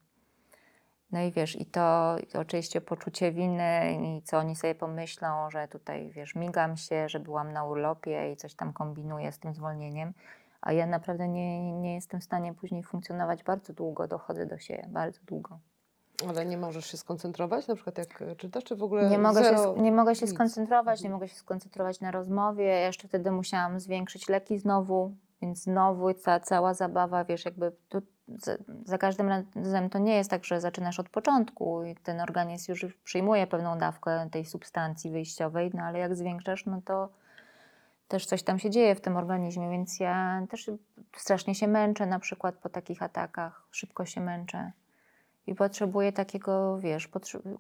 No 1.13 1.21
i 1.21 1.33
wiesz, 1.33 1.61
i 1.61 1.67
to, 1.67 2.17
i 2.23 2.27
to 2.27 2.41
oczywiście 2.41 2.81
poczucie 2.81 3.33
winy 3.33 3.99
i 4.03 4.23
co 4.23 4.39
oni 4.39 4.57
sobie 4.57 4.75
pomyślą, 4.75 5.51
że 5.51 5.69
tutaj, 5.69 6.11
wiesz, 6.11 6.35
migam 6.35 6.77
się, 6.77 7.09
że 7.09 7.21
byłam 7.21 7.53
na 7.53 7.65
urlopie 7.65 8.33
i 8.33 8.37
coś 8.37 8.55
tam 8.55 8.73
kombinuję 8.73 9.33
z 9.33 9.39
tym 9.39 9.55
zwolnieniem, 9.55 10.15
a 10.63 10.73
ja 10.73 10.87
naprawdę 10.87 11.29
nie, 11.29 11.73
nie 11.73 11.95
jestem 11.95 12.21
w 12.21 12.25
stanie 12.25 12.55
później 12.55 12.83
funkcjonować 12.83 13.45
bardzo 13.45 13.73
długo, 13.73 14.09
dochodzę 14.09 14.47
do 14.47 14.59
siebie 14.59 14.87
bardzo 14.89 15.21
długo. 15.27 15.59
Ale 16.29 16.47
nie 16.47 16.57
możesz 16.59 16.87
się 16.87 16.97
skoncentrować, 16.97 17.67
na 17.69 17.75
przykład 17.75 17.99
jak 17.99 18.25
czytasz, 18.37 18.65
czy 18.65 18.77
w 18.77 18.83
ogóle 18.83 19.11
Nie 19.11 19.19
mogę, 19.19 19.41
się, 19.41 19.45
zero, 19.45 19.75
sk- 19.75 19.81
nie 19.83 19.93
mogę 19.93 20.15
się 20.15 20.27
nic? 20.27 20.35
skoncentrować, 20.35 21.01
nie 21.01 21.07
Mhm. 21.07 21.13
mogę 21.13 21.29
się 21.29 21.35
skoncentrować 21.37 22.01
na 22.01 22.11
rozmowie. 22.11 22.65
Ja 22.65 22.87
Jeszcze 22.87 23.09
wtedy 23.09 23.31
musiałam 23.31 23.81
zwiększyć 23.81 24.29
leki 24.29 24.59
znowu, 24.59 25.15
więc 25.43 25.63
znowu 25.63 26.15
ta 26.15 26.41
cała 26.41 26.75
zabawa, 26.75 27.25
wiesz, 27.25 27.45
jakby 27.45 27.73
tu, 27.89 28.03
za, 28.29 28.53
za 28.85 28.99
każdym 28.99 29.29
razem 29.55 29.91
to 29.91 29.99
nie 29.99 30.17
jest 30.17 30.31
tak, 30.31 30.45
że 30.45 30.61
zaczynasz 30.61 31.01
od 31.01 31.09
początku 31.09 31.83
i 31.85 31.95
ten 31.97 32.21
organizm 32.21 32.73
już 32.73 32.87
przyjmuje 33.05 33.47
pewną 33.47 33.79
dawkę 33.79 34.29
tej 34.33 34.45
substancji 34.45 35.11
wyjściowej, 35.11 35.71
no 35.75 35.83
ale 35.83 35.99
jak 35.99 36.15
zwiększasz, 36.17 36.67
no 36.67 36.81
to 36.85 37.09
też 38.11 38.27
coś 38.27 38.43
tam 38.43 38.59
się 38.59 38.71
dzieje 38.71 38.95
w 38.95 39.01
tym 39.01 39.17
organizmie, 39.17 39.71
więc 39.71 40.01
ja 40.01 40.47
też 40.51 40.71
strasznie 41.17 41.55
się 41.55 41.69
męczę 41.69 42.07
na 42.07 42.19
przykład 42.19 42.55
po 42.55 42.69
takich 42.69 43.03
atakach, 43.03 43.63
szybko 43.71 44.05
się 44.05 44.21
męczę. 44.21 44.73
I 45.47 45.55
potrzebuję 45.55 46.13
takiego, 46.13 46.79
wiesz, 46.79 47.09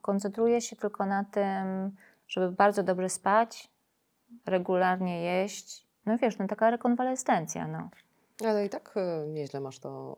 koncentruję 0.02 0.60
się 0.60 0.76
tylko 0.76 1.06
na 1.06 1.24
tym, 1.24 1.90
żeby 2.28 2.52
bardzo 2.52 2.82
dobrze 2.82 3.08
spać, 3.08 3.70
regularnie 4.46 5.22
jeść. 5.22 5.86
No 6.06 6.18
wiesz, 6.18 6.38
no 6.38 6.46
taka 6.46 6.70
rekonwalescencja, 6.70 7.66
no. 7.66 7.90
Ale 8.44 8.66
i 8.66 8.68
tak 8.68 8.94
e, 8.96 9.26
nieźle 9.28 9.60
masz 9.60 9.78
to 9.78 10.16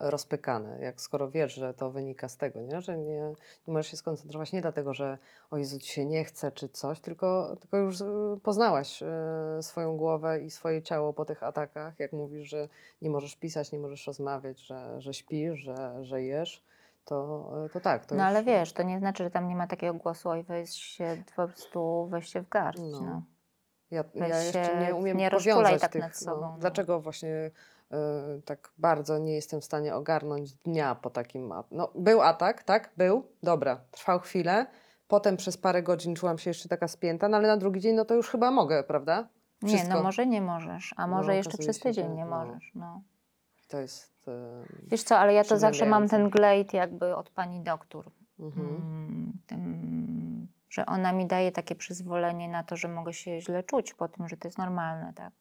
rozpykane, 0.00 0.78
jak 0.80 1.00
skoro 1.00 1.30
wiesz, 1.30 1.54
że 1.54 1.74
to 1.74 1.90
wynika 1.90 2.28
z 2.28 2.36
tego, 2.36 2.60
nie? 2.60 2.80
że 2.80 2.98
nie, 2.98 3.20
nie 3.66 3.72
możesz 3.72 3.90
się 3.90 3.96
skoncentrować 3.96 4.52
nie 4.52 4.62
dlatego, 4.62 4.94
że 4.94 5.18
o 5.50 5.56
Jezu, 5.56 5.78
ci 5.78 5.92
się 5.92 6.06
nie 6.06 6.24
chce 6.24 6.52
czy 6.52 6.68
coś, 6.68 7.00
tylko, 7.00 7.56
tylko 7.60 7.76
już 7.76 8.00
e, 8.00 8.04
poznałaś 8.42 9.02
e, 9.02 9.62
swoją 9.62 9.96
głowę 9.96 10.40
i 10.40 10.50
swoje 10.50 10.82
ciało 10.82 11.12
po 11.12 11.24
tych 11.24 11.42
atakach, 11.42 11.98
jak 11.98 12.12
mówisz, 12.12 12.48
że 12.48 12.68
nie 13.02 13.10
możesz 13.10 13.36
pisać, 13.36 13.72
nie 13.72 13.78
możesz 13.78 14.06
rozmawiać, 14.06 14.60
że, 14.60 15.00
że 15.00 15.14
śpisz, 15.14 15.58
że, 15.58 16.04
że 16.04 16.22
jesz, 16.22 16.64
to, 17.04 17.50
to 17.72 17.80
tak. 17.80 18.06
To 18.06 18.14
No 18.14 18.22
już, 18.22 18.28
ale 18.28 18.44
wiesz, 18.44 18.72
to 18.72 18.82
nie 18.82 18.98
znaczy, 18.98 19.24
że 19.24 19.30
tam 19.30 19.48
nie 19.48 19.56
ma 19.56 19.66
takiego 19.66 19.94
głosu, 19.94 20.28
oj 20.28 20.42
weź 20.42 20.70
się 20.70 21.22
po 21.36 21.46
prostu, 21.46 22.08
weź 22.10 22.28
się 22.28 22.42
w 22.42 22.48
garść, 22.48 22.80
No. 22.80 23.00
no. 23.00 23.22
Ja, 23.90 24.04
ja 24.14 24.42
jeszcze 24.42 24.86
nie 24.86 24.94
umiem 24.94 25.16
nie 25.16 25.30
powiązać 25.30 25.80
tak 25.80 25.92
tych, 25.92 26.02
nad 26.02 26.16
sobą, 26.16 26.40
No, 26.40 26.48
no. 26.48 26.56
dlaczego 26.58 27.00
właśnie 27.00 27.28
y, 27.28 27.50
tak 28.44 28.72
bardzo 28.78 29.18
nie 29.18 29.34
jestem 29.34 29.60
w 29.60 29.64
stanie 29.64 29.94
ogarnąć 29.94 30.52
dnia 30.54 30.94
po 30.94 31.10
takim... 31.10 31.52
No, 31.70 31.92
był 31.94 32.22
atak, 32.22 32.62
tak? 32.62 32.90
Był. 32.96 33.26
Dobra. 33.42 33.80
Trwał 33.90 34.20
chwilę. 34.20 34.66
Potem 35.08 35.36
przez 35.36 35.56
parę 35.56 35.82
godzin 35.82 36.14
czułam 36.14 36.38
się 36.38 36.50
jeszcze 36.50 36.68
taka 36.68 36.88
spięta, 36.88 37.28
no 37.28 37.36
ale 37.36 37.48
na 37.48 37.56
drugi 37.56 37.80
dzień 37.80 37.94
no 37.94 38.04
to 38.04 38.14
już 38.14 38.28
chyba 38.28 38.50
mogę, 38.50 38.82
prawda? 38.84 39.28
Nie, 39.62 39.68
Wszystko. 39.68 39.96
no 39.96 40.02
może 40.02 40.26
nie 40.26 40.40
możesz, 40.40 40.94
a 40.96 41.06
może 41.06 41.28
No, 41.28 41.34
jeszcze 41.34 41.58
przez 41.58 41.76
się, 41.76 41.82
tydzień 41.82 42.06
że 42.08 42.14
nie 42.14 42.24
no. 42.24 42.30
możesz, 42.30 42.72
no. 42.74 43.02
To 43.68 43.78
jest... 43.80 44.28
y, 44.28 44.32
Wiesz 44.86 45.02
co, 45.02 45.18
ale 45.18 45.34
ja 45.34 45.44
to 45.44 45.58
zawsze 45.58 45.86
mam 45.86 46.08
ten 46.08 46.30
glejt 46.30 46.72
jakby 46.72 47.16
od 47.16 47.30
pani 47.30 47.60
doktor. 47.60 48.10
mhm. 48.40 48.66
Mm, 48.68 49.32
tym, 49.46 50.48
że 50.70 50.86
ona 50.86 51.12
mi 51.12 51.26
daje 51.26 51.52
takie 51.52 51.74
przyzwolenie 51.74 52.48
na 52.48 52.62
to, 52.64 52.76
że 52.76 52.88
mogę 52.88 53.12
się 53.12 53.40
źle 53.40 53.62
czuć 53.62 53.94
po 53.94 54.08
tym, 54.08 54.28
że 54.28 54.36
to 54.36 54.48
jest 54.48 54.58
normalne, 54.58 55.12
tak. 55.14 55.32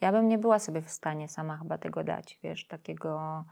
Ja 0.00 0.12
bym 0.12 0.28
nie 0.28 0.38
była 0.38 0.58
sobie 0.58 0.82
w 0.82 0.90
stanie 0.90 1.28
sama 1.28 1.56
chyba 1.56 1.78
tego 1.78 2.04
dać, 2.04 2.38
wiesz, 2.42 2.66
takiego, 2.66 3.44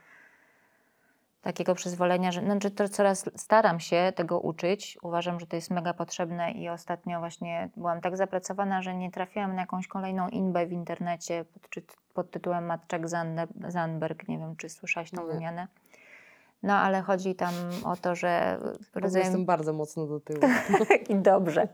takiego 1.42 1.74
przyzwolenia, 1.74 2.32
że 2.32 2.40
znaczy 2.40 2.70
to 2.70 2.88
coraz 2.88 3.30
staram 3.36 3.80
się 3.80 4.12
tego 4.16 4.40
uczyć. 4.40 4.98
Uważam, 5.02 5.40
że 5.40 5.46
to 5.46 5.56
jest 5.56 5.70
mega 5.70 5.94
potrzebne 5.94 6.52
i 6.52 6.68
ostatnio 6.68 7.18
właśnie 7.18 7.70
byłam 7.76 8.00
tak 8.00 8.16
zapracowana, 8.16 8.82
że 8.82 8.94
nie 8.94 9.10
trafiłam 9.10 9.54
na 9.54 9.60
jakąś 9.60 9.88
kolejną 9.88 10.28
inbę 10.28 10.66
w 10.66 10.72
internecie 10.72 11.44
pod, 11.44 11.84
pod 12.14 12.30
tytułem 12.30 12.66
Matczak 12.66 13.02
Zandberg. 13.68 14.28
Nie 14.28 14.38
wiem, 14.38 14.56
czy 14.56 14.68
słyszałaś 14.68 15.10
tą 15.10 15.26
wymianę. 15.26 15.68
No 16.64 16.74
ale 16.74 17.02
chodzi 17.02 17.34
tam 17.34 17.54
o 17.84 17.96
to, 17.96 18.14
że 18.14 18.58
ogóle 18.96 19.20
Jestem 19.20 19.44
bardzo 19.44 19.72
mocno 19.72 20.06
do 20.06 20.20
tyłu. 20.20 20.40
i 21.08 21.14
dobrze. 21.14 21.68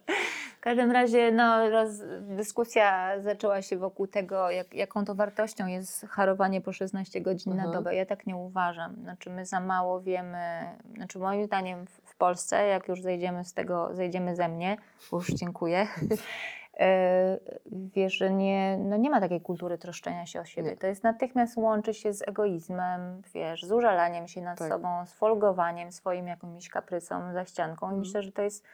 W 0.60 0.62
każdym 0.62 0.90
razie 0.90 1.32
no, 1.32 1.70
roz, 1.70 1.90
dyskusja 2.20 3.20
zaczęła 3.20 3.62
się 3.62 3.76
wokół 3.76 4.06
tego, 4.06 4.50
jak, 4.50 4.74
jaką 4.74 5.04
to 5.04 5.14
wartością 5.14 5.66
jest 5.66 6.06
harowanie 6.08 6.60
po 6.60 6.72
16 6.72 7.20
godzin 7.20 7.56
na 7.56 7.64
Mhm. 7.64 7.72
dobę. 7.72 7.94
Ja 7.94 8.06
tak 8.06 8.26
nie 8.26 8.36
uważam. 8.36 8.94
Znaczy 9.02 9.30
my 9.30 9.46
za 9.46 9.60
mało 9.60 10.00
wiemy, 10.00 10.38
znaczy 10.96 11.18
moim 11.18 11.44
zdaniem 11.44 11.86
w, 11.86 11.90
w 11.90 12.16
Polsce, 12.16 12.66
jak 12.66 12.88
już 12.88 13.02
zejdziemy 13.02 13.44
z 13.44 13.54
tego, 13.54 13.94
zejdziemy 13.94 14.36
ze 14.36 14.48
mnie, 14.48 14.76
bo 15.10 15.16
już 15.16 15.26
dziękuję, 15.28 15.86
e, 16.80 17.38
wiesz, 17.66 18.14
że 18.14 18.30
nie, 18.32 18.78
no 18.78 18.96
nie 18.96 19.10
ma 19.10 19.20
takiej 19.20 19.40
kultury 19.40 19.78
troszczenia 19.78 20.26
się 20.26 20.40
o 20.40 20.44
siebie. 20.44 20.70
Nie. 20.70 20.76
To 20.76 20.86
jest 20.86 21.04
natychmiast 21.04 21.56
łączy 21.56 21.94
się 21.94 22.12
z 22.12 22.28
egoizmem, 22.28 23.22
wiesz, 23.34 23.62
z 23.66 23.72
użalaniem 23.72 24.28
się 24.28 24.40
nad 24.40 24.58
Tak. 24.58 24.68
sobą, 24.68 25.06
z 25.06 25.12
folgowaniem 25.12 25.92
swoim 25.92 26.26
jakimś 26.26 26.68
kaprysą 26.68 27.32
za 27.32 27.44
ścianką 27.44 27.86
i 27.86 27.88
Mhm. 27.88 28.00
myślę, 28.00 28.22
że 28.22 28.32
to 28.32 28.42
jest 28.42 28.64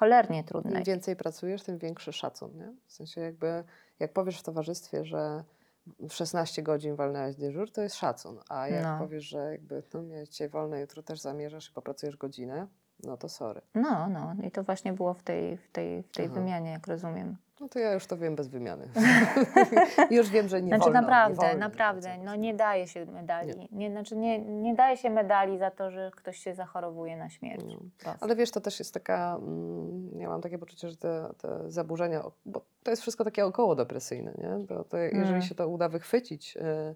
cholernie 0.00 0.44
trudne. 0.44 0.78
Im 0.78 0.84
więcej 0.84 1.16
pracujesz, 1.16 1.62
tym 1.62 1.78
większy 1.78 2.12
szacun, 2.12 2.56
nie? 2.56 2.72
W 2.86 2.92
sensie 2.92 3.20
jakby, 3.20 3.64
jak 3.98 4.12
powiesz 4.12 4.40
w 4.40 4.42
towarzystwie, 4.42 5.04
że 5.04 5.44
w 5.86 6.12
16 6.12 6.62
godzin 6.62 6.96
walnęłaś 6.96 7.36
dyżur, 7.36 7.72
to 7.72 7.82
jest 7.82 7.96
szacun, 7.96 8.38
a 8.48 8.68
jak 8.68 8.84
No. 8.84 8.98
powiesz, 8.98 9.24
że 9.24 9.52
jakby 9.52 9.82
no 9.94 10.02
miałeś 10.02 10.28
dzisiaj 10.28 10.48
wolne, 10.48 10.80
jutro 10.80 11.02
też 11.02 11.20
zamierzasz 11.20 11.70
i 11.70 11.72
popracujesz 11.72 12.16
godzinę, 12.16 12.66
no 13.04 13.16
to 13.16 13.28
sorry. 13.28 13.60
No, 13.74 14.08
no 14.08 14.34
i 14.42 14.50
to 14.50 14.62
właśnie 14.62 14.92
było 14.92 15.14
w 15.14 15.22
tej, 15.22 15.56
w 15.56 15.68
tej, 15.70 16.02
w 16.02 16.10
tej 16.10 16.24
Aha. 16.24 16.34
wymianie, 16.34 16.70
jak 16.70 16.86
rozumiem. 16.86 17.36
No 17.60 17.68
to 17.68 17.78
ja 17.78 17.92
już 17.92 18.06
to 18.06 18.16
wiem 18.16 18.36
bez 18.36 18.48
wymiany. 18.48 18.88
już 20.10 20.30
wiem, 20.30 20.48
że 20.48 20.62
nie 20.62 20.68
znaczy 20.68 20.84
wolno. 20.84 21.00
naprawdę, 21.00 21.42
nie 21.42 21.48
wolno 21.48 21.60
naprawdę, 21.68 22.18
no 22.24 22.36
nie 22.36 22.54
daje 22.54 22.88
się 22.88 23.06
medali. 23.06 23.68
Nie. 23.72 23.90
znaczy 23.90 24.16
nie, 24.16 24.38
nie 24.38 24.74
daje 24.74 24.96
się 24.96 25.10
medali 25.10 25.58
za 25.58 25.70
to, 25.70 25.90
że 25.90 26.10
ktoś 26.16 26.36
się 26.38 26.54
zachorowuje 26.54 27.16
na 27.16 27.28
śmierć. 27.30 27.64
No. 28.06 28.14
Ale 28.20 28.36
wiesz, 28.36 28.50
to 28.50 28.60
też 28.60 28.78
jest 28.78 28.94
taka, 28.94 29.36
mm, 29.42 30.10
ja 30.20 30.28
mam 30.28 30.40
takie 30.40 30.58
poczucie, 30.58 30.90
że 30.90 30.96
te, 30.96 31.28
te 31.38 31.70
zaburzenia, 31.70 32.22
bo 32.46 32.64
to 32.82 32.90
jest 32.90 33.02
wszystko 33.02 33.24
takie 33.24 33.46
około 33.46 33.74
depresyjne, 33.74 34.32
nie? 34.38 34.64
Bo 34.66 34.84
to 34.84 34.96
jeżeli 34.96 35.28
Mm. 35.28 35.42
się 35.42 35.54
to 35.54 35.68
uda 35.68 35.88
wychwycić 35.88 36.56
y, 36.56 36.94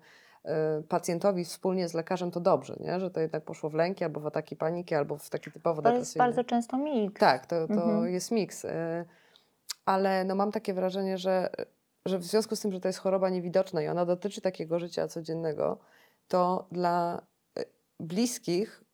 pacjentowi 0.88 1.44
wspólnie 1.44 1.88
z 1.88 1.94
lekarzem, 1.94 2.30
to 2.30 2.40
dobrze, 2.40 2.76
nie? 2.80 3.00
Że 3.00 3.10
to 3.10 3.20
jednak 3.20 3.44
poszło 3.44 3.70
w 3.70 3.74
lęki, 3.74 4.04
albo 4.04 4.20
w 4.20 4.26
ataki 4.26 4.56
paniki, 4.56 4.94
albo 4.94 5.16
w 5.18 5.30
taki 5.30 5.52
typowo 5.52 5.82
to 5.82 5.94
jest 5.94 6.18
bardzo 6.18 6.44
często 6.44 6.76
miks. 6.78 7.20
Tak, 7.20 7.46
to, 7.46 7.66
to 7.68 7.74
Mhm. 7.74 8.12
jest 8.12 8.30
miks. 8.30 8.64
y, 8.64 8.68
Ale 9.86 10.24
no 10.24 10.34
mam 10.34 10.52
takie 10.52 10.74
wrażenie, 10.74 11.18
że, 11.18 11.50
że 12.06 12.18
w 12.18 12.24
związku 12.24 12.56
z 12.56 12.60
tym, 12.60 12.72
że 12.72 12.80
to 12.80 12.88
jest 12.88 12.98
choroba 12.98 13.28
niewidoczna 13.30 13.82
i 13.82 13.88
ona 13.88 14.04
dotyczy 14.04 14.40
takiego 14.40 14.78
życia 14.78 15.08
codziennego, 15.08 15.78
to 16.28 16.66
dla 16.72 17.22
y, 17.58 17.64
bliskich 18.00 18.84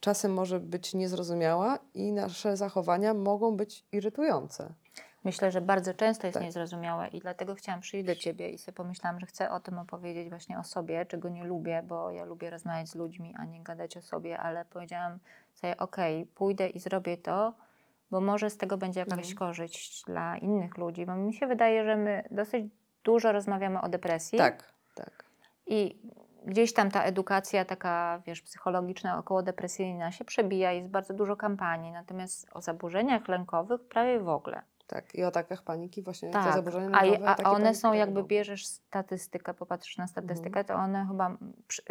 czasem 0.00 0.32
może 0.34 0.60
być 0.60 0.94
niezrozumiała 0.94 1.78
i 1.94 2.12
nasze 2.12 2.56
zachowania 2.56 3.14
mogą 3.14 3.56
być 3.56 3.84
irytujące. 3.92 4.72
Myślę, 5.26 5.50
że 5.50 5.60
bardzo 5.60 5.94
często 5.94 6.26
jest 6.26 6.34
Tak. 6.34 6.42
niezrozumiałe 6.44 7.08
i 7.08 7.20
dlatego 7.20 7.54
chciałam 7.54 7.80
przyjść 7.80 8.06
do 8.06 8.14
Ciebie 8.16 8.50
i 8.50 8.58
sobie 8.58 8.76
pomyślałam, 8.76 9.20
że 9.20 9.26
chcę 9.26 9.50
o 9.50 9.60
tym 9.60 9.78
opowiedzieć 9.78 10.28
właśnie 10.28 10.58
o 10.58 10.64
sobie, 10.64 11.06
czego 11.06 11.28
nie 11.28 11.44
lubię, 11.44 11.82
bo 11.88 12.10
ja 12.10 12.24
lubię 12.24 12.50
rozmawiać 12.50 12.88
z 12.88 12.94
ludźmi, 12.94 13.34
a 13.38 13.44
nie 13.44 13.62
gadać 13.62 13.96
o 13.96 14.02
sobie, 14.02 14.38
ale 14.38 14.64
powiedziałam 14.64 15.18
sobie, 15.54 15.76
okej, 15.76 16.26
pójdę 16.26 16.68
i 16.68 16.80
zrobię 16.80 17.16
to, 17.16 17.52
bo 18.10 18.20
może 18.20 18.50
z 18.50 18.56
tego 18.56 18.76
będzie 18.76 19.00
jakaś 19.00 19.18
Mhm. 19.18 19.36
korzyść 19.36 20.04
dla 20.04 20.36
innych 20.36 20.76
ludzi, 20.78 21.06
bo 21.06 21.14
mi 21.14 21.34
się 21.34 21.46
wydaje, 21.46 21.84
że 21.84 21.96
my 21.96 22.24
dosyć 22.30 22.64
dużo 23.04 23.32
rozmawiamy 23.32 23.80
o 23.80 23.88
depresji 23.88 24.38
Tak, 24.38 24.72
tak. 24.94 25.24
i 25.66 25.96
gdzieś 26.46 26.72
tam 26.72 26.90
ta 26.90 27.02
edukacja 27.02 27.64
taka, 27.64 28.22
wiesz, 28.26 28.42
psychologiczna, 28.42 29.18
około 29.18 29.42
depresyjna 29.42 30.12
się 30.12 30.24
przebija, 30.24 30.72
jest 30.72 30.88
bardzo 30.88 31.14
dużo 31.14 31.36
kampanii, 31.36 31.92
natomiast 31.92 32.48
o 32.52 32.60
zaburzeniach 32.60 33.28
lękowych 33.28 33.80
prawie 33.88 34.20
w 34.20 34.28
ogóle. 34.28 34.62
Tak, 34.86 35.14
i 35.14 35.24
o 35.24 35.26
atakach 35.26 35.62
paniki 35.62 36.02
właśnie 36.02 36.28
te 36.30 36.32
Tak, 36.32 36.54
zaburzenia 36.54 36.90
a, 36.98 37.04
je- 37.04 37.10
nerwowe, 37.10 37.28
a 37.30 37.32
ataki 37.32 37.48
one 37.50 37.74
są 37.74 37.92
jakby 37.92 38.24
bierzesz 38.24 38.66
statystykę, 38.66 39.54
popatrzysz 39.54 39.96
na 39.98 40.06
statystykę, 40.06 40.60
Mhm. 40.60 40.64
to 40.66 40.74
one 40.74 41.06
chyba 41.08 41.36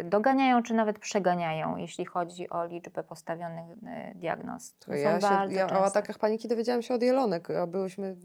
doganiają 0.04 0.62
czy 0.62 0.74
nawet 0.74 0.98
przeganiają, 0.98 1.76
jeśli 1.76 2.04
chodzi 2.04 2.50
o 2.50 2.64
liczbę 2.66 3.04
postawionych 3.04 3.64
e, 3.86 4.14
diagnoz. 4.14 4.74
To 4.78 4.94
ja 4.94 5.20
się, 5.20 5.54
ja 5.54 5.66
o 5.80 5.84
atakach 5.84 6.18
paniki 6.18 6.48
dowiedziałam 6.48 6.82
się 6.82 6.94
od 6.94 7.02
Jelonek. 7.02 7.50
a 7.50 7.66
Byłyśmy 7.66 8.16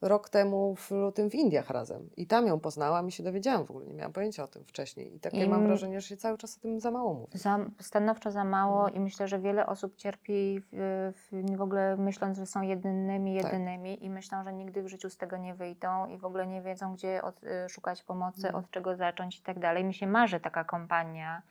rok 0.00 0.28
temu 0.28 0.74
w 0.76 0.90
lutym 0.90 1.30
w 1.30 1.34
Indiach 1.34 1.70
razem 1.70 2.10
i 2.16 2.26
tam 2.26 2.46
ją 2.46 2.60
poznałam 2.60 3.08
i 3.08 3.12
się 3.12 3.22
dowiedziałam 3.22 3.66
w 3.66 3.70
ogóle. 3.70 3.86
Nie 3.86 3.94
miałam 3.94 4.12
pojęcia 4.12 4.44
o 4.44 4.46
tym 4.46 4.64
wcześniej. 4.64 5.14
I 5.16 5.20
takie 5.20 5.44
I 5.44 5.48
mam 5.48 5.66
wrażenie, 5.66 6.00
że 6.00 6.08
się 6.08 6.16
cały 6.16 6.38
czas 6.38 6.56
o 6.58 6.60
tym 6.60 6.80
za 6.80 6.90
mało 6.90 7.14
mówi. 7.14 7.38
Za, 7.38 7.58
stanowczo 7.80 8.30
za 8.30 8.44
mało 8.44 8.78
Mhm. 8.84 8.96
i 8.96 9.00
myślę, 9.00 9.28
że 9.28 9.38
wiele 9.38 9.66
osób 9.66 9.96
cierpi 9.96 10.60
w, 10.72 11.12
w, 11.16 11.56
w 11.56 11.60
ogóle 11.62 11.96
myśląc, 11.96 12.38
że 12.38 12.46
są 12.46 12.62
jedynymi, 12.62 13.42
Tak. 13.42 13.52
jedynymi 13.52 14.04
i 14.04 14.10
myślą, 14.10 14.44
że 14.44 14.52
nigdy 14.52 14.82
w 14.82 14.88
życiu 14.88 15.10
z 15.10 15.16
tego 15.16 15.36
nie 15.36 15.54
wyjdą 15.54 16.06
i 16.06 16.18
w 16.18 16.24
ogóle 16.24 16.46
nie 16.46 16.62
wiedzą, 16.62 16.94
gdzie 16.94 17.22
od, 17.22 17.44
y, 17.44 17.68
szukać 17.68 18.02
pomocy, 18.02 18.46
Mhm. 18.46 18.64
od 18.64 18.70
czego 18.70 18.96
zacząć 18.96 19.38
i 19.38 19.42
tak 19.42 19.58
dalej. 19.58 19.84
Mi 19.84 19.94
się 19.94 20.06
marzy 20.06 20.40
taka 20.40 20.64
kampania 20.64 21.42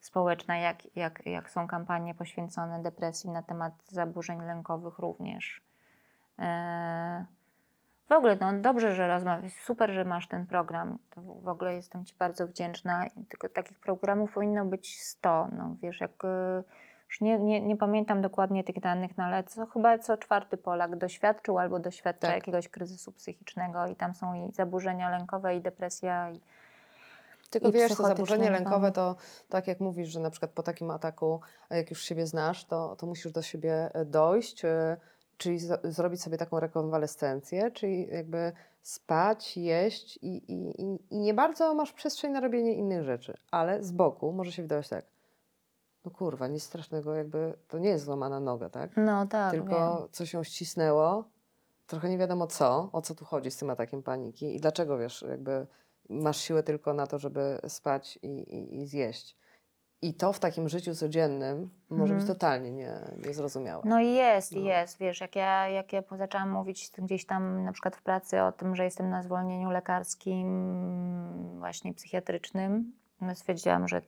społeczna, 0.00 0.56
jak, 0.58 0.96
jak, 0.96 1.26
jak 1.26 1.50
są 1.50 1.66
kampanie 1.66 2.14
poświęcone 2.14 2.82
depresji 2.82 3.30
na 3.30 3.42
temat 3.42 3.72
zaburzeń 3.88 4.42
lękowych 4.42 4.98
również. 4.98 5.62
E, 6.38 7.24
w 8.12 8.18
ogóle 8.18 8.36
no, 8.40 8.52
dobrze, 8.52 8.94
że 8.94 9.08
rozmawiasz, 9.08 9.52
super, 9.52 9.90
że 9.90 10.04
masz 10.04 10.28
ten 10.28 10.46
program. 10.46 10.98
To 11.10 11.20
w 11.22 11.48
ogóle 11.48 11.74
jestem 11.74 12.04
Ci 12.04 12.14
bardzo 12.18 12.46
wdzięczna. 12.46 13.06
I 13.06 13.24
Tylko 13.24 13.48
takich 13.48 13.78
programów 13.78 14.32
powinno 14.32 14.64
być 14.64 15.02
100. 15.02 15.48
No, 15.52 15.76
wiesz, 15.82 16.00
jak 16.00 16.24
y, 16.24 16.28
już 17.08 17.20
nie, 17.20 17.38
nie, 17.38 17.60
nie 17.60 17.76
pamiętam 17.76 18.22
dokładnie 18.22 18.64
tych 18.64 18.80
danych, 18.80 19.16
no, 19.16 19.24
ale 19.24 19.44
co, 19.44 19.66
chyba 19.66 19.98
co 19.98 20.16
czwarty 20.16 20.56
Polak 20.56 20.96
doświadczył 20.96 21.58
albo 21.58 21.78
doświadcza 21.78 22.26
Tak. 22.26 22.36
jakiegoś 22.36 22.68
kryzysu 22.68 23.12
psychicznego 23.12 23.86
i 23.86 23.96
tam 23.96 24.14
są 24.14 24.34
i 24.34 24.52
zaburzenia 24.52 25.10
lękowe, 25.10 25.56
i 25.56 25.60
depresja. 25.60 26.30
I, 26.30 26.40
Tylko 27.50 27.72
wiesz, 27.72 27.94
to 27.96 28.02
zaburzenie 28.06 28.44
chyba. 28.44 28.58
lękowe 28.58 28.92
to 28.92 29.16
tak 29.48 29.66
jak 29.66 29.80
mówisz, 29.80 30.08
że 30.08 30.20
na 30.20 30.30
przykład 30.30 30.50
po 30.50 30.62
takim 30.62 30.90
ataku, 30.90 31.40
jak 31.70 31.90
już 31.90 32.04
siebie 32.04 32.26
znasz, 32.26 32.64
to, 32.64 32.96
to 32.96 33.06
musisz 33.06 33.32
do 33.32 33.42
siebie 33.42 33.90
e, 33.94 34.04
dojść, 34.04 34.64
e, 34.64 34.96
czyli 35.42 35.58
zrobić 35.84 36.22
sobie 36.22 36.38
taką 36.38 36.60
rekonwalescencję, 36.60 37.70
czyli 37.70 38.08
jakby 38.08 38.52
spać, 38.82 39.56
jeść 39.56 40.16
i, 40.22 40.52
i, 40.52 40.82
i, 40.82 40.98
i 41.10 41.18
nie 41.18 41.34
bardzo 41.34 41.74
masz 41.74 41.92
przestrzeń 41.92 42.32
na 42.32 42.40
robienie 42.40 42.74
innych 42.74 43.02
rzeczy, 43.02 43.36
ale 43.50 43.82
z 43.82 43.92
boku 43.92 44.32
może 44.32 44.52
się 44.52 44.62
wydawać 44.62 44.88
tak, 44.88 45.04
no 46.04 46.10
kurwa, 46.10 46.48
nic 46.48 46.62
strasznego, 46.62 47.14
jakby 47.14 47.54
to 47.68 47.78
nie 47.78 47.88
jest 47.88 48.04
złamana 48.04 48.40
noga, 48.40 48.70
tak? 48.70 48.90
no 48.96 49.26
tak, 49.26 49.50
Tylko 49.50 49.98
wiem. 49.98 50.08
coś 50.12 50.32
ją 50.32 50.44
ścisnęło, 50.44 51.24
trochę 51.86 52.08
nie 52.08 52.18
wiadomo 52.18 52.46
co, 52.46 52.88
o 52.92 53.02
co 53.02 53.14
tu 53.14 53.24
chodzi 53.24 53.50
z 53.50 53.56
tym 53.56 53.70
atakiem 53.70 54.02
paniki 54.02 54.56
i 54.56 54.60
dlaczego, 54.60 54.98
wiesz, 54.98 55.24
jakby 55.28 55.66
masz 56.08 56.36
siłę 56.36 56.62
tylko 56.62 56.94
na 56.94 57.06
to, 57.06 57.18
żeby 57.18 57.58
spać 57.68 58.18
i, 58.22 58.26
i, 58.26 58.80
i 58.80 58.86
zjeść. 58.86 59.36
I 60.02 60.14
to 60.14 60.32
w 60.32 60.38
takim 60.40 60.68
życiu 60.68 60.94
codziennym 60.94 61.70
może 61.90 62.14
być 62.14 62.20
Mhm. 62.22 62.26
totalnie 62.38 62.70
nie, 62.72 62.92
niezrozumiałe. 63.26 63.82
No 63.86 64.00
i 64.00 64.12
jest, 64.14 64.52
No. 64.52 64.60
i 64.60 64.64
jest. 64.64 64.98
Wiesz, 64.98 65.20
jak 65.20 65.36
ja, 65.36 65.68
jak 65.68 65.92
ja 65.92 66.02
zaczęłam 66.16 66.50
mówić 66.50 66.90
gdzieś 66.98 67.26
tam 67.26 67.64
na 67.64 67.72
przykład 67.72 67.96
w 67.96 68.02
pracy 68.02 68.42
o 68.42 68.52
tym, 68.52 68.76
że 68.76 68.84
jestem 68.84 69.10
na 69.10 69.22
zwolnieniu 69.22 69.70
lekarskim, 69.70 71.58
właśnie 71.58 71.94
psychiatrycznym, 71.94 72.92
no 73.20 73.34
stwierdziłam, 73.34 73.88
że 73.88 74.02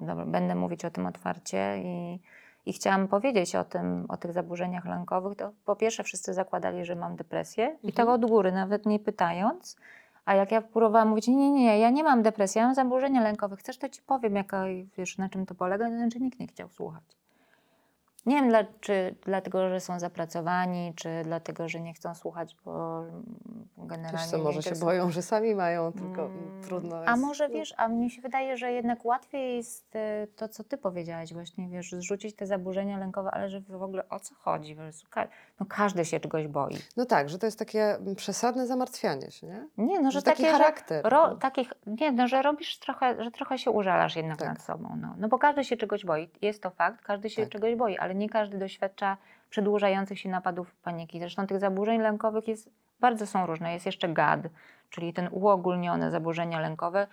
dobra, 0.00 0.26
będę 0.26 0.54
mówić 0.54 0.84
o 0.84 0.90
tym 0.90 1.06
otwarcie 1.06 1.78
i, 1.84 2.20
i 2.66 2.72
chciałam 2.72 3.08
powiedzieć 3.08 3.56
o 3.56 3.64
tym, 3.64 4.06
o 4.08 4.16
tych 4.16 4.32
zaburzeniach 4.32 4.84
lękowych. 4.84 5.36
To 5.38 5.50
po 5.64 5.76
pierwsze 5.76 6.04
wszyscy 6.04 6.34
zakładali, 6.34 6.84
że 6.84 6.94
mam 6.96 7.16
depresję 7.16 7.76
i 7.82 7.92
tak 7.92 8.06
Mhm. 8.06 8.22
od 8.24 8.30
góry, 8.30 8.52
nawet 8.52 8.86
nie 8.86 8.98
pytając. 8.98 9.76
A 10.24 10.34
jak 10.34 10.52
ja 10.52 10.62
próbowałam 10.62 11.08
mówić, 11.08 11.28
nie, 11.28 11.36
nie, 11.36 11.50
nie, 11.52 11.78
ja 11.78 11.90
nie 11.90 12.04
mam 12.04 12.22
depresji, 12.22 12.58
ja 12.58 12.64
mam 12.64 12.74
zaburzenia 12.74 13.22
lękowe, 13.22 13.56
chcesz, 13.56 13.78
to 13.78 13.88
ci 13.88 14.02
powiem, 14.02 14.36
jaka, 14.36 14.64
wiesz, 14.96 15.18
na 15.18 15.28
czym 15.28 15.46
to 15.46 15.54
polega, 15.54 15.88
to 15.88 15.96
znaczy 15.96 16.20
nikt 16.20 16.40
nie 16.40 16.46
chciał 16.46 16.68
słuchać. 16.68 17.21
Nie 18.26 18.34
wiem, 18.36 18.48
dla, 18.48 18.64
czy 18.80 19.14
dlatego, 19.24 19.68
że 19.68 19.80
są 19.80 19.98
zapracowani, 19.98 20.92
czy 20.96 21.08
dlatego, 21.24 21.68
że 21.68 21.80
nie 21.80 21.94
chcą 21.94 22.14
słuchać, 22.14 22.56
bo 22.64 23.02
generalnie 23.76 24.18
Wiesz 24.18 24.30
co, 24.30 24.38
może 24.38 24.62
się 24.62 24.74
boją, 24.74 25.10
że 25.10 25.22
sami 25.22 25.54
mają, 25.54 25.92
tylko 25.92 26.22
Mm, 26.22 26.62
trudno 26.62 26.96
jest. 26.96 27.08
A 27.08 27.16
może 27.16 27.48
wiesz, 27.48 27.74
a 27.76 27.88
mnie 27.88 28.10
się 28.10 28.22
wydaje, 28.22 28.56
że 28.56 28.72
jednak 28.72 29.04
łatwiej 29.04 29.56
jest 29.56 29.96
e, 29.96 30.26
to, 30.36 30.48
co 30.48 30.64
ty 30.64 30.78
powiedziałaś 30.78 31.32
właśnie, 31.32 31.68
wiesz, 31.68 31.92
zrzucić 31.92 32.36
te 32.36 32.46
zaburzenia 32.46 32.98
lękowe, 32.98 33.30
ale 33.30 33.48
że 33.48 33.60
w 33.60 33.82
ogóle 33.82 34.08
o 34.08 34.20
co 34.20 34.34
chodzi? 34.34 34.76
No 35.60 35.66
każdy 35.68 36.04
się 36.04 36.20
czegoś 36.20 36.48
boi. 36.48 36.78
No 36.96 37.04
tak, 37.04 37.28
że 37.28 37.38
to 37.38 37.46
jest 37.46 37.58
takie 37.58 37.94
mm, 37.94 38.14
przesadne 38.14 38.66
zamartwianie 38.66 39.30
się, 39.30 39.46
nie? 39.46 39.66
Nie, 39.78 40.00
no, 40.00 40.10
że, 40.10 40.18
Że 40.18 40.22
taki 40.22 40.42
takie, 40.42 40.52
charakter, 40.52 41.04
Że, 41.04 41.10
ro, 41.10 41.28
no. 41.28 41.36
takich, 41.36 41.72
nie, 41.86 42.12
no, 42.12 42.28
że 42.28 42.42
robisz 42.42 42.78
trochę, 42.78 43.24
że 43.24 43.30
trochę 43.30 43.58
się 43.58 43.70
użalasz 43.70 44.16
jednak 44.16 44.38
Tak. 44.38 44.48
nad 44.48 44.62
sobą. 44.62 44.96
No. 45.00 45.14
no 45.18 45.28
bo 45.28 45.38
każdy 45.38 45.64
się 45.64 45.76
czegoś 45.76 46.04
boi. 46.04 46.30
Jest 46.42 46.62
to 46.62 46.70
fakt, 46.70 47.02
każdy 47.04 47.30
się 47.30 47.42
Tak. 47.42 47.50
czegoś 47.52 47.74
boi, 47.74 47.98
ale 47.98 48.11
nie 48.14 48.28
każdy 48.28 48.58
doświadcza 48.58 49.16
przedłużających 49.50 50.18
się 50.18 50.28
napadów 50.28 50.74
paniki. 50.74 51.20
Zresztą 51.20 51.46
tych 51.46 51.58
zaburzeń 51.58 52.00
lękowych 52.00 52.48
jest, 52.48 52.70
bardzo 53.00 53.26
są 53.26 53.46
różne. 53.46 53.72
Jest 53.74 53.86
jeszcze 53.86 54.08
GAD, 54.08 54.40
czyli 54.90 55.12
ten 55.12 55.28
uogólnione 55.32 56.10
zaburzenia 56.10 56.60
lękowe. 56.60 57.06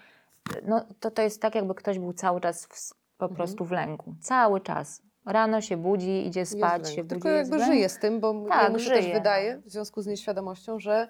No, 0.63 0.85
to, 0.99 1.11
to 1.11 1.21
jest 1.21 1.41
tak, 1.41 1.55
jakby 1.55 1.75
ktoś 1.75 1.99
był 1.99 2.13
cały 2.13 2.41
czas 2.41 2.65
w, 2.65 2.93
po 3.17 3.25
Mhm. 3.25 3.35
prostu 3.35 3.65
w 3.65 3.71
lęku. 3.71 4.15
Cały 4.21 4.61
czas. 4.61 5.01
Rano 5.25 5.61
się 5.61 5.77
budzi, 5.77 6.27
idzie 6.27 6.45
spać, 6.45 6.89
się 6.89 7.03
budzi. 7.03 7.09
Tylko 7.09 7.29
jakby 7.29 7.57
lęk. 7.57 7.71
żyje 7.71 7.89
z 7.89 7.99
tym, 7.99 8.19
bo 8.19 8.45
Tak, 8.49 8.63
jemu 8.63 8.79
się 8.79 8.89
też 8.89 9.01
żyje, 9.03 9.13
wydaje 9.13 9.55
no. 9.55 9.61
w 9.65 9.69
związku 9.69 10.01
z 10.01 10.07
nieświadomością, 10.07 10.79
że 10.79 11.07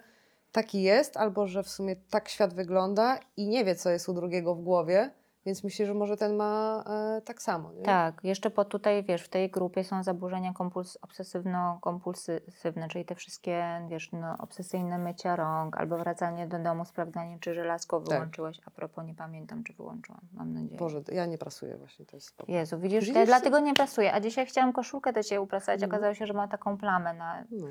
taki 0.52 0.82
jest, 0.82 1.16
albo 1.16 1.46
że 1.46 1.62
w 1.62 1.68
sumie 1.68 1.96
tak 1.96 2.28
świat 2.28 2.54
wygląda 2.54 3.18
i 3.36 3.48
nie 3.48 3.64
wie, 3.64 3.74
co 3.74 3.90
jest 3.90 4.08
u 4.08 4.12
drugiego 4.14 4.54
w 4.54 4.62
głowie, 4.62 5.10
więc 5.46 5.64
myśli, 5.64 5.86
że 5.86 5.94
może 5.94 6.16
ten 6.16 6.36
ma 6.36 6.84
e, 7.18 7.20
tak 7.20 7.42
samo. 7.42 7.72
Nie? 7.72 7.82
Tak, 7.82 8.20
jeszcze 8.24 8.50
po 8.50 8.64
tutaj, 8.64 9.04
wiesz, 9.04 9.22
w 9.22 9.28
tej 9.28 9.50
grupie 9.50 9.84
są 9.84 10.02
zaburzenia 10.02 10.52
kompuls- 10.52 10.96
obsesywno-kompulsywne, 11.02 12.88
czyli 12.88 13.04
te 13.04 13.14
wszystkie, 13.14 13.80
wiesz, 13.88 14.12
no, 14.12 14.34
obsesyjne 14.38 14.98
mycia 14.98 15.36
rąk, 15.36 15.76
albo 15.76 15.98
wracanie 15.98 16.46
do 16.46 16.58
domu, 16.58 16.84
sprawdzanie, 16.84 17.38
czy 17.40 17.54
żelazko 17.54 18.00
Tak. 18.00 18.08
wyłączyłeś. 18.08 18.60
A 18.66 18.70
propos, 18.70 19.04
nie 19.06 19.14
pamiętam, 19.14 19.64
czy 19.64 19.72
wyłączyłam, 19.72 20.20
mam 20.32 20.52
nadzieję. 20.54 20.78
Boże, 20.78 21.00
ja 21.12 21.26
nie 21.26 21.38
prasuję 21.38 21.76
właśnie, 21.76 22.06
to 22.06 22.16
jest 22.16 22.26
spoko. 22.28 22.52
Jezu, 22.52 22.78
widzisz, 22.78 23.04
Widzisz? 23.08 23.26
Dlatego 23.26 23.60
nie 23.60 23.74
prasuję. 23.74 24.12
A 24.14 24.20
dzisiaj 24.20 24.46
chciałam 24.46 24.72
koszulkę 24.72 25.12
do 25.12 25.22
Ciebie 25.22 25.40
uprasować, 25.40 25.82
Mhm. 25.82 25.90
okazało 25.92 26.14
się, 26.14 26.26
że 26.26 26.32
ma 26.32 26.48
taką 26.48 26.78
plamę 26.78 27.14
na, 27.14 27.44
No. 27.50 27.66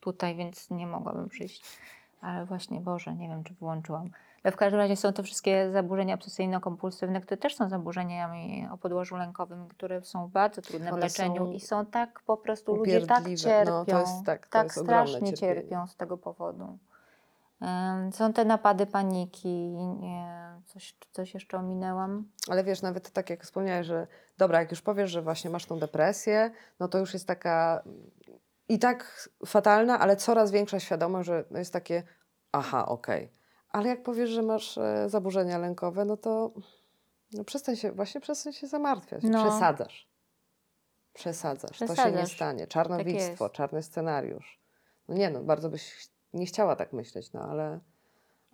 tutaj, 0.00 0.36
więc 0.36 0.70
nie 0.70 0.86
mogłabym 0.86 1.28
przyjść. 1.28 1.78
Ale 2.20 2.46
właśnie, 2.46 2.80
Boże, 2.80 3.14
nie 3.14 3.28
wiem, 3.28 3.44
czy 3.44 3.54
wyłączyłam. 3.54 4.10
W 4.44 4.56
każdym 4.56 4.80
razie 4.80 4.96
są 4.96 5.12
to 5.12 5.22
wszystkie 5.22 5.70
zaburzenia 5.72 6.16
obsesyjno-kompulsywne, 6.16 7.20
które 7.20 7.36
też 7.36 7.56
są 7.56 7.68
zaburzeniami 7.68 8.68
o 8.72 8.78
podłożu 8.78 9.16
lękowym, 9.16 9.68
które 9.68 10.02
są 10.02 10.28
bardzo 10.28 10.62
trudne 10.62 10.90
w 10.90 10.92
One 10.92 11.02
leczeniu 11.02 11.46
są 11.46 11.52
i 11.52 11.60
są 11.60 11.86
tak 11.86 12.20
po 12.26 12.36
prostu, 12.36 12.76
ludzie 12.76 13.00
tak 13.00 13.18
upierdliwe. 13.18 13.42
cierpią, 13.42 13.84
No, 13.88 14.00
jest 14.00 14.24
tak, 14.26 14.48
ogromne 14.56 15.08
strasznie 15.08 15.34
cierpią 15.34 15.86
z 15.86 15.96
tego 15.96 16.18
powodu. 16.18 16.78
Są 18.12 18.32
te 18.32 18.44
napady 18.44 18.86
paniki, 18.86 19.48
nie, 20.00 20.26
coś, 20.66 20.96
coś 21.12 21.34
jeszcze 21.34 21.58
ominęłam. 21.58 22.24
Ale 22.48 22.64
wiesz, 22.64 22.82
nawet 22.82 23.10
tak 23.10 23.30
jak 23.30 23.42
wspomniałeś, 23.42 23.86
że 23.86 24.06
dobra, 24.38 24.60
jak 24.60 24.70
już 24.70 24.82
powiesz, 24.82 25.10
że 25.10 25.22
właśnie 25.22 25.50
masz 25.50 25.66
tą 25.66 25.78
depresję, 25.78 26.50
no 26.80 26.88
to 26.88 26.98
już 26.98 27.14
jest 27.14 27.26
taka 27.26 27.82
i 28.68 28.78
tak 28.78 29.28
fatalna, 29.46 30.00
ale 30.00 30.16
coraz 30.16 30.50
większa 30.50 30.80
świadomość, 30.80 31.26
że 31.26 31.44
no 31.50 31.58
jest 31.58 31.72
takie 31.72 32.02
aha, 32.52 32.86
okej. 32.86 33.41
Ale 33.72 33.88
jak 33.88 34.02
powiesz, 34.02 34.30
że 34.30 34.42
masz 34.42 34.78
e, 34.78 35.08
zaburzenia 35.08 35.58
lękowe, 35.58 36.04
no 36.04 36.16
to 36.16 36.52
no 37.32 37.44
przestań 37.44 37.76
się, 37.76 37.92
właśnie 37.92 38.20
przestań 38.20 38.52
się 38.52 38.66
zamartwiać. 38.66 39.22
No. 39.22 39.44
Przesadzasz. 39.44 40.08
Przesadzasz. 41.12 41.78
To 41.78 41.86
się 41.86 41.92
nie 41.92 41.94
Przesadzasz. 41.94 42.34
stanie. 42.34 42.66
Czarnowictwo, 42.66 43.44
jest. 43.44 43.54
czarny 43.56 43.82
scenariusz. 43.82 44.60
No 45.08 45.14
nie 45.14 45.30
no, 45.30 45.40
bardzo 45.42 45.70
byś 45.70 46.10
nie 46.32 46.46
chciała 46.46 46.76
tak 46.76 46.92
myśleć, 46.92 47.32
no 47.32 47.40
ale, 47.40 47.80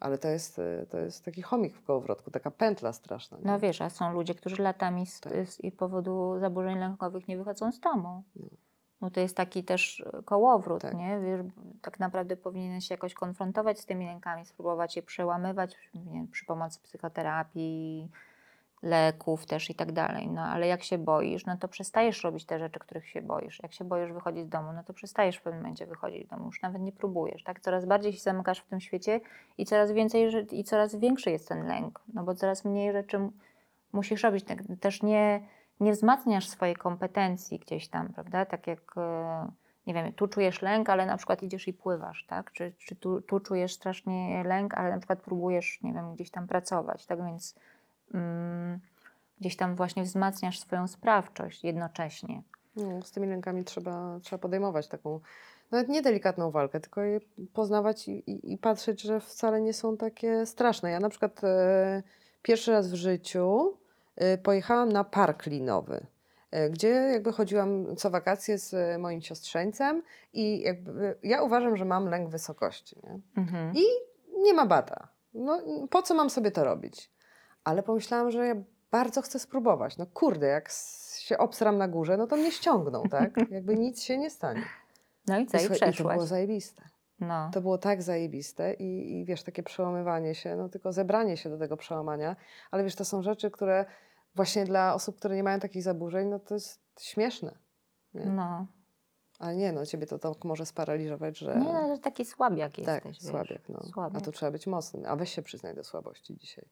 ale 0.01 0.19
to, 0.19 0.29
jest, 0.29 0.59
e, 0.59 0.87
to 0.91 0.99
jest 0.99 1.25
taki 1.25 1.43
chomik 1.43 1.77
w 1.77 1.83
kołowrotku, 1.85 2.31
taka 2.31 2.51
pętla 2.51 2.93
straszna. 2.93 3.39
nie? 3.39 3.45
No 3.45 3.59
wiesz, 3.59 3.81
a 3.81 3.91
są 3.91 4.13
ludzie, 4.13 4.35
którzy 4.35 4.63
latami 4.63 5.07
z, 5.07 5.21
Tak. 5.21 5.33
z 5.49 5.61
i 5.61 5.73
powodu 5.73 6.39
zaburzeń 6.41 6.79
lękowych 6.79 7.29
nie 7.29 7.39
wychodzą 7.39 7.73
z 7.73 7.81
domu. 7.81 8.23
No. 8.37 8.47
No 9.01 9.11
to 9.11 9.21
jest 9.21 9.37
taki 9.37 9.65
też 9.65 10.01
e, 10.01 10.23
kołowrót, 10.23 10.83
Tak. 10.83 10.95
nie? 10.95 11.21
Wiesz, 11.21 11.41
tak 11.83 12.01
naprawdę 12.01 12.37
powinien 12.37 12.81
się 12.81 12.95
jakoś 12.95 13.15
konfrontować 13.15 13.81
z 13.81 13.87
tymi 13.87 14.07
lękami, 14.07 14.47
spróbować 14.47 14.97
je 14.97 15.03
przełamywać 15.03 15.77
nie 15.95 16.27
przy 16.27 16.45
pomocy 16.45 16.81
psychoterapii, 16.83 18.09
leków 18.83 19.47
też 19.47 19.71
i 19.71 19.75
tak 19.75 19.93
dalej. 19.93 20.29
No 20.29 20.43
ale 20.43 20.67
jak 20.67 20.83
się 20.83 20.99
boisz, 20.99 21.47
no 21.47 21.57
to 21.57 21.69
przestajesz 21.69 22.25
robić 22.25 22.45
te 22.45 22.59
rzeczy, 22.59 22.79
których 22.79 23.09
się 23.09 23.23
boisz. 23.23 23.61
Jak 23.63 23.73
się 23.73 23.85
boisz 23.85 24.13
wychodzić 24.13 24.45
z 24.47 24.49
domu, 24.49 24.73
no 24.73 24.85
to 24.85 24.93
przestajesz 24.93 25.37
w 25.37 25.43
pewnym 25.43 25.63
momencie 25.63 25.87
wychodzić 25.87 26.27
z 26.27 26.31
domu, 26.31 26.47
już 26.47 26.63
nawet 26.63 26.83
nie 26.83 26.93
próbujesz, 26.93 27.45
tak? 27.45 27.61
Coraz 27.61 27.85
bardziej 27.85 28.13
się 28.13 28.21
zamykasz 28.21 28.61
w 28.61 28.67
tym 28.67 28.81
świecie 28.81 29.21
i 29.59 29.67
coraz 29.67 29.93
więcej 29.93 30.31
i 30.53 30.65
coraz 30.65 30.95
większy 30.95 31.31
jest 31.31 31.49
ten 31.49 31.67
lęk, 31.67 32.01
no 32.15 32.25
bo 32.25 32.35
coraz 32.35 32.65
mniej 32.65 32.93
rzeczy 32.93 33.31
musisz 33.93 34.23
robić. 34.23 34.45
Tak, 34.45 34.59
też 34.81 35.03
nie, 35.03 35.41
nie 35.81 35.93
wzmacniasz 35.93 36.49
swojej 36.49 36.77
kompetencji 36.77 37.59
gdzieś 37.59 37.89
tam, 37.89 38.09
prawda? 38.09 38.47
Tak 38.47 38.67
jak, 38.67 38.95
e, 38.97 39.51
nie 39.87 39.95
wiem, 39.95 40.13
tu 40.13 40.29
czujesz 40.29 40.63
lęk, 40.63 40.91
ale 40.91 41.07
na 41.07 41.17
przykład 41.17 41.43
idziesz 41.43 41.69
i 41.69 41.73
pływasz, 41.73 42.27
tak? 42.29 42.53
Czy, 42.53 42.73
czy 42.79 42.97
tu, 42.97 43.21
tu 43.21 43.41
czujesz 43.41 43.73
strasznie 43.73 44.45
lęk, 44.45 44.75
ale 44.75 44.91
na 44.91 44.99
przykład 44.99 45.21
próbujesz, 45.21 45.83
nie 45.83 45.93
wiem, 45.93 46.15
gdzieś 46.15 46.31
tam 46.31 46.47
pracować, 46.47 47.07
tak? 47.07 47.25
Więc 47.25 47.55
mm, 48.15 48.81
gdzieś 49.41 49.57
tam 49.57 49.75
właśnie 49.75 50.03
wzmacniasz 50.03 50.61
swoją 50.61 50.89
sprawczość 50.89 51.65
jednocześnie. 51.65 52.43
No, 52.77 53.03
z 53.03 53.11
tymi 53.11 53.27
lękami 53.27 53.65
trzeba, 53.65 54.21
trzeba 54.23 54.39
podejmować 54.39 54.89
taką, 54.89 55.21
nawet 55.71 55.89
nie 55.89 56.03
delikatną 56.03 56.51
walkę, 56.51 56.81
tylko 56.81 57.01
je 57.01 57.21
poznawać 57.53 58.09
i, 58.09 58.31
i, 58.31 58.53
i 58.53 58.59
patrzeć, 58.59 59.03
że 59.03 59.21
wcale 59.21 59.61
nie 59.61 59.73
są 59.73 59.97
takie 59.97 60.47
straszne. 60.47 60.91
Ja 60.91 61.01
na 61.01 61.09
przykład 61.09 61.45
e, 61.45 62.03
pierwszy 62.43 62.73
raz 62.73 62.91
w 62.91 62.95
życiu 62.95 63.77
pojechałam 64.43 64.93
na 64.93 65.05
park 65.05 65.47
linowy, 65.47 66.07
e, 66.51 66.71
gdzie 66.71 66.89
jakby 66.89 67.33
chodziłam 67.33 67.97
co 67.97 68.11
wakacje 68.11 68.59
z 68.59 68.75
e, 68.75 68.99
moim 68.99 69.23
siostrzeńcem 69.23 70.03
i 70.33 70.61
jakby 70.61 71.19
ja 71.23 71.43
uważam, 71.43 71.77
że 71.77 71.85
mam 71.85 72.09
lęk 72.09 72.31
wysokości. 72.31 72.97
Nie? 73.03 73.21
Mhm. 73.43 73.73
I 73.75 73.85
nie 74.43 74.55
ma 74.55 74.67
bata. 74.67 75.09
No, 75.35 75.63
po 75.91 76.03
co 76.03 76.15
mam 76.15 76.31
sobie 76.31 76.51
to 76.51 76.65
robić? 76.65 77.11
Ale 77.65 77.83
pomyślałam, 77.83 78.31
że 78.31 78.47
ja 78.47 78.55
bardzo 78.91 79.23
chcę 79.23 79.39
spróbować. 79.39 79.97
No 79.97 80.07
kurde, 80.07 80.47
jak 80.47 80.71
się 81.19 81.39
obsram 81.39 81.79
na 81.79 81.89
górze, 81.89 82.17
no 82.17 82.27
to 82.27 82.37
mnie 82.37 82.53
ściągną, 82.53 83.03
tak? 83.03 83.37
Jakby 83.51 83.77
nic 83.77 84.03
się 84.03 84.19
nie 84.19 84.31
stanie. 84.31 84.63
No 85.27 85.39
i 85.39 85.47
co, 85.47 85.57
i 85.57 85.61
słuchaj, 85.61 85.77
I 85.77 85.81
to 85.81 85.93
przeszłaś. 85.93 86.15
było 86.15 86.27
zajebiste. 86.27 86.83
No. 87.21 87.51
To 87.55 87.61
było 87.61 87.79
tak 87.79 88.03
zajebiste 88.03 88.75
i, 88.75 89.21
i 89.21 89.25
wiesz, 89.25 89.43
takie 89.43 89.63
przełamywanie 89.63 90.35
się, 90.35 90.57
no 90.57 90.69
tylko 90.69 90.93
zebranie 90.93 91.37
się 91.37 91.51
do 91.51 91.59
tego 91.59 91.77
przełamania. 91.77 92.37
Ale 92.71 92.85
wiesz, 92.85 92.95
to 92.95 93.05
są 93.05 93.23
rzeczy, 93.23 93.51
które 93.51 93.85
właśnie 94.39 94.65
dla 94.65 94.95
osób, 94.95 95.17
które 95.17 95.37
nie 95.37 95.43
mają 95.43 95.61
takich 95.61 95.83
zaburzeń, 95.83 96.29
no 96.29 96.39
to 96.39 96.55
jest 96.55 96.81
śmieszne. 97.01 97.55
Nie? 98.15 98.27
no. 98.27 98.67
Ale 99.39 99.57
nie, 99.57 99.73
no 99.73 99.87
ciebie 99.87 100.07
to, 100.07 100.19
to 100.19 100.35
może 100.45 100.67
sparaliżować, 100.67 101.39
że... 101.39 101.57
Nie, 101.57 101.73
no, 101.73 101.95
że 101.97 101.99
taki 102.03 102.25
słabiak 102.25 102.73
tak, 102.73 102.79
jesteś, 103.05 103.23
wiesz. 103.23 103.31
słabiak, 103.31 103.69
no. 103.69 103.81
Słabiak. 103.93 104.23
A 104.23 104.25
tu 104.25 104.33
trzeba 104.33 104.53
być 104.53 104.67
mocnym. 104.67 105.03
A 105.07 105.17
weź 105.17 105.35
się 105.35 105.43
przyznaj 105.43 105.75
do 105.75 105.85
słabości 105.85 106.37
dzisiaj. 106.37 106.65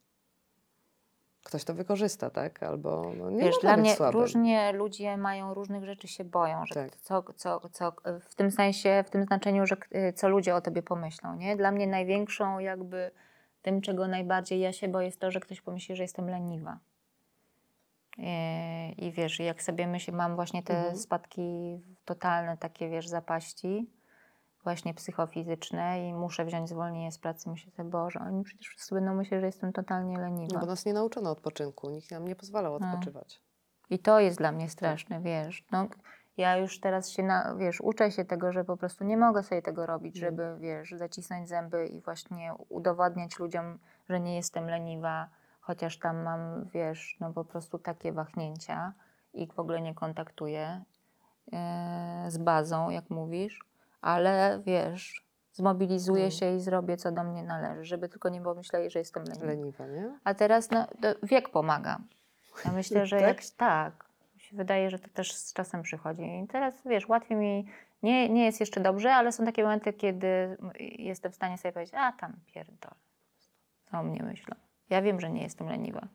Ktoś 1.44 1.64
to 1.64 1.74
wykorzysta, 1.74 2.30
tak? 2.30 2.62
Albo 2.62 3.12
no, 3.18 3.30
nie 3.30 3.44
Wiesz, 3.44 3.58
dla 3.60 3.72
być 3.74 3.80
mnie 3.80 3.94
słabym. 3.96 4.20
różnie 4.20 4.72
ludzie 4.72 5.16
mają 5.16 5.54
różnych 5.54 5.84
rzeczy 5.84 6.08
się 6.08 6.24
boją, 6.24 6.66
że 6.66 6.74
Tak. 6.74 6.96
co, 6.96 7.22
co, 7.36 7.60
co, 7.72 7.92
w 8.28 8.34
tym 8.34 8.50
sensie, 8.50 9.04
w 9.06 9.10
tym 9.10 9.24
znaczeniu, 9.24 9.66
że 9.66 9.76
k- 9.76 9.88
co 10.14 10.28
ludzie 10.28 10.54
o 10.54 10.60
tobie 10.60 10.82
pomyślą, 10.82 11.36
nie? 11.36 11.56
Dla 11.56 11.70
mnie 11.72 11.86
największą 11.86 12.58
jakby 12.58 13.10
tym, 13.62 13.80
czego 13.80 14.08
najbardziej 14.08 14.60
ja 14.60 14.72
się 14.72 14.88
boję, 14.88 15.06
jest 15.06 15.20
to, 15.20 15.30
że 15.30 15.40
ktoś 15.40 15.60
pomyśli, 15.60 15.96
że 15.96 16.02
jestem 16.02 16.30
leniwa. 16.30 16.78
I, 18.18 19.06
i 19.06 19.12
wiesz, 19.12 19.38
jak 19.40 19.62
sobie 19.62 19.86
myślę, 19.86 20.14
mam 20.14 20.34
właśnie 20.34 20.62
te 20.62 20.76
Mhm. 20.78 20.96
spadki 20.96 21.80
totalne 22.04 22.56
takie, 22.56 22.88
wiesz, 22.90 23.08
zapaści, 23.08 23.90
właśnie 24.64 24.94
psychofizyczne 24.94 26.08
i 26.08 26.14
muszę 26.14 26.44
wziąć 26.44 26.68
zwolnienie 26.68 27.12
z 27.12 27.18
pracy, 27.18 27.50
myślę 27.50 27.72
sobie, 27.72 27.90
Boże, 27.90 28.20
oni 28.20 28.44
przecież 28.44 28.68
wszyscy 28.68 28.94
będą 28.94 29.14
myśleć, 29.14 29.40
że 29.40 29.46
jestem 29.46 29.72
totalnie 29.72 30.18
leniwa. 30.18 30.54
No 30.54 30.60
bo 30.60 30.66
nas 30.66 30.86
nie 30.86 30.92
nauczono 30.92 31.30
odpoczynku. 31.30 31.90
Nikt 31.90 32.10
nam 32.10 32.28
nie 32.28 32.36
pozwalał 32.36 32.78
No. 32.80 32.86
odpoczywać. 32.92 33.40
I 33.90 33.98
to 33.98 34.20
jest 34.20 34.38
dla 34.38 34.52
mnie 34.52 34.68
straszne, 34.68 35.20
wiesz. 35.20 35.64
No, 35.72 35.86
ja 36.36 36.56
już 36.56 36.80
teraz 36.80 37.10
się, 37.10 37.22
na, 37.22 37.54
wiesz, 37.54 37.80
uczę 37.80 38.10
się 38.10 38.24
tego, 38.24 38.52
że 38.52 38.64
po 38.64 38.76
prostu 38.76 39.04
nie 39.04 39.16
mogę 39.16 39.42
sobie 39.42 39.62
tego 39.62 39.86
robić, 39.86 40.18
Mm. 40.18 40.30
żeby, 40.30 40.60
wiesz, 40.60 40.90
zacisnąć 40.90 41.48
zęby 41.48 41.86
i 41.86 42.00
właśnie 42.00 42.54
udowodniać 42.68 43.38
ludziom, 43.38 43.78
że 44.08 44.20
nie 44.20 44.36
jestem 44.36 44.66
leniwa, 44.70 45.28
chociaż 45.66 45.98
tam 45.98 46.22
mam, 46.22 46.64
wiesz, 46.74 47.16
no 47.20 47.32
po 47.32 47.44
prostu 47.44 47.78
takie 47.78 48.12
wahnięcia 48.12 48.92
i 49.34 49.46
w 49.46 49.58
ogóle 49.58 49.80
nie 49.80 49.94
kontaktuję 49.94 50.82
e, 51.52 52.24
z 52.28 52.38
bazą, 52.38 52.90
jak 52.90 53.10
mówisz, 53.10 53.64
ale 54.00 54.60
wiesz, 54.66 55.26
zmobilizuję 55.52 56.22
Mm. 56.22 56.30
się 56.30 56.56
i 56.56 56.60
zrobię, 56.60 56.96
co 56.96 57.12
do 57.12 57.24
mnie 57.24 57.42
należy, 57.42 57.84
żeby 57.84 58.08
tylko 58.08 58.28
nie 58.28 58.40
pomyśleli, 58.40 58.90
że 58.90 58.98
jestem 58.98 59.24
leniwa. 59.24 59.46
Leniwa, 59.46 59.86
nie? 59.86 60.18
A 60.24 60.34
teraz 60.34 60.70
no, 60.70 60.86
wiek 61.22 61.48
pomaga. 61.48 61.98
Ja 62.64 62.72
myślę, 62.72 63.06
że 63.06 63.18
Tak? 63.20 63.28
jak 63.28 63.44
tak, 63.56 64.04
mi 64.34 64.40
się 64.40 64.56
wydaje, 64.56 64.90
że 64.90 64.98
to 64.98 65.08
też 65.08 65.34
z 65.34 65.52
czasem 65.52 65.82
przychodzi. 65.82 66.22
I 66.22 66.46
teraz 66.46 66.74
wiesz, 66.84 67.08
łatwiej 67.08 67.36
mi, 67.38 67.66
nie, 68.02 68.28
nie 68.28 68.44
jest 68.44 68.60
jeszcze 68.60 68.80
dobrze, 68.80 69.14
ale 69.14 69.32
są 69.32 69.44
takie 69.44 69.62
momenty, 69.62 69.92
kiedy 69.92 70.56
jestem 70.98 71.32
w 71.32 71.34
stanie 71.34 71.58
sobie 71.58 71.72
powiedzieć, 71.72 71.94
a 71.94 72.12
tam 72.12 72.32
pierdolę, 72.46 72.94
co 73.90 73.98
o 73.98 74.02
mnie 74.02 74.22
myślą. 74.22 74.54
Ja 74.90 75.02
wiem, 75.02 75.20
że 75.20 75.30
nie 75.30 75.42
jestem 75.42 75.68
leniwa. 75.68 76.08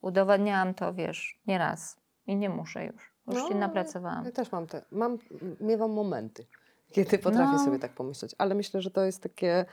Udowadniałam 0.00 0.74
to, 0.74 0.94
wiesz, 0.94 1.38
nie 1.46 1.58
raz 1.58 1.96
i 2.26 2.36
nie 2.36 2.48
muszę 2.50 2.84
już. 2.84 3.12
Już 3.26 3.36
No, 3.42 3.48
się 3.48 3.54
napracowałam. 3.54 4.24
Ja 4.24 4.32
też 4.32 4.52
mam 4.52 4.66
te, 4.66 4.82
mam, 4.90 5.18
miewam 5.60 5.90
momenty, 5.90 6.46
kiedy 6.92 7.18
potrafię 7.18 7.52
No. 7.52 7.64
sobie 7.64 7.78
tak 7.78 7.92
pomyśleć, 7.92 8.34
ale 8.38 8.54
myślę, 8.54 8.80
że 8.82 8.90
to 8.90 9.04
jest 9.04 9.22
takie 9.22 9.64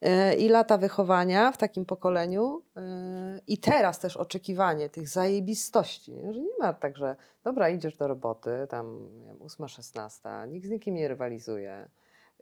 e, 0.00 0.34
i 0.34 0.48
lata 0.48 0.78
wychowania 0.78 1.52
w 1.52 1.56
takim 1.56 1.84
pokoleniu 1.84 2.62
e, 2.76 2.80
i 3.46 3.58
teraz 3.58 3.98
też 3.98 4.16
oczekiwanie 4.16 4.88
tych 4.90 5.08
zajebistości, 5.08 6.12
nie? 6.12 6.32
że 6.34 6.40
nie 6.40 6.58
ma 6.60 6.72
tak, 6.72 6.96
że 6.96 7.16
dobra, 7.44 7.68
idziesz 7.70 7.96
do 7.96 8.08
roboty, 8.08 8.50
tam 8.68 9.08
8, 9.40 9.68
16, 9.68 10.28
nikt 10.48 10.66
z 10.66 10.70
nikim 10.70 10.94
nie 10.94 11.08
rywalizuje, 11.08 11.88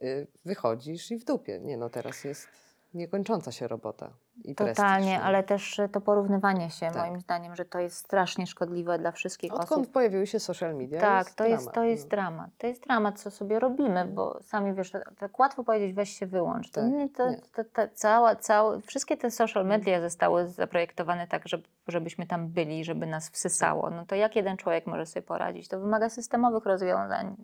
y, 0.03 0.27
wychodzisz 0.45 1.11
i 1.11 1.17
w 1.17 1.25
dupie. 1.25 1.59
Nie 1.59 1.77
no, 1.77 1.89
teraz 1.89 2.23
jest 2.23 2.47
niekończąca 2.93 3.51
się 3.51 3.67
robota 3.67 4.09
i. 4.43 4.55
Totalnie, 4.55 5.21
ale 5.21 5.43
też 5.43 5.79
e, 5.79 5.89
to 5.89 6.01
porównywanie 6.01 6.69
się, 6.69 6.91
Tak. 6.91 7.07
moim 7.07 7.19
zdaniem, 7.19 7.55
że 7.55 7.65
to 7.65 7.79
jest 7.79 7.97
strasznie 7.97 8.47
szkodliwe 8.47 8.99
dla 8.99 9.11
wszystkich 9.11 9.53
Odkąd 9.53 9.71
osób. 9.81 9.93
pojawiły 9.93 10.27
się 10.27 10.39
social 10.39 10.75
media 10.75 11.01
Tak, 11.01 11.25
jest 11.25 11.37
to 11.37 11.45
jest, 11.45 11.63
dramat, 11.63 11.75
to 11.75 11.83
jest 11.83 12.03
no. 12.03 12.09
dramat. 12.09 12.49
To 12.57 12.67
jest 12.67 12.83
dramat, 12.83 13.19
co 13.21 13.31
sobie 13.31 13.59
robimy, 13.59 14.05
bo 14.05 14.39
sami 14.43 14.73
wiesz, 14.73 14.91
tak 15.17 15.39
łatwo 15.39 15.63
powiedzieć, 15.63 15.93
weź 15.93 16.09
się 16.19 16.27
wyłącz. 16.27 16.71
To 16.71 16.81
Tak, 16.81 16.91
nie, 16.91 17.09
to, 17.09 17.23
to, 17.55 17.63
to, 17.63 17.81
cała, 17.93 18.35
cała, 18.35 18.79
wszystkie 18.79 19.17
te 19.17 19.31
social 19.31 19.65
media 19.65 20.01
zostały 20.01 20.47
zaprojektowane 20.47 21.27
tak, 21.27 21.47
żeby, 21.47 21.63
żebyśmy 21.87 22.25
tam 22.27 22.47
byli, 22.47 22.83
żeby 22.85 23.05
nas 23.05 23.29
wsysało. 23.29 23.89
No 23.89 24.05
to 24.05 24.15
jak 24.15 24.35
jeden 24.35 24.57
człowiek 24.57 24.87
może 24.87 25.05
sobie 25.05 25.23
poradzić? 25.23 25.67
To 25.67 25.79
wymaga 25.79 26.09
systemowych 26.09 26.65
rozwiązań. 26.65 27.35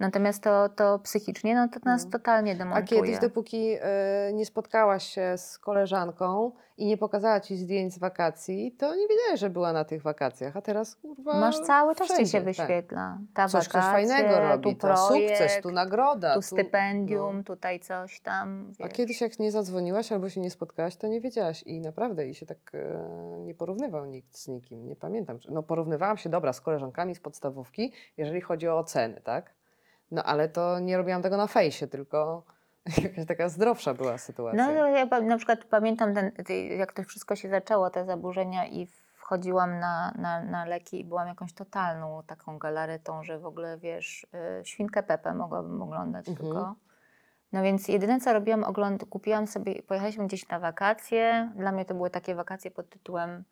Natomiast 0.00 0.42
to, 0.42 0.68
to 0.68 0.98
psychicznie, 0.98 1.54
no 1.54 1.68
to 1.68 1.80
nas 1.84 2.04
No. 2.04 2.10
totalnie 2.10 2.52
A 2.52 2.54
demontuje. 2.54 3.02
kiedyś, 3.02 3.18
dopóki 3.18 3.76
e, 3.80 4.30
nie 4.32 4.46
spotkałaś 4.46 5.06
się 5.06 5.34
z 5.38 5.58
koleżanką 5.58 6.52
i 6.76 6.86
nie 6.86 6.96
pokazała 6.96 7.40
ci 7.40 7.56
zdjęć 7.56 7.94
z 7.94 7.98
wakacji, 7.98 8.72
to 8.72 8.94
nie 8.96 9.08
wiedziałeś, 9.08 9.40
że 9.40 9.50
była 9.50 9.72
na 9.72 9.84
tych 9.84 10.02
wakacjach, 10.02 10.56
a 10.56 10.62
teraz 10.62 10.96
kurwa. 10.96 11.40
Masz 11.40 11.60
cały 11.60 11.94
czas 11.94 12.06
ci 12.08 12.12
wszędzie, 12.12 12.32
się 12.32 12.38
tak. 12.38 12.44
wyświetla. 12.44 13.18
Ta 13.34 13.48
Coś 13.48 13.66
wakacje, 13.68 13.90
fajnego 13.92 14.40
robi, 14.40 14.62
tu 14.74 14.80
to 14.80 14.94
projekt, 14.94 15.38
sukces, 15.38 15.62
tu 15.62 15.70
nagroda. 15.70 16.34
tu 16.34 16.42
stypendium, 16.42 17.36
no. 17.36 17.42
tutaj 17.44 17.80
coś 17.80 18.20
tam. 18.20 18.72
A 18.80 18.82
wiesz. 18.82 18.92
kiedyś 18.92 19.20
jak 19.20 19.38
nie 19.38 19.52
zadzwoniłaś 19.52 20.12
albo 20.12 20.28
się 20.28 20.40
nie 20.40 20.50
spotkałaś, 20.50 20.96
to 20.96 21.06
nie 21.06 21.20
wiedziałaś 21.20 21.62
i 21.62 21.80
naprawdę 21.80 22.26
i 22.28 22.34
się 22.34 22.46
tak 22.46 22.58
e, 22.74 23.38
nie 23.38 23.54
porównywał 23.54 24.04
nikt 24.06 24.36
z 24.36 24.48
nikim. 24.48 24.86
Nie 24.88 24.96
pamiętam. 24.96 25.38
No 25.48 25.62
porównywałam 25.62 26.16
się, 26.16 26.30
dobra, 26.30 26.52
z 26.52 26.60
koleżankami 26.60 27.14
z 27.14 27.20
podstawówki, 27.20 27.92
jeżeli 28.16 28.40
chodzi 28.40 28.68
o 28.68 28.78
oceny, 28.78 29.20
tak? 29.24 29.55
No 30.10 30.22
ale 30.22 30.48
to 30.48 30.78
nie 30.78 30.96
robiłam 30.96 31.22
tego 31.22 31.36
na 31.36 31.46
fejsie, 31.46 31.86
tylko 31.86 32.42
jakaś 33.02 33.26
taka 33.26 33.48
zdrowsza 33.48 33.94
była 33.94 34.18
sytuacja. 34.18 34.66
No 34.66 34.72
to 34.74 34.86
ja 34.86 35.20
na 35.20 35.36
przykład 35.36 35.64
pamiętam, 35.64 36.14
ten, 36.14 36.32
jak 36.78 36.92
to 36.92 37.02
wszystko 37.04 37.36
się 37.36 37.48
zaczęło, 37.48 37.90
te 37.90 38.04
zaburzenia 38.04 38.66
i 38.66 38.86
wchodziłam 39.16 39.78
na, 39.78 40.12
na, 40.18 40.42
na 40.44 40.64
leki 40.64 41.00
i 41.00 41.04
byłam 41.04 41.28
jakąś 41.28 41.52
totalną 41.52 42.22
taką 42.26 42.58
galaretą, 42.58 43.24
że 43.24 43.38
w 43.38 43.46
ogóle, 43.46 43.78
wiesz, 43.78 44.26
y, 44.60 44.64
Świnkę 44.64 45.02
Pepę 45.02 45.34
mogłabym 45.34 45.82
oglądać 45.82 46.28
Mhm. 46.28 46.46
tylko. 46.46 46.74
No 47.52 47.62
więc 47.62 47.88
jedyne 47.88 48.20
co 48.20 48.32
robiłam, 48.32 48.64
ogląd- 48.64 49.04
kupiłam 49.08 49.46
sobie, 49.46 49.82
pojechaliśmy 49.82 50.26
gdzieś 50.26 50.48
na 50.48 50.58
wakacje. 50.60 51.52
Dla 51.56 51.72
mnie 51.72 51.84
to 51.84 51.94
były 51.94 52.10
takie 52.10 52.34
wakacje 52.34 52.70
pod 52.70 52.88
tytułem 52.90 53.44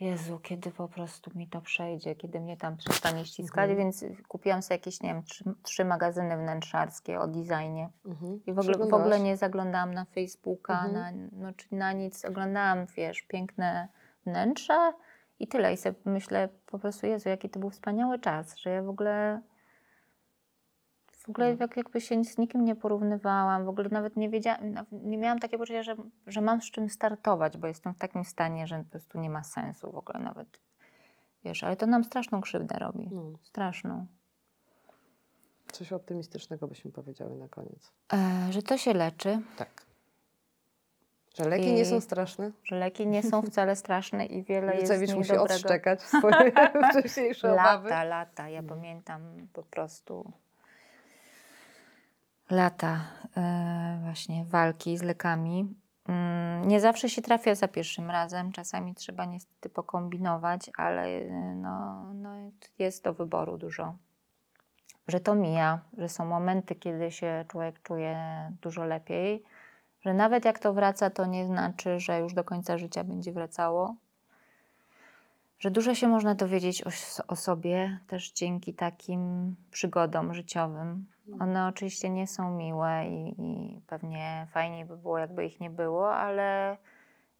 Jezu, 0.00 0.38
kiedy 0.38 0.70
po 0.70 0.88
prostu 0.88 1.30
mi 1.34 1.48
to 1.48 1.60
przejdzie, 1.60 2.14
kiedy 2.14 2.40
mnie 2.40 2.56
tam 2.56 2.76
przestanie 2.76 3.24
ściskać, 3.24 3.70
Mhm. 3.70 3.78
więc 3.78 4.04
kupiłam 4.28 4.62
sobie 4.62 4.74
jakieś, 4.76 5.02
nie 5.02 5.08
wiem, 5.14 5.22
trzy, 5.22 5.44
trzy 5.62 5.84
magazyny 5.84 6.36
wnętrzarskie 6.36 7.20
o 7.20 7.26
designie. 7.26 7.88
Mhm. 8.06 8.40
I 8.46 8.52
w 8.52 8.58
ogóle, 8.58 8.78
w 8.78 8.94
ogóle 8.94 9.20
nie 9.20 9.36
zaglądałam 9.36 9.94
na 9.94 10.04
Facebooka, 10.04 10.84
Mhm. 10.84 10.92
na, 10.92 11.28
no, 11.32 11.52
czy 11.52 11.74
na 11.74 11.92
nic. 11.92 12.24
Oglądałam, 12.24 12.86
wiesz, 12.96 13.22
piękne 13.22 13.88
wnętrza 14.26 14.92
i 15.38 15.48
tyle. 15.48 15.72
I 15.72 15.76
sobie 15.76 15.96
myślę 16.04 16.48
po 16.66 16.78
prostu, 16.78 17.06
Jezu, 17.06 17.28
jaki 17.28 17.50
to 17.50 17.60
był 17.60 17.70
wspaniały 17.70 18.18
czas, 18.18 18.56
że 18.56 18.70
ja 18.70 18.82
w 18.82 18.88
ogóle 18.88 19.40
w 21.26 21.30
ogóle 21.30 21.46
Mhm. 21.46 21.68
jak, 21.70 21.76
jakby 21.76 22.00
się 22.00 22.24
z 22.24 22.38
nikim 22.38 22.64
nie 22.64 22.74
porównywałam, 22.76 23.64
w 23.64 23.68
ogóle 23.68 23.88
nawet 23.88 24.16
nie 24.16 24.30
wiedziałam, 24.30 24.60
naw- 24.74 24.86
nie 25.02 25.18
miałam 25.18 25.38
takiego 25.38 25.62
poczucia, 25.62 25.82
że, 25.82 25.96
że 26.26 26.40
mam 26.40 26.62
z 26.62 26.70
czym 26.70 26.90
startować, 26.90 27.56
bo 27.56 27.66
jestem 27.66 27.94
w 27.94 27.98
takim 27.98 28.24
stanie, 28.24 28.66
że 28.66 28.78
po 28.78 28.90
prostu 28.90 29.20
nie 29.20 29.30
ma 29.30 29.42
sensu 29.44 29.92
w 29.92 29.96
ogóle 29.96 30.18
nawet. 30.18 30.60
Wiesz, 31.44 31.64
ale 31.64 31.76
to 31.76 31.86
nam 31.86 32.04
straszną 32.04 32.40
krzywdę 32.40 32.78
robi. 32.78 33.08
No, 33.12 33.22
Straszną. 33.42 34.06
coś 35.72 35.92
optymistycznego 35.92 36.68
byśmy 36.68 36.90
powiedziały 36.92 37.36
na 37.36 37.48
koniec. 37.48 37.92
E, 38.12 38.52
że 38.52 38.62
to 38.62 38.76
się 38.78 38.92
leczy. 38.94 39.40
Tak. 39.56 39.86
Że 41.34 41.44
leki 41.48 41.72
nie 41.72 41.84
są 41.84 41.96
I- 41.96 42.00
straszne. 42.00 42.50
że 42.64 42.76
leki 42.76 43.06
nie 43.06 43.22
są 43.22 43.42
wcale 43.42 43.76
straszne 43.76 44.26
i 44.26 44.42
wiele 44.44 44.72
jest 44.76 44.82
Lucewicz 44.92 45.14
musi 45.14 45.32
niedobrego. 45.32 45.54
odszczekać 45.54 46.02
swoje 46.02 46.52
wcześniejsze 46.90 47.52
obawy. 47.52 47.88
Lata, 47.88 48.04
lata. 48.04 48.48
Ja 48.48 48.62
pamiętam 48.62 49.22
po 49.52 49.62
prostu 49.62 50.32
lata 52.50 53.00
e, 53.36 53.98
właśnie 54.02 54.44
walki 54.44 54.98
z 54.98 55.02
lekami. 55.02 55.74
Mm, 56.08 56.68
Nie 56.68 56.80
zawsze 56.80 57.08
się 57.08 57.22
trafia 57.22 57.54
za 57.54 57.68
pierwszym 57.68 58.10
razem, 58.10 58.52
czasami 58.52 58.94
trzeba 58.94 59.24
niestety 59.24 59.68
pokombinować, 59.68 60.70
ale 60.76 61.02
e, 61.02 61.54
no, 61.54 62.04
no 62.14 62.30
jest 62.78 63.04
do 63.04 63.14
wyboru 63.14 63.58
dużo. 63.58 63.96
Że 65.08 65.20
to 65.20 65.34
mija, 65.34 65.80
że 65.98 66.08
są 66.08 66.26
momenty, 66.26 66.74
kiedy 66.74 67.10
się 67.10 67.44
człowiek 67.48 67.82
czuje 67.82 68.18
dużo 68.62 68.84
lepiej, 68.84 69.44
że 70.00 70.14
nawet 70.14 70.44
jak 70.44 70.58
to 70.58 70.72
wraca, 70.72 71.10
to 71.10 71.26
nie 71.26 71.46
znaczy, 71.46 72.00
że 72.00 72.20
już 72.20 72.34
do 72.34 72.44
końca 72.44 72.78
życia 72.78 73.04
będzie 73.04 73.32
wracało. 73.32 73.94
Że 75.58 75.70
dużo 75.70 75.94
się 75.94 76.08
można 76.08 76.34
dowiedzieć 76.34 76.84
o, 76.84 76.90
o 77.28 77.36
sobie 77.36 77.98
też 78.06 78.32
dzięki 78.32 78.74
takim 78.74 79.54
przygodom 79.70 80.34
życiowym. 80.34 81.06
One 81.40 81.66
oczywiście 81.66 82.10
nie 82.10 82.26
są 82.26 82.50
miłe 82.50 83.06
i, 83.06 83.34
i 83.38 83.80
pewnie 83.86 84.46
fajniej 84.50 84.84
by 84.84 84.96
było, 84.96 85.18
jakby 85.18 85.46
ich 85.46 85.60
nie 85.60 85.70
było, 85.70 86.14
ale 86.14 86.76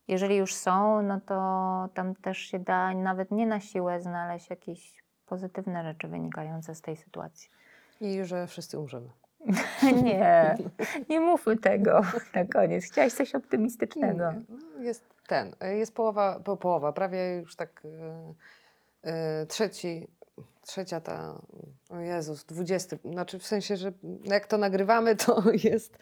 jeżeli 0.09 0.37
już 0.37 0.55
są, 0.55 1.03
no 1.03 1.21
to 1.21 1.89
tam 1.95 2.15
też 2.15 2.39
się 2.39 2.59
da 2.59 2.95
nawet 2.95 3.31
nie 3.31 3.47
na 3.47 3.61
siłę 3.61 4.01
znaleźć 4.01 4.51
jakieś 4.51 5.03
pozytywne 5.27 5.83
rzeczy 5.83 6.09
wynikające 6.09 6.75
z 6.75 6.81
tej 6.81 6.97
sytuacji. 6.97 7.51
I 8.01 8.25
że 8.25 8.47
wszyscy 8.47 8.79
umrzemy. 8.79 9.09
Nie, 10.05 10.57
nie 11.11 11.21
mówmy 11.21 11.57
tego 11.57 12.01
na 12.35 12.45
koniec. 12.45 12.85
Chciałaś 12.85 13.13
coś 13.13 13.35
optymistycznego. 13.35 14.33
Nie, 14.33 14.41
no, 14.49 14.83
Jest 14.83 15.05
ten, 15.27 15.53
jest 15.61 15.95
połowa, 15.95 16.41
po, 16.45 16.57
połowa, 16.57 16.93
prawie 16.93 17.37
już 17.37 17.57
tak 17.57 17.85
y, 17.85 19.11
y, 19.43 19.47
trzeci, 19.47 20.09
trzecia 20.67 21.01
ta, 21.01 21.43
o 21.89 21.99
Jezus, 21.99 22.45
dwudziesty, 22.45 22.99
znaczy 23.05 23.39
w 23.39 23.47
sensie, 23.47 23.77
że 23.77 23.93
jak 24.25 24.47
to 24.47 24.59
nagrywamy, 24.59 25.17
to 25.17 25.43
jest 25.71 25.99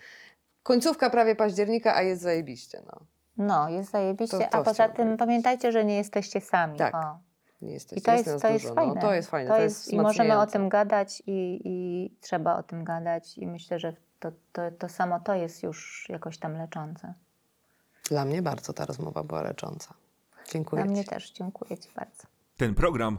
końcówka 0.63 1.11
prawie 1.11 1.37
października, 1.37 1.97
a 1.97 2.03
jest 2.03 2.23
zajebiście, 2.23 2.83
no. 2.87 3.01
No, 3.37 3.69
jest 3.69 3.91
zajebiście. 3.91 4.39
To- 4.39 4.45
to 4.45 4.55
A 4.59 4.63
poza 4.63 4.89
tym 4.89 5.17
pamiętajcie, 5.17 5.73
że 5.73 5.85
nie 5.85 5.97
jesteście 5.97 6.41
sami. 6.41 6.79
Tak. 6.79 6.95
O. 6.95 7.19
Nie 7.63 7.73
jesteś, 7.73 7.99
I 7.99 8.03
to 8.03 8.13
jest, 8.13 8.27
nas 8.27 8.43
to 8.43 8.49
jest 8.49 8.65
dużo, 8.65 8.75
fajne. 8.75 8.95
No, 8.95 9.01
to 9.01 9.15
jest 9.15 9.31
fajne, 9.31 9.51
To 9.51 9.57
to 9.57 9.63
jest, 9.63 9.79
jest 9.79 9.93
I 9.93 10.01
możemy 10.01 10.39
o 10.39 10.47
tym 10.47 10.69
gadać 10.69 11.23
i, 11.27 11.61
i 11.65 12.11
trzeba 12.21 12.57
o 12.57 12.63
tym 12.63 12.85
gadać 12.85 13.39
i 13.39 13.47
myślę, 13.47 13.79
że 13.79 13.97
to, 14.21 14.33
to, 14.53 14.63
to 14.79 14.89
samo 14.89 15.21
to 15.21 15.35
jest 15.35 15.63
już 15.63 16.07
jakoś 16.09 16.39
tam 16.39 16.57
leczące. 16.57 17.15
Dla 18.09 18.25
mnie 18.25 18.43
bardzo 18.43 18.73
ta 18.73 18.87
rozmowa 18.87 19.25
była 19.25 19.43
lecząca. 19.43 19.95
Dziękuję 20.53 20.83
Dla 20.83 20.93
mnie 20.93 21.05
też. 21.05 21.31
Dziękuję 21.31 21.79
Ci 21.79 21.89
bardzo. 21.97 22.23
Ten 22.57 22.75
program 22.75 23.19